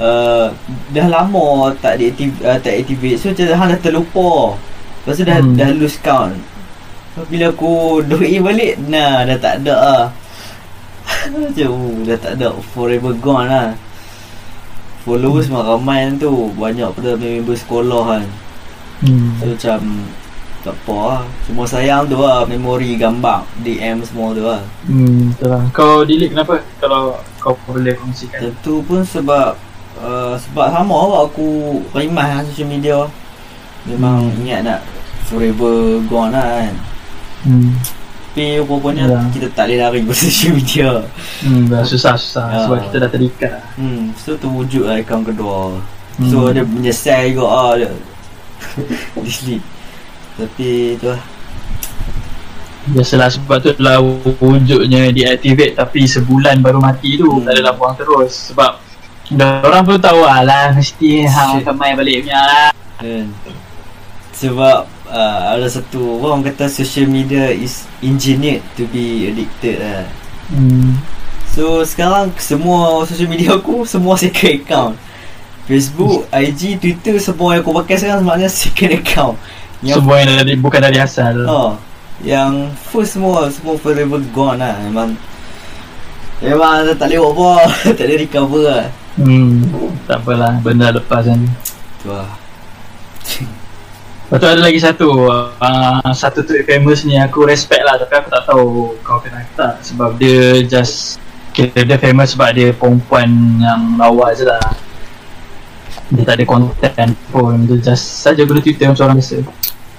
uh, 0.00 0.48
Dah 0.90 1.06
lama 1.06 1.70
tak 1.78 2.00
deactivate, 2.00 2.40
uh, 2.42 2.56
tak 2.56 2.80
activate 2.80 3.20
So 3.20 3.30
macam 3.30 3.44
hang 3.52 3.68
dah 3.76 3.80
terlupa 3.80 4.30
Lepas 5.04 5.14
tu 5.20 5.24
dah, 5.24 5.38
Hmm. 5.38 5.56
dah 5.56 5.70
lose 5.76 6.00
count 6.00 6.34
So, 7.12 7.28
Bila 7.28 7.52
aku 7.52 7.72
doi 8.08 8.40
balik 8.40 8.80
Nah 8.88 9.28
dah 9.28 9.36
tak 9.36 9.62
ada 9.62 9.74
lah 9.76 10.04
Macam 11.36 11.68
oh, 11.70 12.00
dah 12.02 12.18
tak 12.18 12.32
ada 12.40 12.56
Forever 12.72 13.12
gone 13.16 13.46
lah 13.46 13.68
Followers 15.04 15.48
hmm. 15.48 15.56
ramai 15.56 16.08
tu 16.16 16.52
Banyak 16.54 16.92
pada 16.96 17.14
member 17.14 17.56
sekolah 17.56 18.02
kan 18.16 18.24
Hmm. 19.00 19.32
So 19.40 19.56
macam 19.56 19.80
Tak 20.60 20.76
apa 20.76 20.92
lah 21.00 21.22
Cuma 21.48 21.64
sayang 21.64 22.04
tu 22.04 22.20
lah 22.20 22.44
Memori 22.44 23.00
gambar 23.00 23.48
DM 23.64 24.04
semua 24.04 24.36
tu 24.36 24.44
lah 24.44 24.60
Hmm, 24.84 25.32
betul 25.32 25.48
lah. 25.48 25.64
Kau 25.72 26.04
delete 26.04 26.36
kenapa? 26.36 26.60
Kalau 26.76 27.16
kau 27.40 27.56
boleh 27.64 27.96
kongsikan. 27.96 28.52
Tentu 28.52 28.84
pun 28.84 29.00
sebab 29.00 29.56
uh, 30.00 30.34
Sebab 30.36 30.66
sama 30.68 30.96
lah 31.06 31.22
aku 31.24 31.48
Rimas 31.90 32.26
lah 32.26 32.42
social 32.42 32.66
media 32.66 32.98
Memang 33.82 34.26
Hmm. 34.26 34.40
ingat 34.40 34.60
nak 34.62 34.80
Forever 35.24 35.76
gone 36.04 36.30
lah 36.30 36.48
kan 36.60 36.74
Hmm. 37.40 37.72
Tapi 38.30 38.60
rupanya 38.60 39.04
Ya. 39.06 39.20
kita 39.28 39.48
tak 39.50 39.66
boleh 39.66 39.78
lari 39.80 39.98
ke 40.00 40.12
social 40.22 40.52
media 40.52 41.02
Hmm, 41.40 41.66
dah 41.66 41.80
susah 41.82 42.14
susah 42.14 42.46
Ya. 42.46 42.58
sebab 42.62 42.78
kita 42.84 42.96
dah 42.98 43.10
terikat. 43.10 43.52
lah. 43.54 43.64
Hmm 43.74 44.12
So 44.14 44.34
tu 44.34 44.48
wujud 44.48 44.84
lah 44.84 44.96
akaun 44.96 45.22
kedua 45.22 45.76
Hmm. 46.16 46.26
So 46.26 46.48
dia 46.48 46.60
menyesal 46.60 47.30
juga 47.30 47.46
ah 47.46 47.72
dia 47.74 47.90
Delete 49.16 49.64
Tapi 50.36 50.68
tu 50.96 51.06
lah 51.06 51.22
Biasalah 52.82 53.28
sebab 53.30 53.56
tu 53.58 53.70
lah 53.78 54.00
wujudnya 54.38 55.08
deactivate 55.10 55.74
tapi 55.74 56.04
sebulan 56.04 56.58
baru 56.58 56.76
mati 56.76 57.14
tu 57.14 57.28
Hmm. 57.30 57.44
tak 57.44 57.52
adalah 57.54 57.72
buang 57.72 57.94
terus 57.94 58.50
sebab 58.50 58.79
dah 59.30 59.62
orang 59.62 59.82
pun 59.82 59.96
tahu 59.96 60.20
lah 60.22 60.42
lah 60.42 60.66
mesti 60.74 61.22
hang 61.24 61.62
akan 61.62 61.74
main 61.76 61.94
balik 61.94 62.26
punya 62.26 62.40
lah. 62.42 62.68
kan 62.98 63.26
Sebab 64.30 64.78
uh, 65.06 65.40
ada 65.52 65.68
satu 65.68 66.18
orang 66.18 66.40
kata 66.42 66.64
social 66.64 67.04
media 67.04 67.52
is 67.52 67.84
engineered 68.00 68.64
to 68.74 68.88
be 68.88 69.28
addicted 69.28 69.78
lah 69.78 70.04
Hmm. 70.50 70.98
So 71.46 71.86
sekarang 71.86 72.34
semua 72.34 73.06
social 73.06 73.30
media 73.30 73.54
aku 73.58 73.86
semua 73.86 74.18
second 74.18 74.50
account 74.58 74.94
Facebook, 75.70 76.26
IG, 76.34 76.82
Twitter 76.82 77.14
semua 77.22 77.54
yang 77.54 77.62
aku 77.62 77.70
pakai 77.70 77.94
sekarang 77.94 78.26
sebenarnya 78.26 78.50
second 78.66 78.92
account 78.98 79.36
Yang 79.78 80.02
Semua 80.02 80.14
yang 80.18 80.28
dari, 80.42 80.54
bukan 80.58 80.80
dari 80.82 80.98
asal. 80.98 81.46
oh, 81.46 81.78
Yang 82.20 82.74
first 82.82 83.14
semua 83.14 83.46
Semua 83.46 83.78
forever 83.78 84.18
gone 84.34 84.58
lah 84.58 84.74
Memang 84.82 85.14
Memang 86.42 86.90
tak 86.98 87.06
boleh 87.14 87.18
buat 87.22 87.30
apa 87.30 87.50
Tak 87.96 88.04
boleh 88.10 88.18
recover 88.18 88.62
lah 88.66 88.84
Hmm. 89.18 89.66
Tak 90.06 90.22
apalah 90.22 90.60
benda 90.62 90.94
lepas 90.94 91.26
kan. 91.26 91.40
Tu 92.00 92.08
lah 92.08 92.30
Lepas 94.30 94.38
tu 94.38 94.46
ada 94.46 94.62
lagi 94.62 94.78
satu. 94.78 95.26
Uh, 95.58 96.10
Satu 96.14 96.46
tweet 96.46 96.62
famous 96.62 97.02
ni 97.02 97.18
aku 97.18 97.42
respect 97.42 97.82
lah 97.82 97.98
Tapi 97.98 98.14
aku 98.14 98.28
tak 98.30 98.42
tahu 98.46 98.94
kau 99.02 99.18
kenal 99.18 99.42
ke 99.42 99.52
tak. 99.58 99.74
Sebab 99.82 100.14
dia 100.20 100.62
just 100.62 101.18
Kira 101.50 101.82
dia 101.82 101.98
famous 101.98 102.38
sebab 102.38 102.54
dia 102.54 102.70
perempuan 102.70 103.26
yang 103.58 103.98
lawa 103.98 104.30
je 104.30 104.46
lah. 104.46 104.62
Dia 106.14 106.22
tak 106.22 106.38
ada 106.38 106.44
content 106.46 107.12
pun 107.34 107.66
Dia 107.66 107.90
just 107.90 108.22
saja 108.22 108.46
guna 108.46 108.62
Twitter 108.62 108.86
macam 108.86 109.10
orang 109.10 109.18
biasa. 109.18 109.38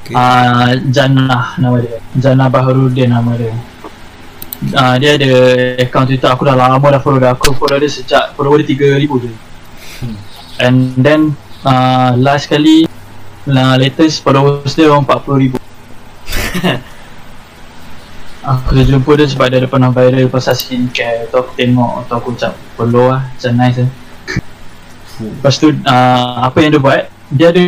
Okay. 0.02 0.16
uh, 0.16 0.72
Jannah 0.88 1.60
nama 1.60 1.78
dia. 1.84 2.00
Jannah 2.16 2.48
Baharudin 2.48 3.12
nama 3.12 3.36
dia 3.36 3.52
uh, 4.76 4.96
Dia 5.02 5.18
ada 5.18 5.32
account 5.82 6.08
Twitter 6.08 6.30
aku 6.30 6.46
dah 6.46 6.56
lama 6.56 6.82
dah 6.82 7.02
follow 7.02 7.18
dia. 7.18 7.34
Aku 7.34 7.54
follow 7.58 7.78
dia 7.82 7.90
sejak 7.90 8.38
follower 8.38 8.62
dia 8.62 8.98
3000 8.98 9.24
je. 9.26 9.32
And 10.62 10.94
then 10.98 11.34
uh, 11.66 12.14
last 12.18 12.50
kali 12.50 12.86
uh, 13.50 13.76
latest 13.78 14.22
followers 14.22 14.74
dia 14.78 14.90
orang 14.90 15.06
40,000 15.06 15.58
Aku 18.42 18.74
dah 18.74 18.86
jumpa 18.86 19.12
dia 19.22 19.30
sebab 19.30 19.54
dia 19.54 19.62
ada 19.62 19.70
pernah 19.70 19.94
viral 19.94 20.26
pasal 20.26 20.58
skincare. 20.58 21.30
Tu 21.30 21.38
aku 21.38 21.54
tengok 21.54 22.10
tu 22.10 22.14
aku 22.18 22.34
macam 22.34 22.52
follow 22.74 23.14
lah 23.14 23.22
macam 23.30 23.52
nice 23.54 23.78
lah. 23.86 23.92
Lepas 25.22 25.62
tu 25.62 25.70
uh, 25.70 26.36
apa 26.50 26.58
yang 26.66 26.74
dia 26.74 26.82
buat? 26.82 27.04
Dia 27.30 27.54
ada 27.54 27.64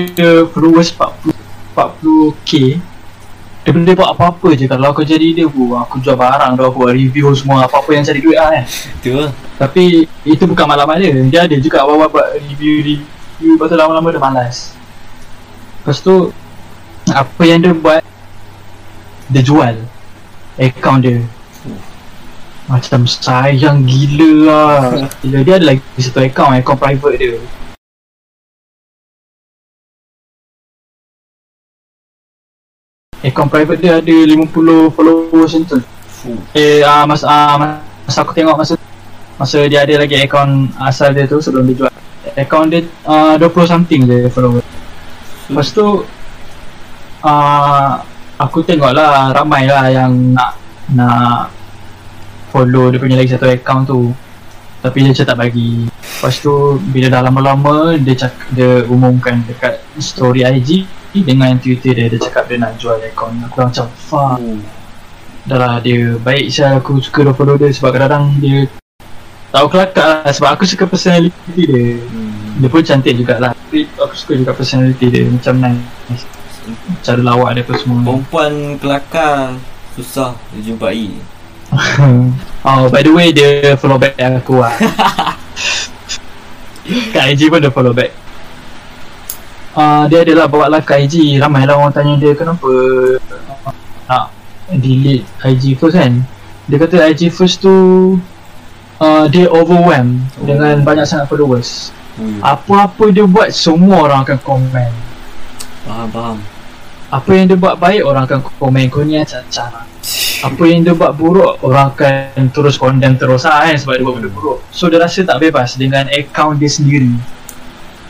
followers 0.50 0.90
40 0.98 1.34
40k 1.74 2.82
dia 3.64 3.72
benda 3.72 3.96
buat 3.96 4.12
apa-apa 4.12 4.60
je. 4.60 4.68
Kalau 4.68 4.92
aku 4.92 5.08
jadi 5.08 5.24
dia 5.32 5.48
aku, 5.48 5.72
aku 5.80 6.04
jual 6.04 6.20
barang 6.20 6.60
tu 6.60 6.64
aku 6.68 6.78
buat 6.84 6.94
review 6.94 7.32
semua 7.32 7.64
apa-apa 7.64 7.96
yang 7.96 8.04
cari 8.04 8.20
duit 8.20 8.36
lah 8.36 8.52
kan. 8.52 8.66
Tu 9.00 9.16
tapi 9.56 9.84
itu 10.28 10.44
bukan 10.44 10.68
malam 10.68 10.92
dia. 11.00 11.16
Dia 11.32 11.40
ada 11.48 11.56
juga 11.56 11.88
awal 11.88 12.12
buat 12.12 12.36
review 12.44 12.84
review 12.84 13.56
lepas 13.56 13.72
tu 13.72 13.78
lama-lama 13.80 14.08
dia 14.12 14.20
malas. 14.20 14.76
Lepas 15.80 16.04
tu 16.04 16.36
apa 17.08 17.42
yang 17.48 17.64
dia 17.64 17.72
buat 17.72 18.04
dia 19.32 19.44
jual 19.44 19.76
account 20.60 21.00
dia. 21.08 21.24
Macam 22.68 23.08
sayang 23.08 23.88
gila 23.88 24.32
lah. 24.44 25.08
Gila. 25.24 25.40
Dia 25.44 25.56
ada 25.56 25.66
lagi 25.72 25.84
satu 26.04 26.20
account 26.20 26.60
account 26.60 26.80
private 26.84 27.16
dia 27.16 27.40
account 33.24 33.50
private 33.50 33.80
dia 33.80 34.04
ada 34.04 34.16
50 34.28 34.92
followers 34.92 35.52
macam 35.56 35.64
tu. 35.66 35.80
Eh, 36.56 36.84
uh, 36.84 37.04
masa, 37.08 37.26
uh, 37.28 37.56
masa 38.08 38.20
aku 38.24 38.32
tengok 38.32 38.56
masa 38.56 38.80
Masa 39.34 39.66
dia 39.66 39.84
ada 39.84 39.98
lagi 39.98 40.16
akaun 40.24 40.70
asal 40.78 41.12
dia 41.12 41.28
tu 41.28 41.42
sebelum 41.42 41.68
dia 41.68 41.76
jual. 41.84 41.94
Akaun 42.38 42.72
dia 42.72 42.86
uh, 43.04 43.36
20 43.36 43.50
something 43.68 44.08
je 44.08 44.32
follower 44.32 44.64
Lepas 45.52 45.68
tu 45.76 46.06
uh, 47.28 47.92
Aku 48.40 48.64
tengok 48.64 48.96
lah 48.96 49.36
ramai 49.36 49.68
lah 49.68 49.92
yang 49.92 50.14
nak 50.32 50.56
Nak 50.96 51.52
Follow 52.54 52.94
dia 52.94 53.02
punya 53.02 53.18
lagi 53.18 53.34
satu 53.34 53.50
akaun 53.50 53.82
tu. 53.82 54.14
Tapi 54.86 55.02
dia 55.02 55.10
macam 55.10 55.26
tak 55.26 55.38
bagi. 55.42 55.90
Lepas 55.90 56.38
tu 56.38 56.78
bila 56.94 57.10
dah 57.10 57.22
lama-lama 57.26 57.98
dia 57.98 58.14
cak, 58.14 58.54
dia 58.54 58.86
umumkan 58.86 59.42
dekat 59.50 59.82
story 59.98 60.46
IG 60.46 60.86
Dengan 61.14 61.54
Twitter 61.62 61.94
dia, 61.94 62.10
dia 62.10 62.18
cakap 62.18 62.50
dia 62.50 62.58
nak 62.58 62.74
jual 62.82 62.98
akaun 62.98 63.38
Aku 63.46 63.62
macam 63.62 63.86
fuck. 63.94 64.42
Dah 65.46 65.58
lah 65.62 65.76
dia 65.78 66.18
baik 66.18 66.50
saya 66.50 66.82
aku 66.82 66.98
suka 66.98 67.22
dia 67.22 67.34
follow 67.38 67.56
dia 67.60 67.70
sebab 67.70 67.94
kadang-kadang 67.94 68.34
dia 68.42 68.66
tahu 69.54 69.68
kelakar 69.70 70.26
lah 70.26 70.34
sebab 70.34 70.50
aku 70.58 70.66
suka 70.66 70.90
personality 70.90 71.38
dia. 71.54 72.02
Hmm. 72.02 72.58
dia 72.58 72.68
pun 72.72 72.82
cantik 72.82 73.14
jugalah 73.14 73.54
tapi 73.54 73.86
aku 74.00 74.16
suka 74.18 74.34
juga 74.40 74.52
personality 74.58 75.06
dia 75.12 75.30
macam 75.30 75.54
nice. 75.62 76.26
Cara 77.04 77.22
lawak 77.22 77.60
dia 77.60 77.64
apa 77.68 77.74
semua. 77.78 78.00
Perempuan 78.02 78.54
kelakar 78.82 79.54
Susah 79.94 80.34
dijumpai. 80.58 81.14
Oh 82.64 82.88
by 82.88 83.04
the 83.04 83.12
way 83.12 83.36
dia 83.36 83.76
follow 83.76 84.00
back 84.00 84.16
aku 84.18 84.64
lah. 84.64 84.74
Kat 87.14 87.36
IG 87.36 87.52
pun 87.52 87.60
dia 87.60 87.70
follow 87.70 87.92
back 87.92 88.23
uh, 89.78 90.04
dia 90.10 90.22
adalah 90.26 90.46
bawa 90.50 90.70
lah 90.70 90.82
kat 90.82 91.06
IG 91.10 91.38
ramai 91.42 91.66
lah 91.66 91.78
orang 91.78 91.94
tanya 91.94 92.14
dia 92.18 92.34
kenapa 92.38 92.70
nak 94.10 94.30
delete 94.74 95.26
IG 95.44 95.78
first 95.78 95.98
kan? 95.98 96.24
Dia 96.70 96.78
kata 96.80 97.12
IG 97.12 97.30
first 97.34 97.60
tu 97.62 97.76
uh, 99.02 99.26
dia 99.30 99.50
overwhelmed 99.52 100.24
Oh. 100.40 100.48
dengan 100.48 100.82
banyak 100.82 101.06
sangat 101.06 101.28
followers. 101.30 101.94
Hmm. 102.14 102.38
apa-apa 102.46 103.10
dia 103.10 103.26
buat 103.26 103.50
semua 103.50 104.06
orang 104.06 104.22
akan 104.22 104.38
komen 104.46 104.92
Faham 105.82 106.08
faham. 106.14 106.38
Apa 107.10 107.30
yang 107.34 107.50
dia 107.50 107.58
buat 107.58 107.74
baik 107.82 108.06
orang 108.06 108.30
akan 108.30 108.40
komen 108.62 108.86
kau 108.94 109.02
ni 109.02 109.18
cacar 109.26 109.90
apa 110.44 110.64
yang 110.68 110.84
dia 110.86 110.94
buat 110.94 111.16
buruk 111.16 111.64
orang 111.66 111.90
akan 111.90 112.54
terus 112.54 112.78
condemn 112.78 113.18
terus 113.18 113.50
lah 113.50 113.66
kan? 113.66 113.80
Sebab 113.82 113.94
dia 113.98 114.06
buat 114.06 114.16
benda 114.22 114.30
buruk. 114.30 114.62
So 114.70 114.94
dia 114.94 115.02
rasa 115.02 115.26
tak 115.26 115.42
bebas 115.42 115.74
dengan 115.74 116.06
account 116.14 116.62
dia 116.62 116.70
sendiri 116.70 117.18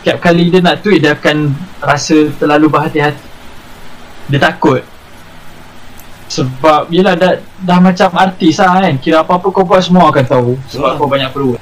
setiap 0.04 0.20
kali 0.20 0.52
dia 0.52 0.60
nak 0.60 0.84
tweet 0.84 1.00
dia 1.00 1.16
akan 1.16 1.56
rasa 1.80 2.28
terlalu 2.36 2.68
berhati-hati. 2.68 3.24
Dia 4.28 4.40
takut. 4.44 4.84
Sebab 6.28 6.92
yelah 6.92 7.16
dah, 7.16 7.40
dah 7.64 7.80
macam 7.80 8.12
artis 8.20 8.60
lah 8.60 8.84
kan 8.84 9.00
kira 9.00 9.24
apa-apa 9.24 9.48
kau 9.48 9.64
buat 9.64 9.80
semua 9.80 10.12
akan 10.12 10.26
tahu. 10.28 10.52
Sebab 10.76 10.92
Betul. 10.92 11.00
kau 11.00 11.08
banyak 11.08 11.32
perlu 11.32 11.56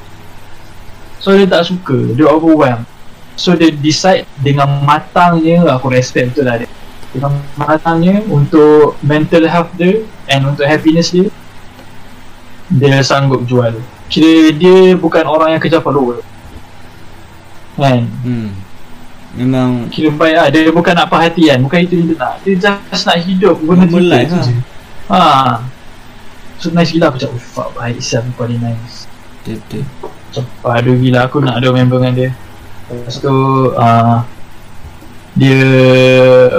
so 1.22 1.38
dia 1.38 1.46
tak 1.46 1.70
suka. 1.70 2.18
Dia 2.18 2.28
overwhelmed. 2.28 2.90
So 3.38 3.54
dia 3.54 3.70
decide 3.70 4.26
dengan 4.42 4.82
matangnya 4.84 5.64
aku 5.70 5.94
respect 5.94 6.34
betul 6.34 6.50
lah 6.50 6.58
dia. 6.60 6.70
Dengan 7.14 7.38
matangnya 7.56 8.26
untuk 8.28 8.98
mental 9.06 9.46
health 9.46 9.72
dia 9.78 10.02
and 10.28 10.50
untuk 10.50 10.66
happiness 10.66 11.14
dia 11.14 11.30
dia 12.74 13.00
sanggup 13.06 13.46
jual. 13.46 13.78
Kira 14.10 14.52
dia 14.52 14.98
bukan 14.98 15.24
orang 15.30 15.56
yang 15.56 15.62
kejar 15.62 15.80
follower 15.80 16.26
kan? 17.78 18.04
Hmm. 18.24 18.50
Memang 19.32 19.88
kira 19.88 20.12
baik 20.12 20.36
lah 20.36 20.48
dia 20.52 20.68
bukan 20.76 20.92
nak 20.92 21.08
perhatian 21.08 21.64
bukan 21.64 21.80
itu 21.88 22.04
yang 22.04 22.08
dia 22.12 22.18
nak 22.20 22.34
dia 22.44 22.54
just 22.60 23.04
nak 23.08 23.18
hidup 23.24 23.56
guna 23.64 23.88
Twitter 23.88 24.12
life 24.12 24.28
tu 24.28 24.36
lah. 24.36 24.44
je. 24.44 24.56
Ha. 25.08 25.22
So 26.60 26.68
nice 26.76 26.92
gila 26.92 27.10
aku 27.10 27.18
cakap 27.24 27.40
oh 27.40 27.42
fuck 27.42 27.70
baik 27.80 28.04
siap 28.04 28.28
kau 28.36 28.44
ni 28.44 28.60
nice. 28.60 29.08
Betul 29.48 29.88
macam 30.04 30.44
padu 30.64 30.96
gila 31.00 31.28
aku 31.28 31.38
nak 31.44 31.60
ada 31.60 31.68
member 31.72 32.00
dengan 32.00 32.14
dia. 32.16 32.30
Lepas 32.92 33.16
tu 33.24 33.36
uh, 33.72 34.20
dia 35.32 35.64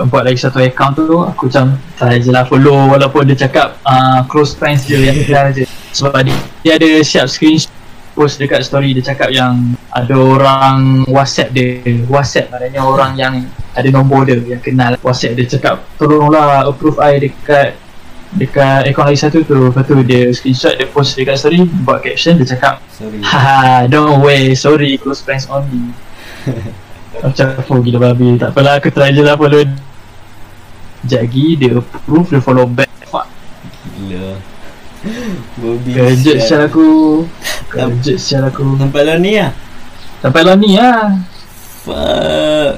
buat 0.08 0.24
lagi 0.24 0.40
satu 0.40 0.64
account 0.64 0.96
tu 0.96 1.20
aku 1.20 1.52
macam 1.52 1.76
try 2.00 2.16
je 2.20 2.32
lah 2.32 2.48
follow. 2.48 2.88
Walaupun 2.88 3.28
dia 3.28 3.36
cakap 3.48 3.76
uh, 3.84 4.24
close 4.28 4.56
friends 4.56 4.88
dia 4.88 5.12
yang 5.12 5.20
kenal 5.24 5.52
je 5.52 5.68
sebab 5.92 6.24
dia, 6.24 6.36
dia 6.64 6.72
ada 6.80 6.88
siap 7.04 7.28
screenshot 7.28 7.81
post 8.12 8.38
dekat 8.38 8.62
story 8.64 8.92
dia 8.92 9.04
cakap 9.12 9.32
yang 9.32 9.76
ada 9.88 10.14
orang 10.16 11.04
whatsapp 11.08 11.48
dia. 11.50 11.80
Whatsapp 12.06 12.52
maknanya 12.52 12.80
orang 12.84 13.12
yang 13.16 13.34
ada 13.72 13.88
nombor 13.88 14.28
dia 14.28 14.38
yang 14.40 14.60
kenal 14.60 14.96
whatsapp 15.00 15.32
dia. 15.32 15.48
Cakap 15.48 15.80
tolonglah 15.96 16.68
approve 16.68 17.00
I 17.00 17.18
dekat 17.18 17.76
dekat 18.32 18.88
account 18.88 19.08
lagi 19.12 19.20
satu 19.20 19.44
tu. 19.44 19.72
Lepas 19.72 19.84
tu 19.88 19.96
dia 20.04 20.28
screenshot 20.32 20.76
dia 20.76 20.88
post 20.88 21.16
dekat 21.16 21.36
story 21.40 21.64
buat 21.84 22.04
caption 22.04 22.36
dia 22.40 22.46
cakap 22.56 22.80
Sorry. 22.92 23.18
Haha, 23.24 23.88
don't 23.90 24.20
way, 24.20 24.52
sorry, 24.52 25.00
close 25.00 25.24
friends 25.24 25.48
only. 25.48 25.90
Macam 27.22 27.46
apa 27.54 27.72
gila 27.84 27.98
babi, 27.98 28.40
tak 28.40 28.56
apalah 28.56 28.80
aku 28.80 28.88
try 28.88 29.12
je 29.12 29.20
lah 29.20 29.36
follow. 29.36 29.64
Lagi 31.02 31.46
dia 31.58 31.76
approve, 31.76 32.28
dia 32.30 32.40
follow 32.40 32.64
back. 32.64 32.88
Fuck, 33.10 33.26
Gila 33.98 34.51
Kejut 35.03 36.38
sial. 36.38 36.70
aku. 36.70 36.86
Kejut 37.70 38.18
sial 38.18 38.46
aku. 38.46 38.78
Sampai 38.78 39.03
lah 39.03 39.16
ni 39.18 39.38
lah. 39.38 39.50
Sampai 40.22 40.42
lah 40.46 40.55
ni 40.55 40.78
lah. 40.78 41.18
Fuck. 41.82 42.72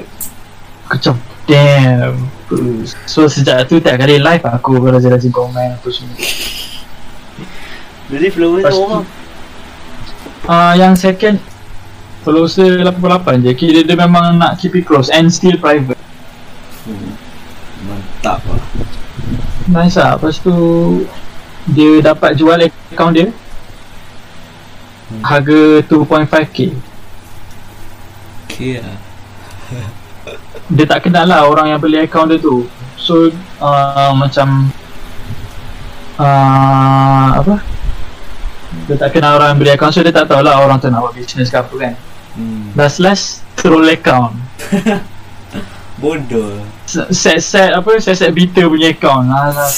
Aku 0.89 0.95
macam, 0.97 1.14
damn. 1.45 2.16
So 3.09 3.27
sejak 3.27 3.66
tu 3.66 3.81
tiap 3.81 3.97
kali 3.99 4.20
live 4.20 4.45
aku 4.45 4.79
rajin-rajin 4.79 5.33
komen 5.33 5.81
apa 5.81 5.89
semua. 5.89 6.16
Jadi 8.05 8.27
Lepas 8.31 8.68
tu 8.68 8.85
orang 8.85 9.05
uh, 10.45 10.72
Yang 10.77 10.95
second 11.01 11.37
Followers 12.25 12.57
dia 12.57 12.81
88 12.89 13.45
je, 13.45 13.53
kira 13.53 13.81
dia 13.85 13.97
memang 14.01 14.41
nak 14.41 14.57
keep 14.57 14.72
it 14.72 14.89
close 14.89 15.12
and 15.12 15.29
still 15.29 15.61
private. 15.61 16.01
Hmm. 16.89 17.12
Mantap 17.85 18.41
lah. 18.49 18.64
Nice 19.68 20.01
lah, 20.01 20.16
lepas 20.16 20.41
tu 20.41 20.57
Dia 21.71 22.05
dapat 22.05 22.37
jual 22.37 22.61
account 22.93 23.15
dia. 23.17 23.29
Hmm. 25.05 25.23
Harga 25.25 25.85
2.5k 25.85 26.73
Okay 28.45 28.81
lah. 28.81 28.99
Dia 30.77 30.85
tak 30.89 31.05
kenal 31.05 31.29
lah 31.29 31.45
orang 31.45 31.77
yang 31.77 31.81
beli 31.81 32.01
account 32.01 32.33
dia 32.33 32.41
tu. 32.41 32.65
So 32.97 33.29
uh, 33.61 34.12
macam 34.17 34.73
uh, 36.17 37.27
Apa? 37.37 37.61
Dia 38.89 38.97
tak 38.97 39.12
kenal 39.12 39.37
orang 39.37 39.53
yang 39.55 39.61
beli 39.61 39.73
account 39.77 39.93
So 39.93 40.01
dia 40.01 40.12
tak 40.12 40.33
tahu 40.33 40.41
lah 40.41 40.65
orang 40.65 40.81
tu 40.81 40.89
nak 40.89 41.05
buat 41.05 41.12
business 41.12 41.53
ke 41.53 41.61
apa 41.61 41.75
kan. 41.77 41.95
Hmm. 42.35 42.73
Last 42.73 42.99
last 42.99 43.45
Troll 43.55 43.87
account 43.93 44.37
Bodoh. 46.05 46.61
Set-set 47.09 47.72
apa 47.72 47.96
Set-set 47.96 48.28
beta 48.36 48.61
punya 48.68 48.92
account. 48.92 49.32
Alah, 49.32 49.72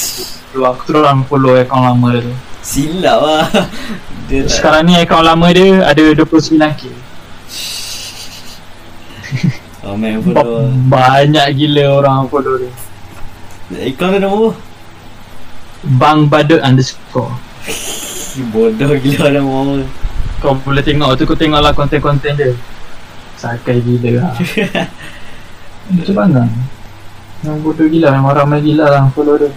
tu 0.51 0.59
Aku 0.59 0.81
terus 0.83 0.99
orang 1.07 1.23
follow 1.23 1.55
account 1.55 1.87
lama 1.87 2.19
dia. 2.19 2.27
Tu 2.27 2.33
Silap 2.59 3.19
lah. 3.23 3.47
Dia 4.27 4.43
tak 4.43 4.51
Sekarang 4.51 4.83
ni 4.83 4.99
account 4.99 5.23
lama 5.23 5.47
dia 5.55 5.87
ada 5.87 6.03
29k 6.11 6.91
Oh 9.87 9.95
main 9.95 10.19
Ba- 10.19 10.43
follow 10.43 10.67
Banyak 10.91 11.47
gila 11.55 12.03
orang 12.03 12.27
follow 12.27 12.59
dia. 12.59 12.71
Iklan 13.87 14.19
dia 14.19 14.27
nama 14.27 14.35
apa? 14.35 14.49
Bang 15.95 16.27
Badut 16.27 16.59
underscore. 16.59 17.31
Bodoh 18.51 18.99
gila 18.99 19.31
nama 19.31 19.47
orang 19.47 19.87
Kau 20.43 20.59
boleh 20.59 20.83
tengok 20.83 21.15
tu 21.15 21.23
kau 21.23 21.39
tengok 21.39 21.63
lah 21.63 21.71
konten-konten 21.71 22.35
dia. 22.35 22.51
Sakai 23.39 23.79
gila 23.79 24.27
lah 24.27 24.33
Macam 25.87 26.15
mana? 26.15 26.41
Yang 27.45 27.57
bodoh 27.61 27.87
gila 27.87 28.07
Memang 28.11 28.33
ramai 28.33 28.59
gila 28.59 28.85
lah 28.87 29.03
Follow 29.13 29.37
dia. 29.37 29.51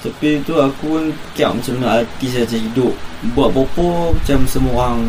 Tapi 0.00 0.40
tu 0.40 0.56
aku 0.56 0.96
pun 0.96 1.04
Kiak 1.36 1.50
macam 1.52 1.74
mana 1.76 2.00
artis 2.00 2.32
macam 2.34 2.60
hidup. 2.62 2.94
Buat 3.36 3.48
apa-apa 3.52 3.86
Macam 4.16 4.38
semua 4.46 4.72
orang 4.88 5.00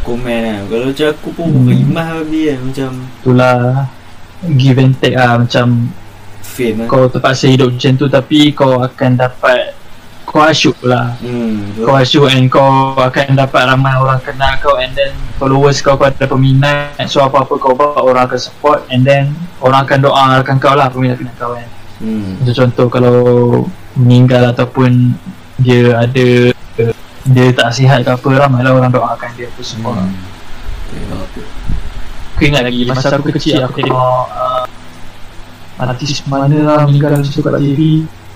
Komen 0.00 0.40
kan. 0.40 0.60
Kalau 0.70 0.84
macam 0.88 1.06
aku 1.10 1.28
pun 1.34 1.46
Hmm. 1.52 1.66
Rimah 1.68 2.06
habis 2.16 2.44
kan 2.48 2.58
Macam 2.64 2.90
Itulah 3.20 3.58
Give 4.54 4.78
and 4.78 4.94
take 4.96 5.16
lah 5.16 5.32
Macam 5.36 5.66
Fame 6.40 6.76
kan. 6.84 6.88
Kau 6.88 7.04
terpaksa 7.10 7.50
hidup 7.50 7.74
macam 7.74 7.92
tu 7.94 8.06
Tapi 8.06 8.38
kau 8.54 8.80
akan 8.80 9.10
dapat 9.18 9.74
Kau 10.26 10.42
asyuk 10.42 10.74
lah. 10.82 11.14
Hmm 11.22 11.70
Kau 11.78 11.94
asyuk 11.94 12.26
and 12.34 12.50
kau 12.50 12.98
akan 12.98 13.38
dapat 13.38 13.62
ramai 13.70 13.94
orang 13.94 14.18
kenal 14.20 14.52
kau 14.58 14.74
And 14.74 14.90
then 14.98 15.14
followers 15.38 15.78
kau 15.80 15.94
kau 15.94 16.10
ada 16.10 16.26
peminat. 16.26 16.98
So 17.06 17.22
apa-apa 17.22 17.54
kau 17.56 17.78
buat 17.78 18.02
orang 18.02 18.26
akan 18.26 18.40
support 18.42 18.82
And 18.90 19.06
then 19.06 19.32
orang 19.62 19.86
akan 19.86 19.98
doakan 20.02 20.56
kau 20.58 20.74
lah 20.74 20.90
peminat-peminat 20.90 21.38
kau 21.38 21.54
kan. 21.54 21.68
Hmm. 22.02 22.42
Macam 22.42 22.54
contoh 22.66 22.86
kalau 22.90 23.16
meninggal 23.96 24.52
ataupun 24.52 25.16
dia 25.56 25.96
ada 25.96 26.52
dia 27.26 27.46
tak 27.56 27.72
sihat 27.72 28.04
ke 28.04 28.10
apa 28.12 28.28
ramai 28.36 28.60
lah 28.60 28.76
orang 28.76 28.90
doakan 28.90 29.30
dia 29.38 29.46
apa 29.48 29.62
semua. 29.62 29.94
Hmm. 29.94 30.12
Aku 32.36 32.42
ingat 32.44 32.68
lagi 32.68 32.84
masa 32.84 33.14
aku 33.16 33.32
kecil 33.32 33.64
aku 33.64 33.80
tengok 33.80 34.28
uh, 34.28 34.66
artis 35.80 36.20
mana 36.28 36.56
lah 36.60 36.84
meninggal 36.84 37.16
macam 37.16 37.32
tu 37.32 37.40
kat 37.40 37.56
TV 37.60 37.80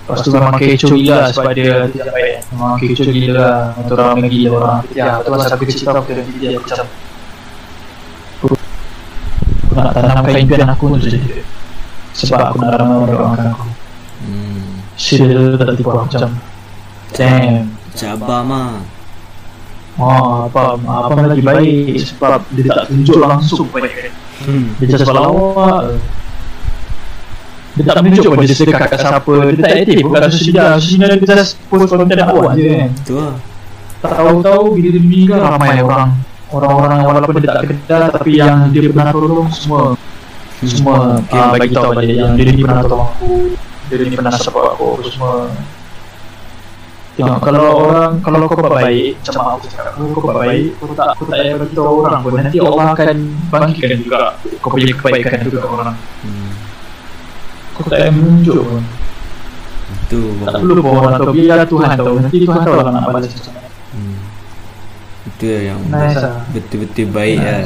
Lepas 0.01 0.17
tu 0.25 0.29
memang 0.33 0.53
kecoh 0.57 0.89
gila 0.97 1.15
lah 1.15 1.29
sebab 1.29 1.53
dia 1.53 1.85
tidak 1.93 2.09
baik. 2.09 2.35
Memang 2.51 2.71
kecoh 2.81 3.07
gila 3.13 3.33
lah. 3.37 3.61
Atau 3.77 3.95
ramai 3.95 4.27
gila 4.27 4.49
orang 4.57 4.79
Ya 4.97 5.21
tu 5.21 5.29
masa 5.29 5.53
aku 5.53 5.63
kecil 5.69 5.85
tu 5.85 5.91
aku 5.93 6.09
tengok 6.09 6.25
TV 6.25 6.41
aku 6.57 6.61
macam 6.65 6.85
Aku 9.61 9.73
nak 9.77 9.91
tanamkan 9.95 10.35
impian 10.41 10.67
aku 10.67 10.83
untuk 10.91 11.01
jadi 11.05 11.19
dia 11.21 11.43
Sebab 12.17 12.39
aku 12.51 12.57
nak 12.59 12.71
ramai 12.75 12.95
orang 12.97 13.13
doakan 13.15 13.47
aku. 13.55 13.67
Hmm. 14.25 14.69
Serius 14.99 15.55
tak 15.55 15.73
tipu 15.77 15.89
aku 15.93 16.01
macam 16.09 16.29
Damn. 17.15 17.71
Cabar 17.95 18.41
mah 18.43 18.71
Oh, 19.99 20.47
apa, 20.47 20.79
apa 20.79 21.19
lagi 21.29 21.43
baik? 21.43 21.99
Sebab 21.99 22.41
dia 22.55 22.63
tak 22.71 22.87
tunjuk 22.89 23.19
langsung 23.19 23.67
banyak. 23.69 23.91
Kan 23.91 24.13
Hmm. 24.41 24.73
Dia 24.81 24.97
just 24.97 25.05
lawak 25.05 26.01
Dia 27.81 27.97
tak 27.97 28.03
menunjuk 28.05 28.31
pun 28.37 28.45
dia 28.45 28.53
sedekah 28.53 28.85
kat 28.85 28.99
siapa 29.01 29.33
Dia 29.57 29.61
tak 29.65 29.73
aktif 29.81 29.97
pun 30.05 30.09
kat 30.13 30.21
social 30.29 30.45
media 30.45 30.65
Social 30.77 30.97
media 31.01 31.15
dia 31.17 31.35
just 31.41 31.51
post 31.65 31.89
konten 31.89 32.13
dakwah 32.13 32.53
je 32.53 32.63
kan? 32.69 32.89
Tu 33.01 33.13
lah 33.17 33.33
Tak 34.05 34.11
tahu-tahu 34.21 34.63
bila 34.77 34.87
dia 34.93 35.01
meninggal 35.01 35.39
ramai 35.41 35.81
orang 35.81 36.09
Orang-orang 36.51 36.99
walaupun 37.01 37.33
dia 37.41 37.49
tak 37.49 37.63
kenal 37.65 38.03
Tapi 38.13 38.31
yang 38.37 38.69
dia 38.69 38.81
pernah 38.91 39.07
tolong 39.09 39.49
semua. 39.49 39.95
Semua 40.61 41.17
uh, 41.17 41.49
bagi 41.57 41.73
tahu 41.73 41.95
pada 41.95 42.05
dia 42.05 42.27
yang 42.27 42.37
dia 42.37 42.45
ni 42.53 42.61
pernah 42.61 42.85
tolong 42.85 43.09
aku 43.17 43.33
Dia 43.89 43.95
ni 43.97 44.13
pernah 44.13 44.33
support 44.37 44.77
aku 44.77 44.85
apa 44.93 45.01
semua. 45.09 45.33
Tengok 47.17 47.39
kalau 47.43 47.65
orang 47.91 48.11
Kalau 48.21 48.47
kau 48.47 48.55
buat 48.61 48.71
baik 48.77 49.19
Macam 49.19 49.35
aku 49.59 49.67
cakap 49.67 49.91
Kalau 49.99 50.07
kau 50.15 50.21
buat 50.23 50.37
baik 50.47 50.67
Kau 50.79 50.93
tak 50.95 51.09
Kau 51.19 51.25
tak 51.27 51.37
payah 51.43 51.55
bagi 51.59 51.73
tahu 51.75 51.87
orang 52.03 52.19
pun. 52.23 52.31
Nanti 52.39 52.57
Allah 52.63 52.85
akan 52.93 53.17
Bangkitkan 53.51 53.97
juga 53.99 54.21
Kau 54.63 54.69
punya 54.71 54.85
kebaikan 54.95 55.31
kat 55.43 55.65
orang. 55.65 55.95
Hmm 56.23 56.40
Kau 57.81 57.89
tak 57.89 57.99
payah 58.05 58.13
menunjuk 58.13 58.61
pun. 58.61 58.83
Tu 60.07 60.21
Tak 60.45 60.53
perlu 60.61 60.73
pun 60.79 60.93
orang 61.01 61.13
tahu. 61.19 61.33
Biar 61.33 61.59
Tuhan 61.65 61.89
tahu. 61.97 62.15
Nanti 62.21 62.37
Tuhan 62.45 62.59
tahu 62.61 62.75
lah 62.77 62.91
nak 62.93 63.03
balas 63.09 63.31
macam 63.33 63.51
mana. 63.57 63.69
Hmm. 63.91 64.17
Itu 65.27 65.45
yang 65.49 65.79
Nice 65.89 66.21
lah. 66.21 66.35
Betul-betul 66.53 67.07
baik 67.09 67.37
lah. 67.41 67.59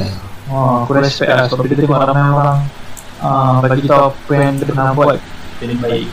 Oh, 0.46 0.86
aku 0.86 0.90
respect 1.02 1.30
lah 1.30 1.44
sebab 1.50 1.66
bila 1.66 1.74
tengok 1.74 2.00
ramai 2.06 2.30
orang 2.30 2.60
uh, 3.18 3.58
bagi 3.58 3.82
tahu 3.90 4.14
apa 4.14 4.32
yang 4.38 4.54
dia 4.56 4.66
pernah 4.70 4.94
buat. 4.94 5.18
Jadi 5.58 5.74
baik. 5.82 6.06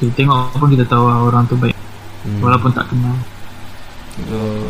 Kita 0.00 0.12
tengok 0.16 0.38
pun 0.56 0.68
kita 0.72 0.84
tahu 0.88 1.04
lah 1.08 1.18
orang 1.24 1.44
tu 1.48 1.56
baik. 1.60 1.76
Hmm. 2.26 2.42
walaupun 2.42 2.74
tak 2.74 2.90
kenal. 2.90 3.16
Kalau 4.16 4.66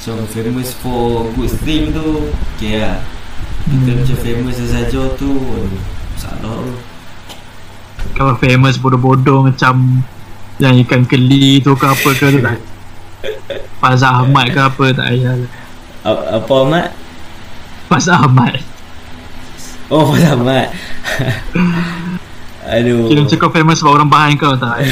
Macam 0.00 0.16
famous 0.32 0.72
for 0.80 1.28
good 1.36 1.52
thing 1.60 1.92
tu 1.92 2.32
Okay 2.56 2.80
lah. 2.80 3.00
Kita 3.68 3.90
Hmm. 3.92 4.00
macam 4.00 4.16
famous 4.24 4.56
saja 4.56 5.02
tu 5.20 5.32
Salah 6.16 6.56
tu 6.64 6.89
Kalau 8.14 8.34
famous 8.36 8.76
bodoh-bodoh 8.76 9.44
macam 9.44 10.04
yang 10.60 10.76
ikan 10.84 11.04
keli 11.04 11.60
tu 11.60 11.72
ke 11.72 11.86
apa 11.86 12.08
ke 12.12 12.26
tu 12.28 12.40
tak. 12.40 12.58
Faz 13.80 14.00
Ahmad 14.00 14.52
ke 14.52 14.60
apa 14.60 14.84
tak 14.92 15.06
payah 15.08 15.34
lah. 15.36 15.50
Apa 16.36 16.52
Ahmad? 16.64 16.86
Faz 17.88 18.06
Ahmad. 18.08 18.60
Oh 19.90 20.14
Faz 20.14 20.22
Ahmad 20.22 20.70
Aduh 22.70 23.10
Kira 23.10 23.26
macam 23.26 23.38
kau 23.42 23.50
famous 23.50 23.82
sebab 23.82 23.98
orang 23.98 24.06
bahan 24.06 24.32
kau 24.38 24.54
tak. 24.54 24.78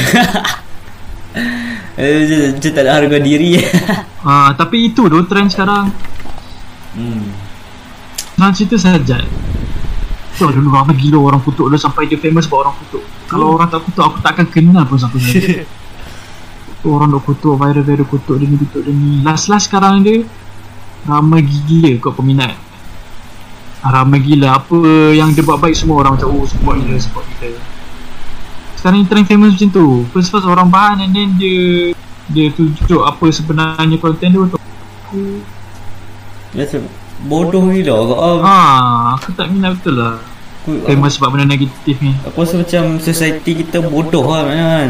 Eh, 1.98 2.54
Macam 2.54 2.70
tak 2.74 2.82
ada 2.86 2.94
harga 2.94 3.18
diri 3.18 3.58
Ah, 4.26 4.54
tapi 4.54 4.90
itu 4.90 5.06
tu 5.06 5.18
trend 5.26 5.50
sekarang. 5.50 5.90
hmm. 6.94 7.26
Nak 8.38 8.54
cerita 8.54 8.78
saja. 8.78 9.18
Tu 10.38 10.46
dulu 10.46 10.70
ramai 10.70 10.94
gila 10.94 11.18
orang 11.34 11.42
kutuk 11.42 11.66
dia 11.66 11.82
sampai 11.82 12.06
dia 12.06 12.14
famous 12.14 12.46
sebab 12.46 12.62
orang 12.62 12.74
kutuk. 12.78 13.02
Kalau 13.26 13.58
orang 13.58 13.66
tak 13.66 13.82
kutuk 13.82 14.06
aku 14.06 14.22
takkan 14.22 14.46
kenal 14.46 14.86
pun 14.86 14.94
siapa 14.94 15.18
dia. 15.18 15.66
orang 16.86 17.10
dok 17.10 17.26
kutuk 17.26 17.58
viral-viral 17.58 18.06
kutuk 18.06 18.38
dia 18.38 18.46
ni 18.46 18.54
kutuk 18.54 18.86
dia 18.86 18.94
ni. 18.94 19.18
Last-last 19.26 19.66
sekarang 19.66 20.06
dia 20.06 20.22
ramai 21.10 21.42
gila 21.42 21.90
kot 21.98 22.14
peminat. 22.14 22.54
Ah, 23.82 24.02
Ramai 24.02 24.22
gila 24.22 24.58
apa 24.62 24.78
yang 25.14 25.34
dia 25.34 25.42
buat 25.42 25.58
baik 25.58 25.74
semua 25.74 26.06
orang 26.06 26.14
macam 26.18 26.30
oh 26.34 26.46
support 26.46 26.78
dia 26.82 26.98
support 27.02 27.26
kita. 27.34 27.58
Sekarang 28.78 29.10
trend 29.10 29.26
famous 29.26 29.58
macam 29.58 29.70
tu. 29.74 29.86
First 30.14 30.30
first 30.30 30.46
orang 30.46 30.70
bahan 30.70 31.02
and 31.02 31.14
then 31.18 31.34
dia 31.34 31.90
dia 32.30 32.46
tunjuk 32.54 33.02
apa 33.02 33.26
sebenarnya 33.34 33.98
konten 33.98 34.30
dia 34.30 34.38
untuk 34.38 34.62
Macam 36.54 36.80
Bodoh 37.20 37.66
gila 37.68 37.94
kau 38.04 38.14
ah. 38.14 38.38
Ah, 38.40 38.86
aku 39.14 39.34
tak 39.34 39.50
minat 39.50 39.74
betul 39.74 39.98
lah. 39.98 40.22
Aku, 40.60 40.84
Famous 40.84 41.16
sebab 41.16 41.32
benda 41.32 41.48
negatif 41.48 41.96
ni. 41.98 42.12
aku 42.20 42.36
rasa 42.38 42.54
macam 42.56 42.98
society 42.98 43.64
kita 43.64 43.80
bodoh 43.80 44.22
lah 44.22 44.46
kan 44.46 44.88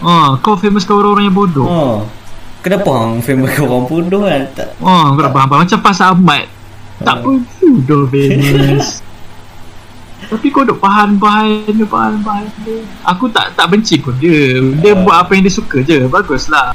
Ah, 0.00 0.34
kau 0.38 0.56
famous 0.56 0.82
kau 0.82 0.96
orang-orang 0.96 1.28
yang 1.28 1.36
bodoh. 1.36 1.64
Oh. 1.64 1.96
Kenapa 2.60 2.88
hang 2.90 3.20
famous 3.20 3.52
kau 3.52 3.64
orang 3.64 3.84
bodoh 3.86 4.22
kan? 4.22 4.42
Tak. 4.50 4.68
Oh, 4.78 5.12
kau 5.12 5.20
dah 5.20 5.30
faham-faham 5.30 5.62
macam 5.62 5.78
Pas 5.78 5.98
Ahmad. 6.00 6.44
Tak 6.98 7.14
Ah. 7.14 7.20
pun 7.20 7.34
bodoh 7.60 8.08
famous. 8.08 9.04
Tapi 10.30 10.46
kau 10.48 10.62
duk 10.62 10.78
bahan-bahan 10.78 11.64
dia, 11.66 11.84
bahan-bahan 11.84 12.46
dia. 12.62 12.80
Aku 13.04 13.28
tak 13.28 13.52
tak 13.52 13.66
benci 13.68 13.96
pun 13.96 14.16
dia. 14.16 14.56
Dia 14.74 14.92
Ah. 14.92 14.98
buat 14.98 15.16
apa 15.18 15.30
yang 15.32 15.44
dia 15.44 15.52
suka 15.52 15.80
je. 15.80 16.06
Baguslah. 16.06 16.72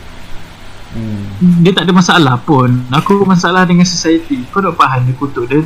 Dia 1.40 1.72
tak 1.76 1.90
ada 1.90 1.94
masalah 1.96 2.36
pun. 2.40 2.86
Aku 2.92 3.26
masalah 3.28 3.68
dengan 3.68 3.84
society. 3.84 4.44
Kau 4.52 4.64
duk 4.64 4.76
bahan 4.80 5.08
dia 5.08 5.14
kutuk 5.16 5.46
dia. 5.50 5.64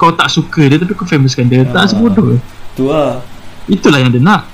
Kau 0.00 0.10
tak 0.14 0.32
suka 0.32 0.66
dia 0.66 0.80
tapi 0.80 0.96
kau 0.96 1.06
famouskan 1.06 1.46
dia. 1.46 1.62
Ah. 1.68 1.82
Tak 1.82 1.96
sebodoh. 1.96 2.40
Tu 2.72 2.88
lah. 2.88 3.20
Itulah 3.70 4.02
yang 4.02 4.10
dia 4.10 4.22
nak 4.22 4.50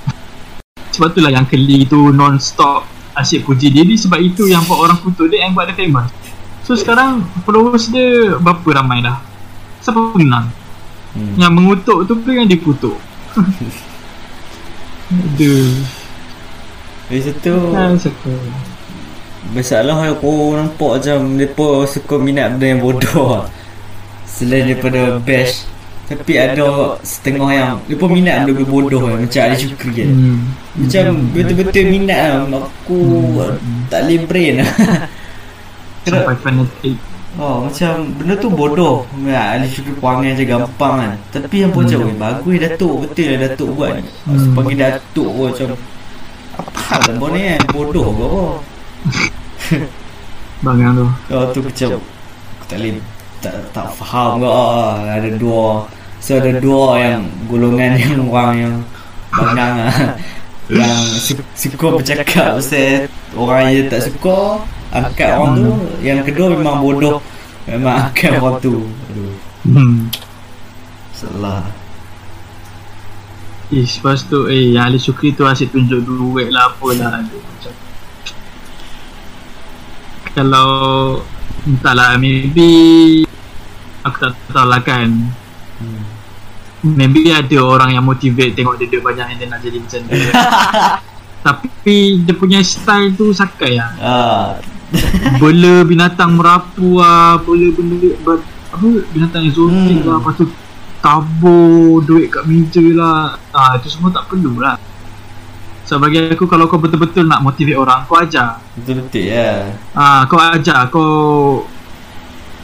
Sebab 0.92 1.16
itulah 1.16 1.32
yang 1.32 1.48
Keli 1.48 1.88
tu 1.88 2.12
non-stop 2.12 2.84
Asyik 3.16 3.48
puji 3.48 3.72
diri 3.72 3.96
Sebab 3.96 4.20
itu 4.20 4.44
yang 4.44 4.68
buat 4.68 4.84
orang 4.84 5.00
kutuk 5.00 5.32
dia 5.32 5.48
Yang 5.48 5.52
buat 5.56 5.64
dia 5.72 5.76
famous 5.80 6.12
So 6.68 6.76
sekarang 6.76 7.24
followers 7.48 7.88
dia 7.88 8.36
Berapa 8.36 8.68
ramai 8.68 9.00
dah 9.00 9.16
Siapa 9.80 10.12
kenal 10.12 10.52
Hmm. 11.08 11.40
Yang 11.40 11.52
mengutuk 11.56 11.98
tu 12.04 12.20
pun 12.20 12.36
yang 12.36 12.44
dikutuk 12.44 12.92
Aduh 15.24 15.72
Dari 17.08 17.20
situ 17.24 17.54
suka 17.96 18.32
Masalah 19.48 19.96
aku 20.10 20.54
nampak 20.54 21.00
macam 21.00 21.18
Mereka 21.38 21.66
suka 21.86 22.14
minat 22.18 22.58
benda 22.58 22.66
yang 22.68 22.80
bodoh 22.82 23.26
lah. 23.32 23.44
Selain 24.28 24.66
daripada 24.66 25.16
bash 25.18 25.64
Tapi 26.04 26.32
ada 26.36 26.98
setengah 27.00 27.50
yang 27.50 27.72
Mereka 27.86 28.06
minat 28.08 28.36
benda 28.44 28.64
bodoh 28.64 29.02
lah. 29.04 29.16
Macam 29.16 29.40
Ali 29.40 29.56
Syukri 29.56 29.90
kan 29.94 30.08
hmm. 30.10 30.38
Macam 30.78 31.04
betul-betul 31.32 31.84
minat 31.86 32.18
lah 32.18 32.66
Aku 32.66 32.98
Hmm. 33.38 33.86
tak 33.88 34.04
boleh 34.04 34.20
brain 34.26 34.54
lah 34.60 34.70
Sampai 36.04 36.36
fanatic 36.38 36.96
Oh 37.38 37.62
macam 37.62 37.92
benda 38.18 38.34
tu 38.34 38.48
bodoh 38.50 39.06
ya, 39.22 39.54
Ali 39.54 39.68
Syukri 39.68 39.94
perangai 39.94 40.34
je 40.34 40.44
gampang 40.44 40.94
kan 40.98 41.12
Tapi 41.30 41.56
yang 41.62 41.70
pun 41.70 41.86
macam 41.86 41.98
"Weh, 42.02 42.16
Bagus 42.16 42.56
Datuk 42.58 42.94
Betul 43.06 43.24
lah 43.30 43.38
Datuk 43.46 43.68
buat 43.72 43.90
ni 43.94 44.02
Hmm. 44.26 44.52
Panggil 44.52 44.76
Datuk 44.76 45.28
pun 45.30 45.44
macam 45.48 45.68
Apa 46.58 46.80
lah 46.90 47.00
benda 47.06 47.26
ni 47.30 47.40
kan 47.46 47.62
Bodoh 47.70 48.08
ke 48.10 48.24
apa 48.26 48.42
Bang 50.64 50.78
yang 50.78 50.94
tu. 50.94 51.06
Oh 51.30 51.44
tu 51.54 51.60
macam 51.62 51.88
Aku 52.58 52.64
tak 52.66 52.78
boleh 52.82 52.98
Tak, 53.38 53.54
tak 53.70 53.86
faham 53.94 54.42
ke? 54.42 54.48
Ah, 54.48 54.94
Ada 55.18 55.30
dua. 55.38 55.86
So 56.18 56.36
ada 56.36 56.50
dua 56.58 56.98
yang 56.98 57.22
Golongan 57.46 57.94
yang 57.94 58.26
orang 58.26 58.52
yang 58.58 58.74
Bangang 59.30 59.74
lah 59.86 59.94
Yang 60.82 60.98
su- 61.16 61.50
suka 61.54 61.86
bercakap 61.94 62.58
Pasal 62.58 63.06
Orang 63.38 63.70
yang 63.70 63.86
tak 63.86 64.02
suka 64.10 64.66
Angkat 64.88 65.36
orang 65.36 65.54
tu. 65.60 65.72
Yang 66.00 66.32
kedua 66.32 66.56
memang 66.56 66.80
bodoh. 66.80 67.20
Memang 67.68 68.08
angkat 68.08 68.40
orang 68.40 68.56
tu. 68.56 68.88
Aduh. 69.12 69.36
Hmm. 69.68 70.08
Salah. 71.12 71.60
Ish, 73.68 74.00
lepas 74.00 74.24
tu 74.24 74.48
eh 74.48 74.72
yang 74.72 74.88
Ali 74.88 74.96
Syukri 74.96 75.36
tu 75.36 75.44
asyik 75.44 75.76
tunjuk 75.76 76.00
duit 76.08 76.48
lah 76.48 76.72
apalah. 76.72 77.20
Aduh, 77.20 77.36
macam 77.36 77.72
Kalau 80.38 80.70
Entahlah 81.66 82.14
maybe 82.14 83.26
Aku 84.06 84.16
tak 84.22 84.38
tahu 84.54 84.70
lah 84.70 84.78
kan 84.86 85.10
hmm. 85.82 86.02
Maybe 86.94 87.34
ada 87.34 87.58
orang 87.58 87.98
yang 87.98 88.06
motivate 88.06 88.54
tengok 88.54 88.78
dia 88.78 88.86
duit 88.86 89.02
banyak 89.02 89.34
and 89.34 89.38
dia 89.42 89.50
nak 89.50 89.58
jadi 89.66 89.82
macam 89.82 90.00
dia 90.06 90.30
Tapi 91.46 92.22
dia 92.22 92.34
punya 92.38 92.62
style 92.62 93.18
tu 93.18 93.34
sakai 93.34 93.82
lah 93.82 93.90
ah. 93.98 94.48
Bela 95.42 95.82
binatang 95.82 96.38
merapu 96.38 97.02
lah 97.02 97.42
Bela 97.42 97.74
benda 97.74 98.14
ber, 98.22 98.38
Apa 98.70 98.86
binatang 99.10 99.42
exotic 99.42 100.06
Hmm. 100.06 100.06
lah 100.06 100.22
Lepas 100.22 100.34
tu 100.38 100.46
tabur 101.02 101.98
duit 102.06 102.30
kat 102.30 102.46
meja 102.46 102.86
lah 102.94 103.34
ah, 103.50 103.74
Itu 103.74 103.90
semua 103.90 104.14
tak 104.14 104.30
perlu 104.30 104.62
lah 104.62 104.78
So 105.88 105.96
bagi 105.96 106.20
aku 106.20 106.44
kalau 106.44 106.68
kau 106.68 106.76
betul-betul 106.76 107.24
nak 107.24 107.40
motivate 107.40 107.80
orang 107.80 108.04
Kau 108.04 108.20
ajar. 108.20 108.60
Betul-betul 108.76 109.24
ya. 109.24 109.72
Ah, 109.96 110.28
Kau 110.28 110.36
ajar 110.36 110.92
Kau 110.92 111.64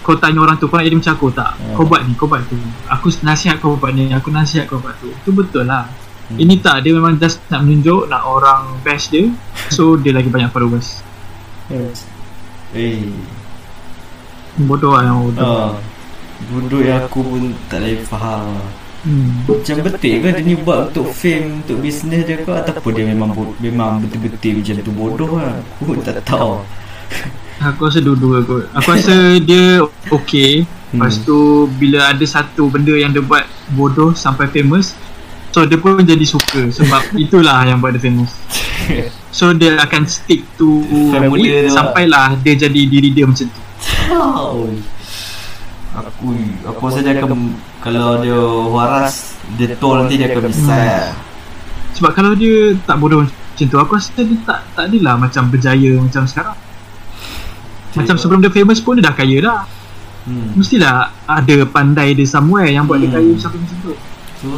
Kau 0.04 0.20
tanya 0.20 0.44
orang 0.44 0.60
tu 0.60 0.68
Kau 0.68 0.76
nak 0.76 0.84
jadi 0.84 1.00
macam 1.00 1.16
aku 1.16 1.32
tak? 1.32 1.56
Hmm. 1.56 1.72
Kau 1.72 1.88
buat 1.88 2.04
ni 2.04 2.12
Kau 2.20 2.28
buat 2.28 2.44
tu. 2.44 2.60
Aku 2.84 3.08
nasihat 3.24 3.56
kau 3.64 3.80
buat 3.80 3.96
ni 3.96 4.12
Aku 4.12 4.28
nasihat 4.28 4.68
kau 4.68 4.76
buat 4.76 4.92
tu. 5.00 5.08
Itu 5.08 5.32
betul 5.32 5.64
lah. 5.64 5.88
Hmm. 6.28 6.36
Ini 6.36 6.60
tak 6.60 6.84
Dia 6.84 6.92
memang 6.92 7.16
just 7.16 7.40
nak 7.48 7.64
menunjuk 7.64 8.12
Nak 8.12 8.22
orang 8.28 8.76
best 8.84 9.08
dia 9.08 9.32
So 9.72 9.96
dia 10.04 10.12
lagi 10.12 10.28
banyak 10.28 10.52
followers. 10.52 11.00
Eh 12.76 13.08
Bodoh 14.54 15.00
lah 15.00 15.08
yang 15.08 15.18
bodoh. 15.32 15.48
Ah. 15.48 15.72
Bodoh 16.52 16.84
yang 16.84 17.08
aku 17.08 17.24
pun 17.24 17.56
tak 17.72 17.80
lagi 17.80 18.04
faham 18.04 18.60
hmm. 19.04 19.46
Macam 19.46 19.74
betul 19.84 20.14
ke 20.20 20.28
dia 20.32 20.42
ni 20.42 20.54
buat 20.58 20.90
untuk 20.90 21.06
fame 21.12 21.64
Untuk 21.64 21.78
bisnes 21.80 22.24
dia 22.24 22.40
ke? 22.40 22.50
Ataupun 22.50 22.90
dia 22.96 23.04
memang 23.06 23.30
bo- 23.32 23.56
Memang 23.60 24.02
betul-betul 24.02 24.60
macam 24.60 24.74
tu 24.80 24.92
bodoh 24.92 25.32
lah? 25.38 25.60
Aku 25.80 26.00
tak 26.02 26.20
tahu. 26.24 26.64
Aku 27.70 27.86
rasa 27.86 28.02
dua-dua 28.02 28.42
kot. 28.42 28.66
Aku 28.74 28.88
rasa 28.92 29.38
dia 29.38 29.78
okay 30.10 30.66
Lepas 30.90 31.22
tu 31.22 31.70
Bila 31.78 32.10
ada 32.10 32.24
satu 32.26 32.66
benda 32.66 32.92
yang 32.96 33.14
dia 33.14 33.22
buat 33.22 33.46
Bodoh 33.72 34.12
sampai 34.12 34.50
famous 34.50 34.98
So 35.54 35.62
dia 35.62 35.78
pun 35.78 36.02
jadi 36.02 36.26
suka 36.26 36.66
Sebab 36.74 37.14
itulah 37.24 37.62
yang 37.62 37.78
buat 37.78 37.94
dia 37.94 38.02
famous. 38.02 38.34
So 39.30 39.54
dia 39.54 39.78
akan 39.78 40.02
stick 40.10 40.42
to 40.58 40.82
it 40.82 41.30
tu 41.30 41.66
lah. 41.70 41.70
Sampailah 41.70 42.28
dia 42.42 42.54
jadi 42.58 42.80
diri 42.90 43.14
dia 43.14 43.22
macam 43.22 43.46
tu. 43.46 43.62
Aku 45.94 46.26
Aku 46.74 46.80
rasa 46.90 47.00
dia 47.06 47.22
akan 47.22 47.54
Kalau 47.84 48.24
dia 48.24 48.40
waras 48.72 49.36
Dia 49.60 49.76
tol 49.76 50.00
nanti 50.00 50.16
dia 50.16 50.32
akan 50.32 50.48
bisa 50.48 51.12
Sebab 52.00 52.10
kalau 52.16 52.32
dia 52.32 52.72
tak 52.88 52.96
bodoh 52.96 53.22
macam 53.28 53.66
tu 53.68 53.76
Aku 53.76 53.92
rasa 54.00 54.10
dia 54.16 54.40
tak 54.48 54.64
tak 54.72 54.84
adalah 54.88 55.20
macam 55.20 55.52
berjaya 55.52 56.00
macam 56.00 56.24
sekarang 56.24 56.56
Macam 57.92 58.16
sebelum 58.16 58.40
dia 58.40 58.50
famous 58.50 58.80
pun 58.80 58.96
dia 58.96 59.04
dah 59.04 59.14
kaya 59.14 59.36
dah 59.44 59.60
hmm. 60.24 60.56
Mestilah 60.56 61.12
ada 61.28 61.56
pandai 61.68 62.16
dia 62.16 62.24
somewhere 62.24 62.72
yang 62.72 62.88
buat 62.88 63.04
dia 63.04 63.12
Hmm. 63.12 63.20
kaya 63.20 63.32
sampai 63.36 63.58
macam 63.60 63.76
tu 63.84 63.92
So 64.40 64.48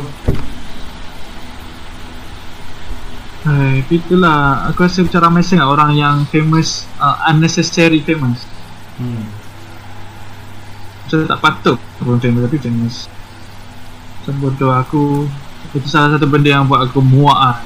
Hai, 3.47 3.79
itulah 3.87 4.66
aku 4.66 4.83
rasa 4.83 5.07
macam 5.07 5.22
ramai 5.22 5.43
sangat 5.47 5.70
orang 5.70 5.95
yang 5.95 6.27
famous 6.27 6.83
uh, 6.99 7.31
unnecessary 7.31 8.03
famous. 8.03 8.43
hmm. 8.99 9.22
Macam 11.07 11.18
tak 11.31 11.39
patut 11.39 11.79
pun 12.03 12.18
famous 12.18 12.43
tapi 12.51 12.59
famous. 12.59 13.07
Macam 14.27 14.43
bodoh 14.43 14.74
aku 14.74 15.31
itu 15.70 15.87
salah 15.87 16.18
satu 16.18 16.27
benda 16.27 16.51
yang 16.51 16.66
buat 16.66 16.83
aku 16.83 16.99
muak 16.99 17.39
ah 17.39 17.57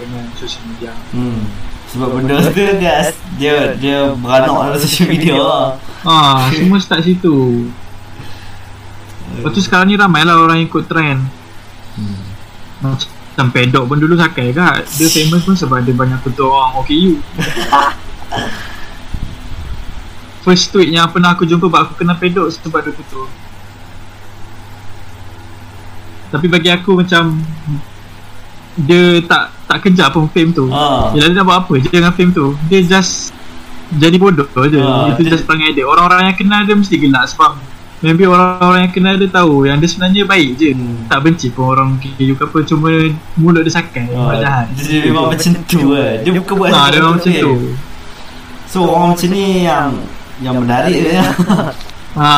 dengan 0.00 0.24
social 0.40 0.64
media. 0.64 0.96
hmm. 1.12 1.44
Sebab 1.92 2.08
benda 2.16 2.40
tu 2.40 2.56
dia 2.80 3.12
Dia 3.36 3.76
Dia 3.76 4.16
beranak 4.16 4.72
dalam 4.72 4.80
social 4.80 5.12
media 5.12 5.36
lah 5.36 5.76
Ah, 6.00 6.48
semua 6.48 6.80
start 6.80 7.04
situ. 7.04 7.68
Lepas 9.36 9.52
tu 9.52 9.60
sekarang 9.60 9.92
ni 9.92 10.00
ramai 10.00 10.24
lah 10.24 10.40
orang 10.40 10.64
ikut 10.64 10.88
trend. 10.88 11.20
hmm. 12.00 12.20
Macam 12.80 13.52
pedok 13.52 13.84
pun 13.84 14.00
dulu 14.00 14.16
sakai 14.16 14.56
kat. 14.56 14.88
Dia 14.96 15.12
famous 15.12 15.44
pun 15.44 15.52
sebab 15.52 15.84
dia 15.84 15.92
banyak 15.92 16.24
kutuk 16.24 16.48
orang 16.48 16.80
OKU. 16.80 17.20
First 20.42 20.72
tweet 20.72 20.88
yang 20.90 21.06
pernah 21.12 21.36
aku 21.36 21.44
jumpa 21.44 21.68
buat 21.68 21.84
aku 21.84 22.00
kena 22.00 22.16
pedok 22.16 22.48
sebab 22.50 22.80
dia 22.80 22.96
kutuk. 22.96 23.28
Tapi 26.32 26.46
bagi 26.48 26.72
aku 26.72 26.96
macam 26.96 27.36
dia 28.72 29.20
tak 29.28 29.52
tak 29.68 29.78
kejar 29.84 30.08
pun 30.08 30.24
fame 30.32 30.50
tu. 30.50 30.72
Ah. 30.72 31.12
Yelah 31.12 31.28
dia 31.28 31.36
nak 31.36 31.44
buat 31.44 31.58
apa 31.68 31.74
je 31.76 31.88
dengan 31.92 32.12
fame 32.12 32.32
tu. 32.32 32.56
Dia 32.66 32.80
just 32.80 33.36
jadi 33.92 34.16
bodoh 34.16 34.48
je. 34.64 34.80
Ah, 34.80 35.12
Itu 35.12 35.20
dia- 35.22 35.36
just 35.36 35.44
perangai 35.44 35.76
dia. 35.76 35.84
Orang-orang 35.84 36.32
yang 36.32 36.36
kenal 36.36 36.64
dia 36.64 36.72
mesti 36.72 36.96
gelak 36.96 37.28
sebab 37.28 37.60
maybe 38.00 38.24
orang-orang 38.24 38.88
yang 38.88 38.92
kenal 38.96 39.14
dia 39.20 39.28
tahu 39.28 39.68
yang 39.68 39.76
dia 39.76 39.88
sebenarnya 39.92 40.24
baik 40.24 40.48
je. 40.56 40.72
Hmm. 40.72 41.04
Tak 41.04 41.20
benci 41.20 41.52
pun 41.52 41.68
orang 41.68 42.00
KU 42.00 42.32
ke 42.32 42.44
apa 42.48 42.58
cuma 42.64 42.88
mulut 43.36 43.60
dia 43.60 43.72
sakai. 43.76 44.08
Ah, 44.16 44.32
buat 44.32 44.36
jahat. 44.40 44.66
Dia 44.72 44.98
memang 45.04 45.28
macam 45.28 45.52
tu 45.68 45.92
lah 45.92 46.16
Dia 46.24 46.30
bukan 46.32 46.54
buat 46.56 46.68
dia 46.72 46.80
memang 46.96 47.14
untuk 47.20 47.28
macam 47.28 47.44
tu. 47.44 47.54
So 48.72 48.88
orang 48.88 49.08
macam 49.12 49.28
ni 49.28 49.68
yang 49.68 49.88
Yang 50.40 50.54
menarik 50.64 50.96
dia 50.96 51.22
Ha, 52.12 52.28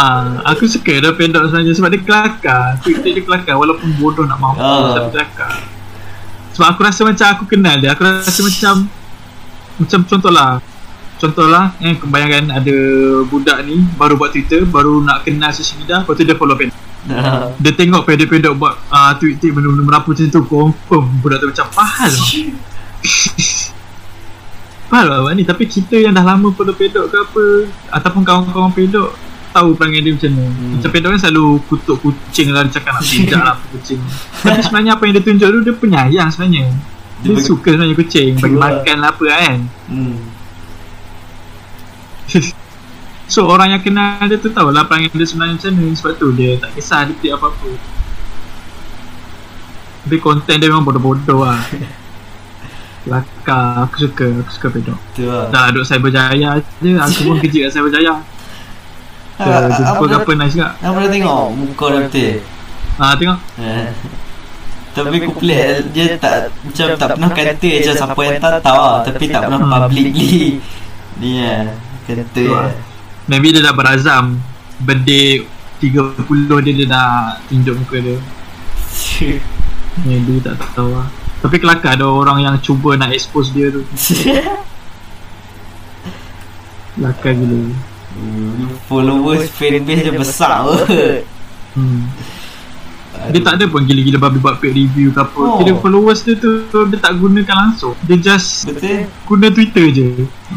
aku 0.46 0.70
suka 0.70 1.02
dia 1.02 1.10
pendok 1.18 1.50
sebenarnya 1.50 1.74
sebab 1.74 1.90
dia 1.90 2.00
kelakar. 2.06 2.78
Tweet 2.78 3.02
dia 3.02 3.22
kelakar 3.26 3.58
walaupun 3.58 3.90
bodoh 3.98 4.22
nak 4.22 4.38
mahu 4.38 4.54
Ah. 4.62 4.94
tapi 4.94 5.18
kelakar. 5.18 5.50
Sebab 6.54 6.66
aku 6.70 6.80
rasa 6.86 7.00
macam 7.02 7.26
aku 7.34 7.44
kenal 7.50 7.82
dia. 7.82 7.90
Aku 7.98 8.06
rasa 8.06 8.38
macam 8.46 8.86
macam 9.82 10.00
contohlah. 10.06 10.62
Contohlah 11.18 11.74
eh 11.82 11.98
kau 11.98 12.06
bayangkan 12.06 12.54
ada 12.54 12.76
budak 13.26 13.66
ni 13.66 13.82
baru 13.98 14.14
buat 14.14 14.30
Twitter, 14.30 14.62
baru 14.62 15.02
nak 15.02 15.26
kenal 15.26 15.50
social 15.50 15.82
media, 15.82 16.02
lepas 16.02 16.14
tu 16.14 16.22
dia 16.22 16.38
follow 16.38 16.54
pendok. 16.54 16.78
Dia 17.60 17.72
tengok 17.76 18.08
pendek-pendek 18.08 18.56
buat 18.56 18.80
uh, 18.88 19.12
tweet-tweet 19.20 19.52
benda-benda 19.52 19.84
merapu 19.84 20.16
macam 20.16 20.24
tu 20.24 20.40
confirm 20.48 21.04
budak 21.20 21.36
tu 21.36 21.52
macam 21.52 21.66
pahal. 21.76 22.12
Faham 24.88 25.04
lah 25.12 25.32
ni 25.36 25.44
Tapi 25.44 25.68
kita 25.68 26.00
yang 26.00 26.16
dah 26.16 26.24
lama 26.24 26.48
pedok 26.48 26.80
ke 26.80 26.88
apa 27.12 27.44
Ataupun 27.92 28.24
kawan-kawan 28.24 28.72
pedok 28.72 29.12
Tahu 29.54 29.78
perangai 29.78 30.02
dia 30.02 30.12
macam 30.18 30.30
mana. 30.34 30.50
Hmm. 30.50 30.70
Macam 30.74 30.90
pedok 30.90 31.10
kan 31.14 31.20
selalu 31.22 31.46
kutuk 31.70 31.96
kucing 32.02 32.48
lah 32.50 32.66
Dia 32.66 32.74
cakap 32.74 32.98
nak 32.98 33.04
pijak 33.14 33.38
lah 33.38 33.56
kucing. 33.70 34.00
Tapi 34.42 34.60
sebenarnya 34.66 34.90
apa 34.98 35.02
yang 35.06 35.14
dia 35.14 35.22
tunjuk 35.22 35.48
tu 35.48 35.60
Dia 35.62 35.74
penyayang 35.78 36.28
sebenarnya. 36.34 36.66
Dia, 37.22 37.30
Dia 37.30 37.38
suka 37.38 37.68
sebenarnya 37.70 37.94
kucing 37.94 38.32
Bagi 38.42 38.58
makan 38.58 38.96
lah 38.98 39.10
apa 39.14 39.24
kan. 39.30 39.58
Hmm. 39.86 40.16
So 43.24 43.48
orang 43.48 43.72
yang 43.72 43.80
kenal 43.80 44.20
dia 44.28 44.36
tu 44.36 44.52
tahu 44.52 44.68
lah 44.68 44.84
perangai 44.84 45.08
dia 45.08 45.24
sebenarnya 45.24 45.56
macam 45.56 45.72
mana. 45.80 45.96
Sebab 45.96 46.12
tu 46.20 46.28
dia 46.36 46.50
tak 46.60 46.70
kisah 46.76 47.08
dia 47.08 47.14
tweet 47.16 47.32
apa-apa. 47.32 47.70
Tapi 50.04 50.16
konten 50.20 50.56
dia 50.60 50.68
memang 50.68 50.84
bodoh-bodoh 50.84 51.40
lah. 51.46 51.62
Kelakar. 53.04 53.88
Aku 53.88 53.96
suka. 54.04 54.28
Aku 54.44 54.50
suka 54.52 54.68
pedok 54.72 55.00
Tu 55.16 55.24
lah. 55.24 55.48
Dah 55.48 55.72
duduk 55.72 55.84
Cyberjaya 55.88 56.60
je 56.80 56.96
Aku 56.96 57.20
pun 57.28 57.36
kerja 57.40 57.68
kat 57.68 57.72
Cyberjaya 57.76 58.33
Uh, 59.34 59.66
Jumpa 59.66 60.04
apa 60.06 60.14
apa 60.22 60.32
nice 60.38 60.54
juga 60.54 60.78
Apa 60.78 60.94
dah 61.02 61.10
tengok? 61.10 61.44
Muka 61.58 61.84
dia 61.90 62.00
betul 62.06 62.32
Ah 63.02 63.12
tengok. 63.18 63.38
Eh. 63.58 63.90
Tapi 64.94 65.16
aku 65.18 65.32
pelik 65.42 65.90
Dia 65.90 66.04
tak 66.22 66.54
Macam 66.62 66.86
tak 66.94 67.08
pernah 67.18 67.30
kata 67.34 67.70
Macam 67.74 67.94
siapa 67.98 68.20
yang 68.22 68.38
tak 68.38 68.52
tahu 68.62 68.78
lah 68.78 69.02
Tapi 69.02 69.24
tak 69.26 69.42
pernah 69.42 69.60
publicly. 69.66 70.62
Ni 71.18 71.30
lah 71.42 71.66
Kata 72.06 72.22
Tu 72.30 72.46
lah. 72.46 72.70
Maybe 73.24 73.56
dia 73.56 73.64
dah 73.64 73.72
berazam. 73.72 74.36
Birthday 74.84 75.40
30 75.80 76.28
dia, 76.60 76.72
dia 76.76 76.86
dah 76.88 77.40
tunjuk 77.48 77.74
muka 77.80 77.96
dia. 77.96 78.20
Maybe 80.04 80.44
tak 80.44 80.60
tahu 80.76 80.92
lah. 80.92 81.08
Tapi 81.40 81.56
kelakar 81.60 81.96
ada 81.96 82.04
orang 82.08 82.44
yang 82.44 82.54
cuba 82.60 82.96
nak 83.00 83.16
expose 83.16 83.52
dia 83.52 83.72
tu. 83.72 83.80
Kelakar 86.94 87.32
gila 87.34 87.72
Followers 88.84 89.50
fanbase 89.50 90.02
dia 90.02 90.12
besar 90.12 90.62
hmm. 91.74 92.02
Dia 93.24 93.40
tak 93.40 93.56
ada 93.56 93.64
pun 93.64 93.80
gila-gila 93.80 94.18
babi 94.20 94.36
buat 94.36 94.58
paid 94.58 94.74
review 94.74 95.08
ke 95.08 95.18
apa 95.18 95.32
Oh. 95.34 95.56
Kira 95.56 95.72
followers 95.76 96.20
dia 96.20 96.34
tu 96.34 96.60
Dia 96.84 96.98
tak 96.98 97.16
gunakan 97.16 97.56
langsung 97.56 97.94
Dia 98.02 98.18
just 98.18 98.66
Betul 98.66 99.06
guna 99.24 99.46
Twitter 99.48 99.86
je 99.88 100.06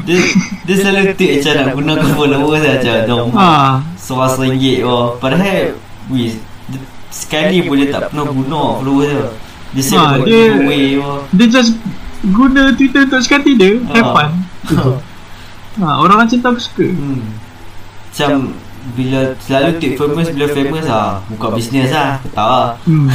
Dia 0.03 0.17
Dia 0.65 0.75
selalu 0.75 1.13
tik 1.13 1.39
macam 1.39 1.53
nak 1.55 1.73
gunakan 1.73 2.09
followers 2.11 2.63
macam 2.63 2.95
Dong 3.05 3.29
Ha 3.31 3.51
Seorang 3.95 4.35
ringgit 4.41 4.83
oh. 4.83 5.15
Padahal 5.15 5.77
Wih 6.09 6.35
Sekali 7.07 7.63
pun 7.63 7.77
dia 7.77 7.87
tak 7.89 8.11
pernah 8.11 8.25
guna 8.25 8.61
followers 8.75 9.07
dia 9.07 9.25
Dia 9.71 9.83
selalu 9.83 10.01
Ha, 10.03 10.11
buat 10.11 10.25
dia- 10.25 10.35
giveaway 10.49 10.83
oh. 10.97 11.19
Dia 11.31 11.45
just 11.47 11.71
guna 12.25 12.61
Twitter 12.73 13.01
untuk 13.05 13.21
sekali 13.21 13.51
dia 13.53 13.79
Have 13.87 14.01
Ah. 14.01 14.11
fun 14.11 14.29
Itu. 14.65 14.89
ha, 15.79 16.01
Orang 16.01 16.17
macam 16.19 16.35
tu 16.35 16.47
aku 16.47 16.59
suka 16.59 16.83
hmm. 16.83 17.46
Macam 18.19 18.39
bila 18.89 19.19
selalu 19.37 19.69
tip 19.77 19.91
famous 19.93 20.27
bila 20.29 20.45
famous 20.47 20.85
lah 20.85 21.19
buka 21.27 21.47
bisnes 21.51 21.91
lah 21.91 22.09
aku 22.17 22.27
tahu 22.29 22.61
Hmm. 22.83 23.07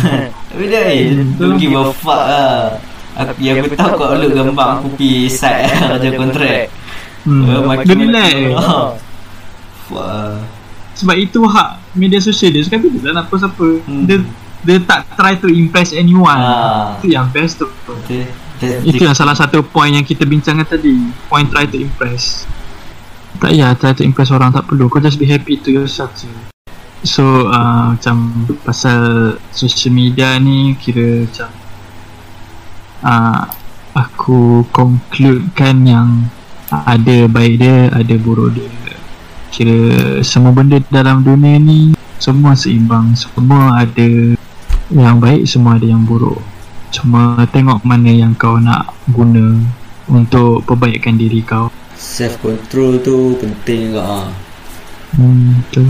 tapi 0.46 0.64
dia 0.66 0.82
eh 0.84 1.00
Hmm, 1.10 1.32
don't 1.34 1.56
give 1.56 1.72
a 1.72 1.84
fuck 1.90 2.22
lah 2.22 2.76
aku, 3.14 3.40
yang 3.40 3.56
aku 3.58 3.72
tahu 3.72 3.90
kau 3.94 4.12
lu 4.12 4.28
gambar 4.30 4.66
aku 4.76 4.92
pergi 4.92 5.14
site 5.26 5.64
lah 5.64 5.96
kerja 5.96 6.10
kontrak 6.12 6.68
Hmm. 7.22 7.46
Makin 7.64 7.98
Dia. 8.04 8.50
Ah. 8.52 8.92
Fuck 9.82 10.02
lah. 10.02 10.42
Sebab 10.92 11.16
itu 11.16 11.40
hak 11.40 11.68
media 11.92 12.18
sosial 12.18 12.50
dia 12.50 12.60
Sekarang 12.60 12.90
dia 12.90 13.00
tak 13.00 13.14
nak 13.14 13.26
post 13.26 13.42
apa 13.42 13.66
Hmm. 13.80 14.04
Dia 14.04 14.16
dia 14.60 14.76
tak 14.78 15.06
try 15.14 15.34
to 15.34 15.48
impress 15.48 15.90
anyone 15.92 16.34
Ah. 16.34 16.98
Itu 16.98 17.08
yang 17.08 17.26
best 17.28 17.56
tu. 17.56 17.66
Dia- 18.06 18.28
Itu 18.84 19.00
yang 19.00 19.10
salah 19.12 19.32
satu 19.32 19.64
point 19.64 19.90
yang 19.92 20.02
kita 20.02 20.22
bincangkan 20.22 20.68
tadi 20.68 20.94
Point 21.26 21.48
try 21.48 21.64
to 21.64 21.78
impress 21.78 22.44
Tak 23.42 23.50
payah 23.50 23.74
try 23.74 23.90
to 23.90 24.06
impress 24.06 24.30
orang 24.30 24.54
tak 24.54 24.70
perlu. 24.70 24.86
Kau 24.86 25.02
just 25.02 25.18
be 25.18 25.26
happy 25.26 25.58
to 25.58 25.74
yourself 25.74 26.14
je. 26.14 26.30
So 27.02 27.50
uh, 27.50 27.98
macam 27.98 28.46
pasal 28.62 29.34
social 29.50 29.90
media 29.90 30.38
ni 30.38 30.78
kira 30.78 31.26
macam 31.26 31.50
uh, 33.02 33.50
Aku 33.92 34.62
concludekan 34.70 35.82
yang 35.82 36.30
ada 36.70 37.26
baik 37.26 37.60
dia, 37.60 37.90
ada 37.90 38.14
buruk 38.14 38.56
dia. 38.56 38.70
Kira 39.50 40.22
semua 40.22 40.54
benda 40.54 40.80
dalam 40.88 41.20
dunia 41.20 41.58
ni 41.58 41.98
semua 42.22 42.54
seimbang. 42.54 43.12
Semua 43.18 43.82
ada 43.82 44.38
yang 44.94 45.18
baik, 45.18 45.50
semua 45.50 45.76
ada 45.76 45.84
yang 45.84 46.06
buruk. 46.06 46.40
Cuma 46.88 47.42
tengok 47.50 47.82
mana 47.82 48.14
yang 48.14 48.38
kau 48.38 48.56
nak 48.56 48.94
guna 49.10 49.60
untuk 50.06 50.62
perbaikan 50.62 51.18
diri 51.18 51.42
kau. 51.42 51.68
Self 52.02 52.42
control 52.42 52.98
tu 52.98 53.38
penting 53.38 53.94
juga 53.94 54.02
ah. 54.02 54.26
Hmm, 55.14 55.62
betul. 55.62 55.86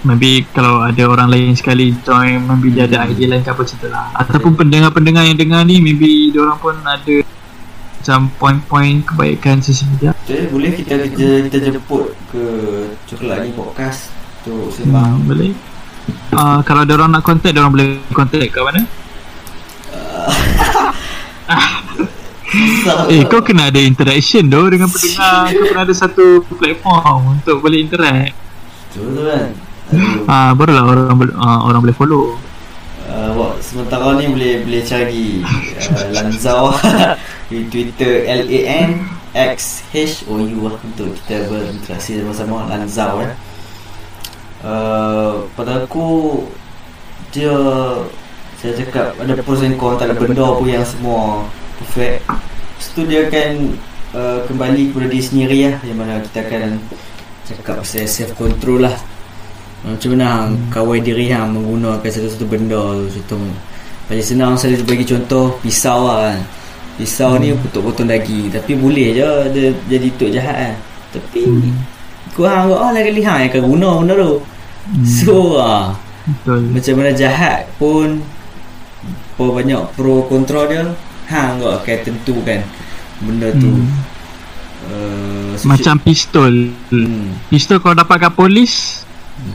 Maybe 0.00 0.48
kalau 0.56 0.80
ada 0.80 1.04
orang 1.04 1.28
lain 1.28 1.52
sekali 1.52 1.92
join 2.00 2.40
maybe 2.48 2.72
dia 2.72 2.88
ada 2.88 3.04
idea 3.04 3.36
lain 3.36 3.44
ke 3.44 3.52
apa 3.52 3.60
cerita 3.68 3.92
lah. 3.92 4.08
Ataupun 4.16 4.56
pendengar-pendengar 4.56 5.28
yang 5.28 5.36
dengar 5.36 5.60
ni 5.68 5.84
maybe 5.84 6.32
dia 6.32 6.40
orang 6.40 6.56
pun 6.56 6.72
ada 6.80 7.20
macam 8.00 8.32
point-point 8.40 9.04
kebaikan 9.04 9.60
social 9.60 9.92
media. 9.92 10.16
Betul, 10.24 10.48
boleh 10.48 10.72
kita 10.72 11.04
kita, 11.12 11.52
kita 11.52 11.58
jemput 11.68 12.16
ke 12.32 12.44
Coklat 13.04 13.44
ni 13.44 13.52
podcast 13.52 14.08
untuk 14.40 14.72
sembang. 14.72 15.20
Hmm, 15.20 15.28
boleh. 15.28 15.52
Uh, 16.32 16.64
kalau 16.64 16.88
ada 16.88 16.96
orang 16.96 17.12
nak 17.12 17.20
contact, 17.20 17.52
dia 17.52 17.60
orang 17.60 17.76
boleh 17.76 18.00
contact 18.16 18.48
kat 18.48 18.64
mana? 18.64 18.80
Eh, 23.10 23.22
kau 23.30 23.38
kena 23.46 23.70
ada 23.70 23.78
interaction 23.78 24.50
doh 24.50 24.66
dengan 24.66 24.90
pendengar. 24.90 25.54
kau 25.54 25.64
kena 25.70 25.82
ada 25.86 25.94
satu 25.94 26.42
platform 26.58 27.38
untuk 27.38 27.62
boleh 27.62 27.78
interact. 27.86 28.34
Betul 28.90 29.06
tu 29.14 29.22
kan. 29.22 29.48
Ah, 30.26 30.50
barulah 30.54 30.86
orang 30.86 31.16
boleh 31.18 31.34
uh, 31.34 31.60
orang 31.66 31.80
boleh 31.82 31.96
follow. 31.96 32.24
Uh, 33.10 33.30
wak, 33.34 33.58
sementara 33.58 34.14
ni 34.18 34.30
boleh 34.30 34.62
boleh 34.62 34.82
cari 34.86 35.42
uh, 35.42 36.06
Lanzau 36.14 36.74
di 37.50 37.66
Twitter 37.66 38.22
L 38.26 38.46
A 38.46 38.60
N 38.86 38.90
X 39.34 39.82
H 39.90 40.26
O 40.30 40.38
U 40.38 40.70
lah 40.70 40.78
untuk 40.78 41.14
kita 41.22 41.46
berinteraksi 41.50 42.22
sama-sama 42.22 42.70
Lanzau 42.70 43.22
eh. 43.26 43.34
Uh, 44.62 45.46
pada 45.58 45.86
aku 45.86 46.44
dia 47.34 47.54
saya 48.60 48.76
cakap 48.76 49.16
ada 49.16 49.38
pros 49.40 49.64
and 49.64 49.80
cons 49.80 49.96
tak 49.96 50.12
ada 50.12 50.20
benda 50.20 50.46
pun 50.54 50.68
yang 50.68 50.84
semua 50.84 51.48
perfect 51.80 52.20
Lepas 52.28 52.86
tu 52.96 53.02
dia 53.04 53.28
akan 53.28 53.50
uh, 54.16 54.38
kembali 54.48 54.88
kepada 54.88 55.06
diri 55.12 55.20
sendiri 55.20 55.58
lah 55.68 55.76
yang 55.84 55.98
mana 56.00 56.16
kita 56.24 56.38
akan 56.48 56.80
cakap 57.44 57.74
pasal 57.84 58.08
self 58.08 58.32
control 58.40 58.88
lah. 58.88 58.96
Macam 59.84 60.16
mana 60.16 60.26
hang 60.28 60.50
kawal 60.72 60.96
diri 61.00 61.28
hang 61.28 61.52
menggunakan 61.52 62.00
satu-satu 62.04 62.44
benda 62.48 62.80
tu 63.04 63.20
contoh 63.20 63.52
paling 64.08 64.24
senang 64.24 64.52
saya 64.56 64.80
bagi 64.80 65.04
contoh 65.04 65.60
pisau 65.60 66.08
lah 66.08 66.32
kan. 66.32 66.40
Pisau 66.96 67.36
ni 67.36 67.52
potong-potong 67.52 68.08
daging 68.08 68.48
tapi 68.48 68.72
boleh 68.76 69.08
je 69.12 69.28
dia 69.52 69.68
jadi 69.92 70.08
tuk 70.16 70.32
jahat 70.32 70.56
kan. 70.56 70.74
Tapi 71.12 71.40
Hmm. 71.44 71.76
kau 72.32 72.48
hang 72.48 72.72
oh 72.72 72.90
lagi 72.96 73.12
kali 73.12 73.20
hang 73.20 73.38
yang 73.44 73.50
akan 73.52 73.62
guna 73.76 73.88
benda 74.00 74.14
tu. 74.16 74.32
Hmm. 74.80 75.04
so 75.04 75.36
ah 75.60 75.92
Betul. 76.24 76.60
macam 76.72 76.92
mana 76.96 77.10
jahat 77.12 77.68
pun 77.76 78.24
apa 79.36 79.44
banyak 79.44 79.82
pro 79.92 80.24
kontra 80.24 80.64
dia 80.64 80.88
hang 81.30 81.56
kau 81.56 81.72
akan 81.72 81.96
tentukan 82.02 82.60
benda 83.20 83.48
tu 83.54 83.70
Hmm. 83.70 83.86
uh, 84.86 85.52
Macam 85.62 85.94
pistol. 85.98 86.72
hmm. 86.88 87.46
Pistol 87.46 87.78
kalau 87.78 87.94
dapat 87.94 88.16
kat 88.18 88.32
polis 88.32 89.04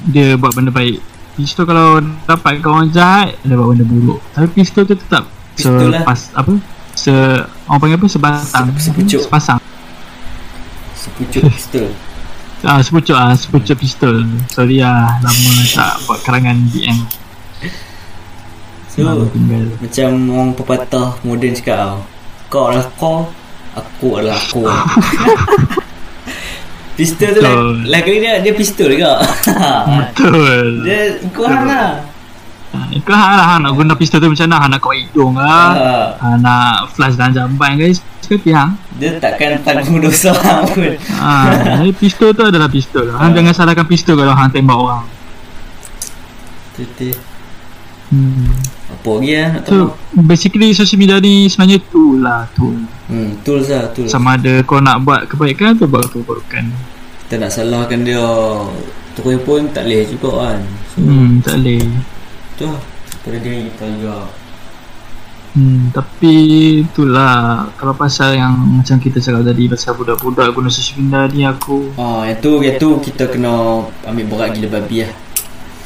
dia 0.08 0.34
buat 0.34 0.52
benda 0.52 0.70
baik. 0.70 1.02
Pistol 1.36 1.66
kalau 1.66 2.00
dapat 2.24 2.58
kat 2.58 2.70
orang 2.70 2.90
jahat 2.90 3.36
dia 3.42 3.54
buat 3.54 3.70
benda 3.70 3.84
buruk. 3.84 4.20
Tapi 4.32 4.48
pistol 4.54 4.84
tu 4.84 4.96
tetap 4.96 5.28
Pistol 5.54 5.90
lah. 5.90 6.02
sepas 6.02 6.32
apa? 6.34 6.54
Se 6.94 7.12
orang 7.66 7.80
panggil 7.80 7.98
apa? 7.98 8.08
Sebatang. 8.08 8.66
Se- 8.72 8.86
sepucuk. 8.86 9.22
Sepasang. 9.22 9.60
sepucuk 10.96 11.44
pistol 11.48 11.88
Ah, 12.64 12.82
sepucuk 12.82 13.14
ah, 13.14 13.34
sepucuk 13.34 13.78
pistol. 13.78 14.26
Sorry 14.48 14.80
ah, 14.80 15.20
lama 15.20 15.52
tak 15.68 16.02
buat 16.04 16.18
karangan 16.24 16.58
DM. 16.68 16.98
So 18.96 19.28
tinggal. 19.30 19.64
Macam 19.78 20.10
orang 20.32 20.50
pepatah 20.56 21.08
moden 21.22 21.52
cakap 21.52 21.76
tau 21.78 21.98
Kau 22.48 22.64
adalah 22.70 22.88
kau 22.96 23.18
Aku 23.76 24.08
adalah 24.16 24.40
aku 24.40 24.64
Pistol 26.96 27.36
tu 27.36 27.44
lah. 27.44 27.52
Lah 27.84 28.00
kali 28.00 28.24
dia, 28.24 28.40
dia 28.40 28.56
pistol 28.56 28.96
juga 28.96 29.20
Betul. 29.92 30.88
Dia 30.88 31.20
ikut 31.20 31.44
hang 31.44 31.68
lah 31.68 32.00
Ah, 32.72 32.88
Kau 33.04 33.12
hang 33.12 33.36
lah 33.36 33.46
hang 33.46 33.60
nak 33.64 33.72
guna 33.72 33.94
pistol 33.96 34.20
tu 34.20 34.28
macam 34.28 34.48
mana? 34.48 34.56
Hang 34.60 34.72
nak 34.72 34.80
kau 34.80 34.92
hidung 34.92 35.36
lah. 35.36 35.68
Ah, 35.72 36.08
Hang 36.20 36.40
nak 36.40 36.92
flash 36.92 37.16
dalam 37.16 37.32
jamban 37.32 37.76
guys. 37.76 38.00
Hang. 38.26 38.76
Dia 38.96 39.16
takkan 39.16 39.60
tanggung 39.62 40.00
dosa 40.00 40.32
hang 40.44 40.66
pun 40.66 40.92
Ah, 41.14 41.52
jadi 41.78 41.92
pistol 41.92 42.32
tu 42.32 42.44
adalah 42.44 42.68
pistol. 42.68 43.12
Hang 43.12 43.32
Ah. 43.32 43.36
jangan 43.36 43.54
salahkan 43.54 43.88
pistol 43.88 44.16
kalau 44.16 44.32
hang 44.32 44.52
tembak 44.52 44.76
orang. 44.76 45.04
Betul 46.76 47.16
Hmm. 48.06 48.52
Apa 49.06 49.22
lagi 49.22 49.32
lah 49.38 49.48
nak 49.54 49.62
tahu 49.62 49.74
So 49.78 49.86
basically 50.18 50.74
social 50.74 50.98
media 50.98 51.22
ni 51.22 51.46
sebenarnya 51.46 51.78
tool 51.94 52.26
lah 52.26 52.50
tool. 52.58 52.74
Hmm, 53.06 53.38
tools 53.46 53.70
lah 53.70 53.86
tools. 53.94 54.10
Sama 54.10 54.34
ada 54.34 54.66
kau 54.66 54.82
nak 54.82 55.06
buat 55.06 55.30
kebaikan 55.30 55.78
atau 55.78 55.86
buat 55.86 56.10
keburukan. 56.10 56.66
Kita 57.22 57.38
nak 57.38 57.54
salahkan 57.54 58.02
dia. 58.02 58.26
Terus 59.14 59.38
pun 59.46 59.70
tak 59.70 59.86
boleh 59.86 60.10
juga 60.10 60.30
kan. 60.42 60.60
So 60.90 61.06
Hmm, 61.06 61.38
tak 61.46 61.62
boleh. 61.62 61.86
tu 62.58 62.66
lah. 62.66 62.82
Pada 63.22 63.38
diri 63.38 63.70
kita 63.70 63.86
juga 63.94 64.18
Hmm, 65.56 65.88
tapi 65.96 66.34
itulah 66.84 67.64
kalau 67.80 67.96
pasal 67.96 68.36
yang 68.36 68.52
macam 68.60 69.00
kita 69.00 69.24
cakap 69.24 69.40
tadi 69.48 69.72
pasal 69.72 69.96
budak-budak 69.96 70.52
guna 70.52 70.68
social 70.68 71.00
media 71.00 71.32
ni 71.32 71.48
aku 71.48 71.96
Ah, 71.96 72.28
yang 72.28 72.44
tu, 72.44 72.60
yang 72.60 72.76
tu 72.76 73.00
kita 73.00 73.32
kena 73.32 73.80
ambil 74.04 74.26
berat 74.28 74.52
gila 74.52 74.68
babi 74.68 75.08
lah 75.08 75.16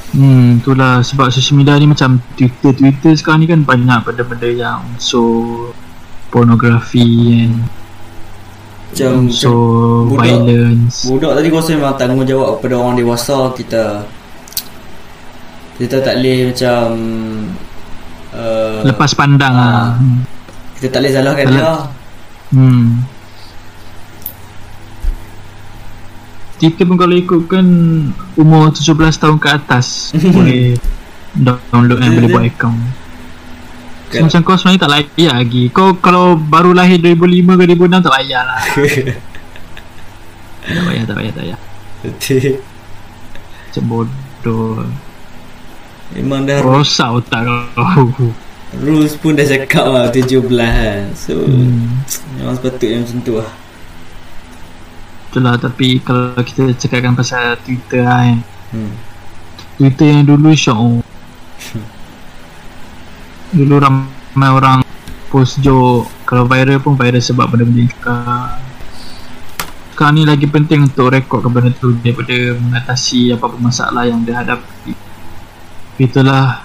Hmm, 0.09 0.57
itulah 0.57 0.99
sebab 0.99 1.29
social 1.29 1.53
media 1.55 1.77
ni 1.77 1.85
macam 1.85 2.17
Twitter 2.33 2.73
Twitter 2.73 3.13
sekarang 3.13 3.39
ni 3.39 3.47
kan 3.47 3.61
banyak 3.61 3.99
benda-benda 4.01 4.49
yang 4.49 4.81
unsur 4.87 5.69
pornografi 6.29 7.05
kan. 7.39 7.51
Macam, 8.89 9.11
unsur 9.23 10.09
budak- 10.09 10.25
violence. 10.25 11.05
Budak 11.05 11.31
tadi 11.35 11.47
rasa 11.47 11.69
memang 11.71 11.93
tanggungjawab 11.93 12.49
kepada 12.57 12.73
orang 12.75 12.95
dewasa 12.97 13.53
kita 13.53 13.83
kita 15.77 15.95
tak 16.01 16.15
boleh 16.17 16.39
macam 16.49 16.81
uh, 18.33 18.81
Lepas 18.83 19.11
pandang 19.13 19.53
Ah. 19.53 19.63
ah. 19.63 19.89
Hmm. 19.95 20.19
kita 20.73 20.87
tak 20.89 20.99
boleh 20.99 21.11
salahkan 21.13 21.45
Salah. 21.45 21.53
dia 21.53 21.71
Hmm. 22.49 23.05
Kita 26.59 26.83
pun 26.83 26.95
kalau 26.95 27.15
ikutkan 27.15 27.65
umur 28.35 28.69
17 28.69 28.91
tahun 29.15 29.37
ke 29.37 29.47
atas 29.49 30.11
boleh 30.35 30.75
download 31.33 31.97
dan 31.97 32.11
boleh 32.13 32.29
buat 32.29 32.45
account. 32.45 32.79
So, 34.09 34.11
Kan. 34.11 34.25
macam 34.25 34.39
kau 34.43 34.55
sebenarnya 34.55 34.81
tak 34.81 34.91
layak 34.91 35.31
lagi. 35.31 35.63
Kau 35.69 35.93
kalau 35.95 36.33
baru 36.33 36.73
lahir 36.73 36.97
2005 36.97 37.21
ke 37.55 37.63
2006 37.69 38.01
tak 38.01 38.11
payah 38.11 38.41
lah. 38.43 38.61
tak 40.65 40.83
payah, 40.83 41.03
tak 41.05 41.15
payah, 41.15 41.31
tak 41.31 41.43
payah. 41.45 41.59
Betul. 41.99 42.57
Macam 43.61 43.83
bodoh. 43.85 44.81
memang 46.09 46.41
dah 46.41 46.57
Rosak 46.59 47.21
otak 47.21 47.45
kau. 47.45 48.09
rules 48.75 49.13
pun 49.13 49.33
dah 49.33 49.45
cakap 49.45 49.85
lah 49.85 50.09
17 50.09 50.41
kan 50.57 51.05
so 51.13 51.37
Hmm. 51.37 52.01
memang 52.33 52.53
sepatutnya 52.53 53.01
macam 53.01 53.17
tu 53.21 53.33
lah 53.37 53.49
Itulah 55.29 55.61
tapi 55.61 56.01
kalau 56.01 56.33
kita 56.41 56.73
cakapkan 56.73 57.13
pasal 57.13 57.55
Twitter 57.61 58.01
kan. 58.01 58.41
hmm. 58.73 58.93
Twitter 59.77 60.07
yang 60.09 60.25
dulu 60.25 60.49
syok. 60.51 61.05
Dulu 63.49 63.81
ramai 63.81 64.49
orang 64.53 64.85
post 65.33 65.57
joke 65.57 66.05
Kalau 66.21 66.45
viral 66.45 66.77
pun 66.77 66.93
viral 66.93 67.17
sebab 67.17 67.49
benda-benda 67.49 67.81
yang 67.81 67.89
sekarang 67.89 68.69
ni 70.15 70.23
lagi 70.23 70.47
penting 70.47 70.87
untuk 70.87 71.11
rekod 71.11 71.43
benda 71.51 71.75
tu 71.75 71.91
daripada 71.99 72.55
mengatasi 72.55 73.35
apa-apa 73.35 73.59
masalah 73.59 74.07
yang 74.07 74.23
dia 74.23 74.39
hadapi 74.39 74.95
itulah 75.99 76.63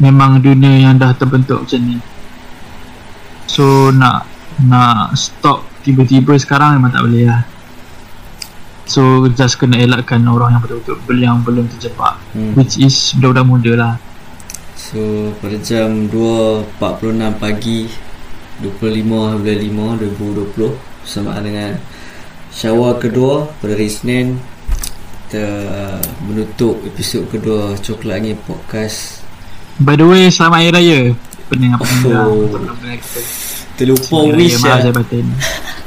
memang 0.00 0.40
dunia 0.40 0.88
yang 0.88 0.96
dah 0.96 1.12
terbentuk 1.12 1.60
macam 1.60 1.80
ni 1.84 2.00
so 3.44 3.92
nak 3.92 4.24
nak 4.64 5.12
stop 5.20 5.68
tiba-tiba 5.84 6.32
sekarang 6.40 6.80
memang 6.80 6.96
tak 6.96 7.04
boleh 7.04 7.28
lah 7.28 7.44
so 8.86 9.28
just 9.32 9.56
kena 9.60 9.80
elakkan 9.80 10.24
orang 10.28 10.56
yang 10.56 10.62
betul-betul 10.62 11.16
yang 11.16 11.36
belum 11.44 11.66
terjebak. 11.76 12.16
Hmm. 12.36 12.54
which 12.54 12.78
is 12.80 13.16
budak-budak 13.18 13.44
muda 13.46 13.72
lah. 13.76 13.94
So 14.76 15.30
pada 15.38 15.60
jam 15.60 16.08
2.46 16.08 17.36
pagi 17.36 17.86
25 18.64 19.40
bulan 19.40 19.96
5 20.00 20.52
2020 20.56 21.00
Bersamaan 21.00 21.42
dengan 21.44 21.72
Syawal 22.50 22.98
kedua 22.98 23.46
pada 23.62 23.72
hari 23.78 23.86
Senin 23.86 24.36
Kita 25.30 25.46
uh, 25.46 26.02
menutup 26.26 26.82
episod 26.82 27.22
kedua 27.30 27.78
Coklat 27.78 28.18
Angin 28.18 28.36
Podcast. 28.42 29.22
By 29.78 29.94
the 29.94 30.04
way 30.04 30.26
selamat 30.26 30.58
hari 30.58 30.70
raya. 30.74 30.98
Oh. 31.06 31.30
pendengar 31.50 31.78
untuk 32.30 32.62
pendengar 32.62 32.98
kita. 32.98 33.20
Terlupa 33.78 34.16
wish 34.34 34.58
maaf 34.60 34.66
lah 34.66 34.78
saya 34.82 34.92
batin 34.92 35.26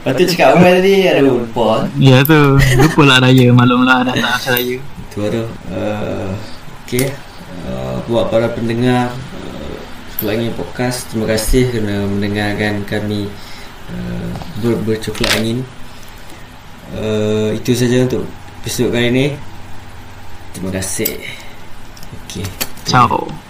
Lepas 0.00 0.12
tu 0.16 0.24
cakap 0.32 0.56
apa 0.56 0.80
tadi 0.80 1.04
Ada 1.04 1.20
lupa. 1.20 1.84
Ya 2.00 2.24
tu. 2.24 2.56
Lupa 2.56 3.02
lah 3.04 3.18
raya. 3.20 3.52
Maklum 3.52 3.84
lah 3.84 4.00
dah 4.08 4.14
tak 4.16 4.32
asal 4.40 4.52
raya. 4.56 4.76
Itu 4.80 5.18
ada. 5.24 5.42
Uh, 5.68 6.30
Okay 6.88 7.12
uh, 7.68 8.00
Buat 8.08 8.32
para 8.32 8.48
pendengar 8.50 9.12
uh, 9.12 9.76
Coklat 10.16 10.40
Angin 10.40 10.52
Podcast 10.56 11.06
Terima 11.12 11.26
kasih 11.30 11.70
kerana 11.70 12.08
mendengarkan 12.08 12.82
kami 12.88 13.28
uh, 13.92 14.30
ber, 14.64 14.80
Bercoklat 14.82 15.30
Angin. 15.36 15.62
Uh, 16.96 17.54
Itu 17.54 17.76
saja 17.76 18.08
untuk 18.08 18.24
episod 18.64 18.90
kali 18.90 19.12
ini 19.12 19.26
Terima 20.56 20.74
kasih. 20.74 21.20
Okay 22.26 22.70
ciao 22.90 23.49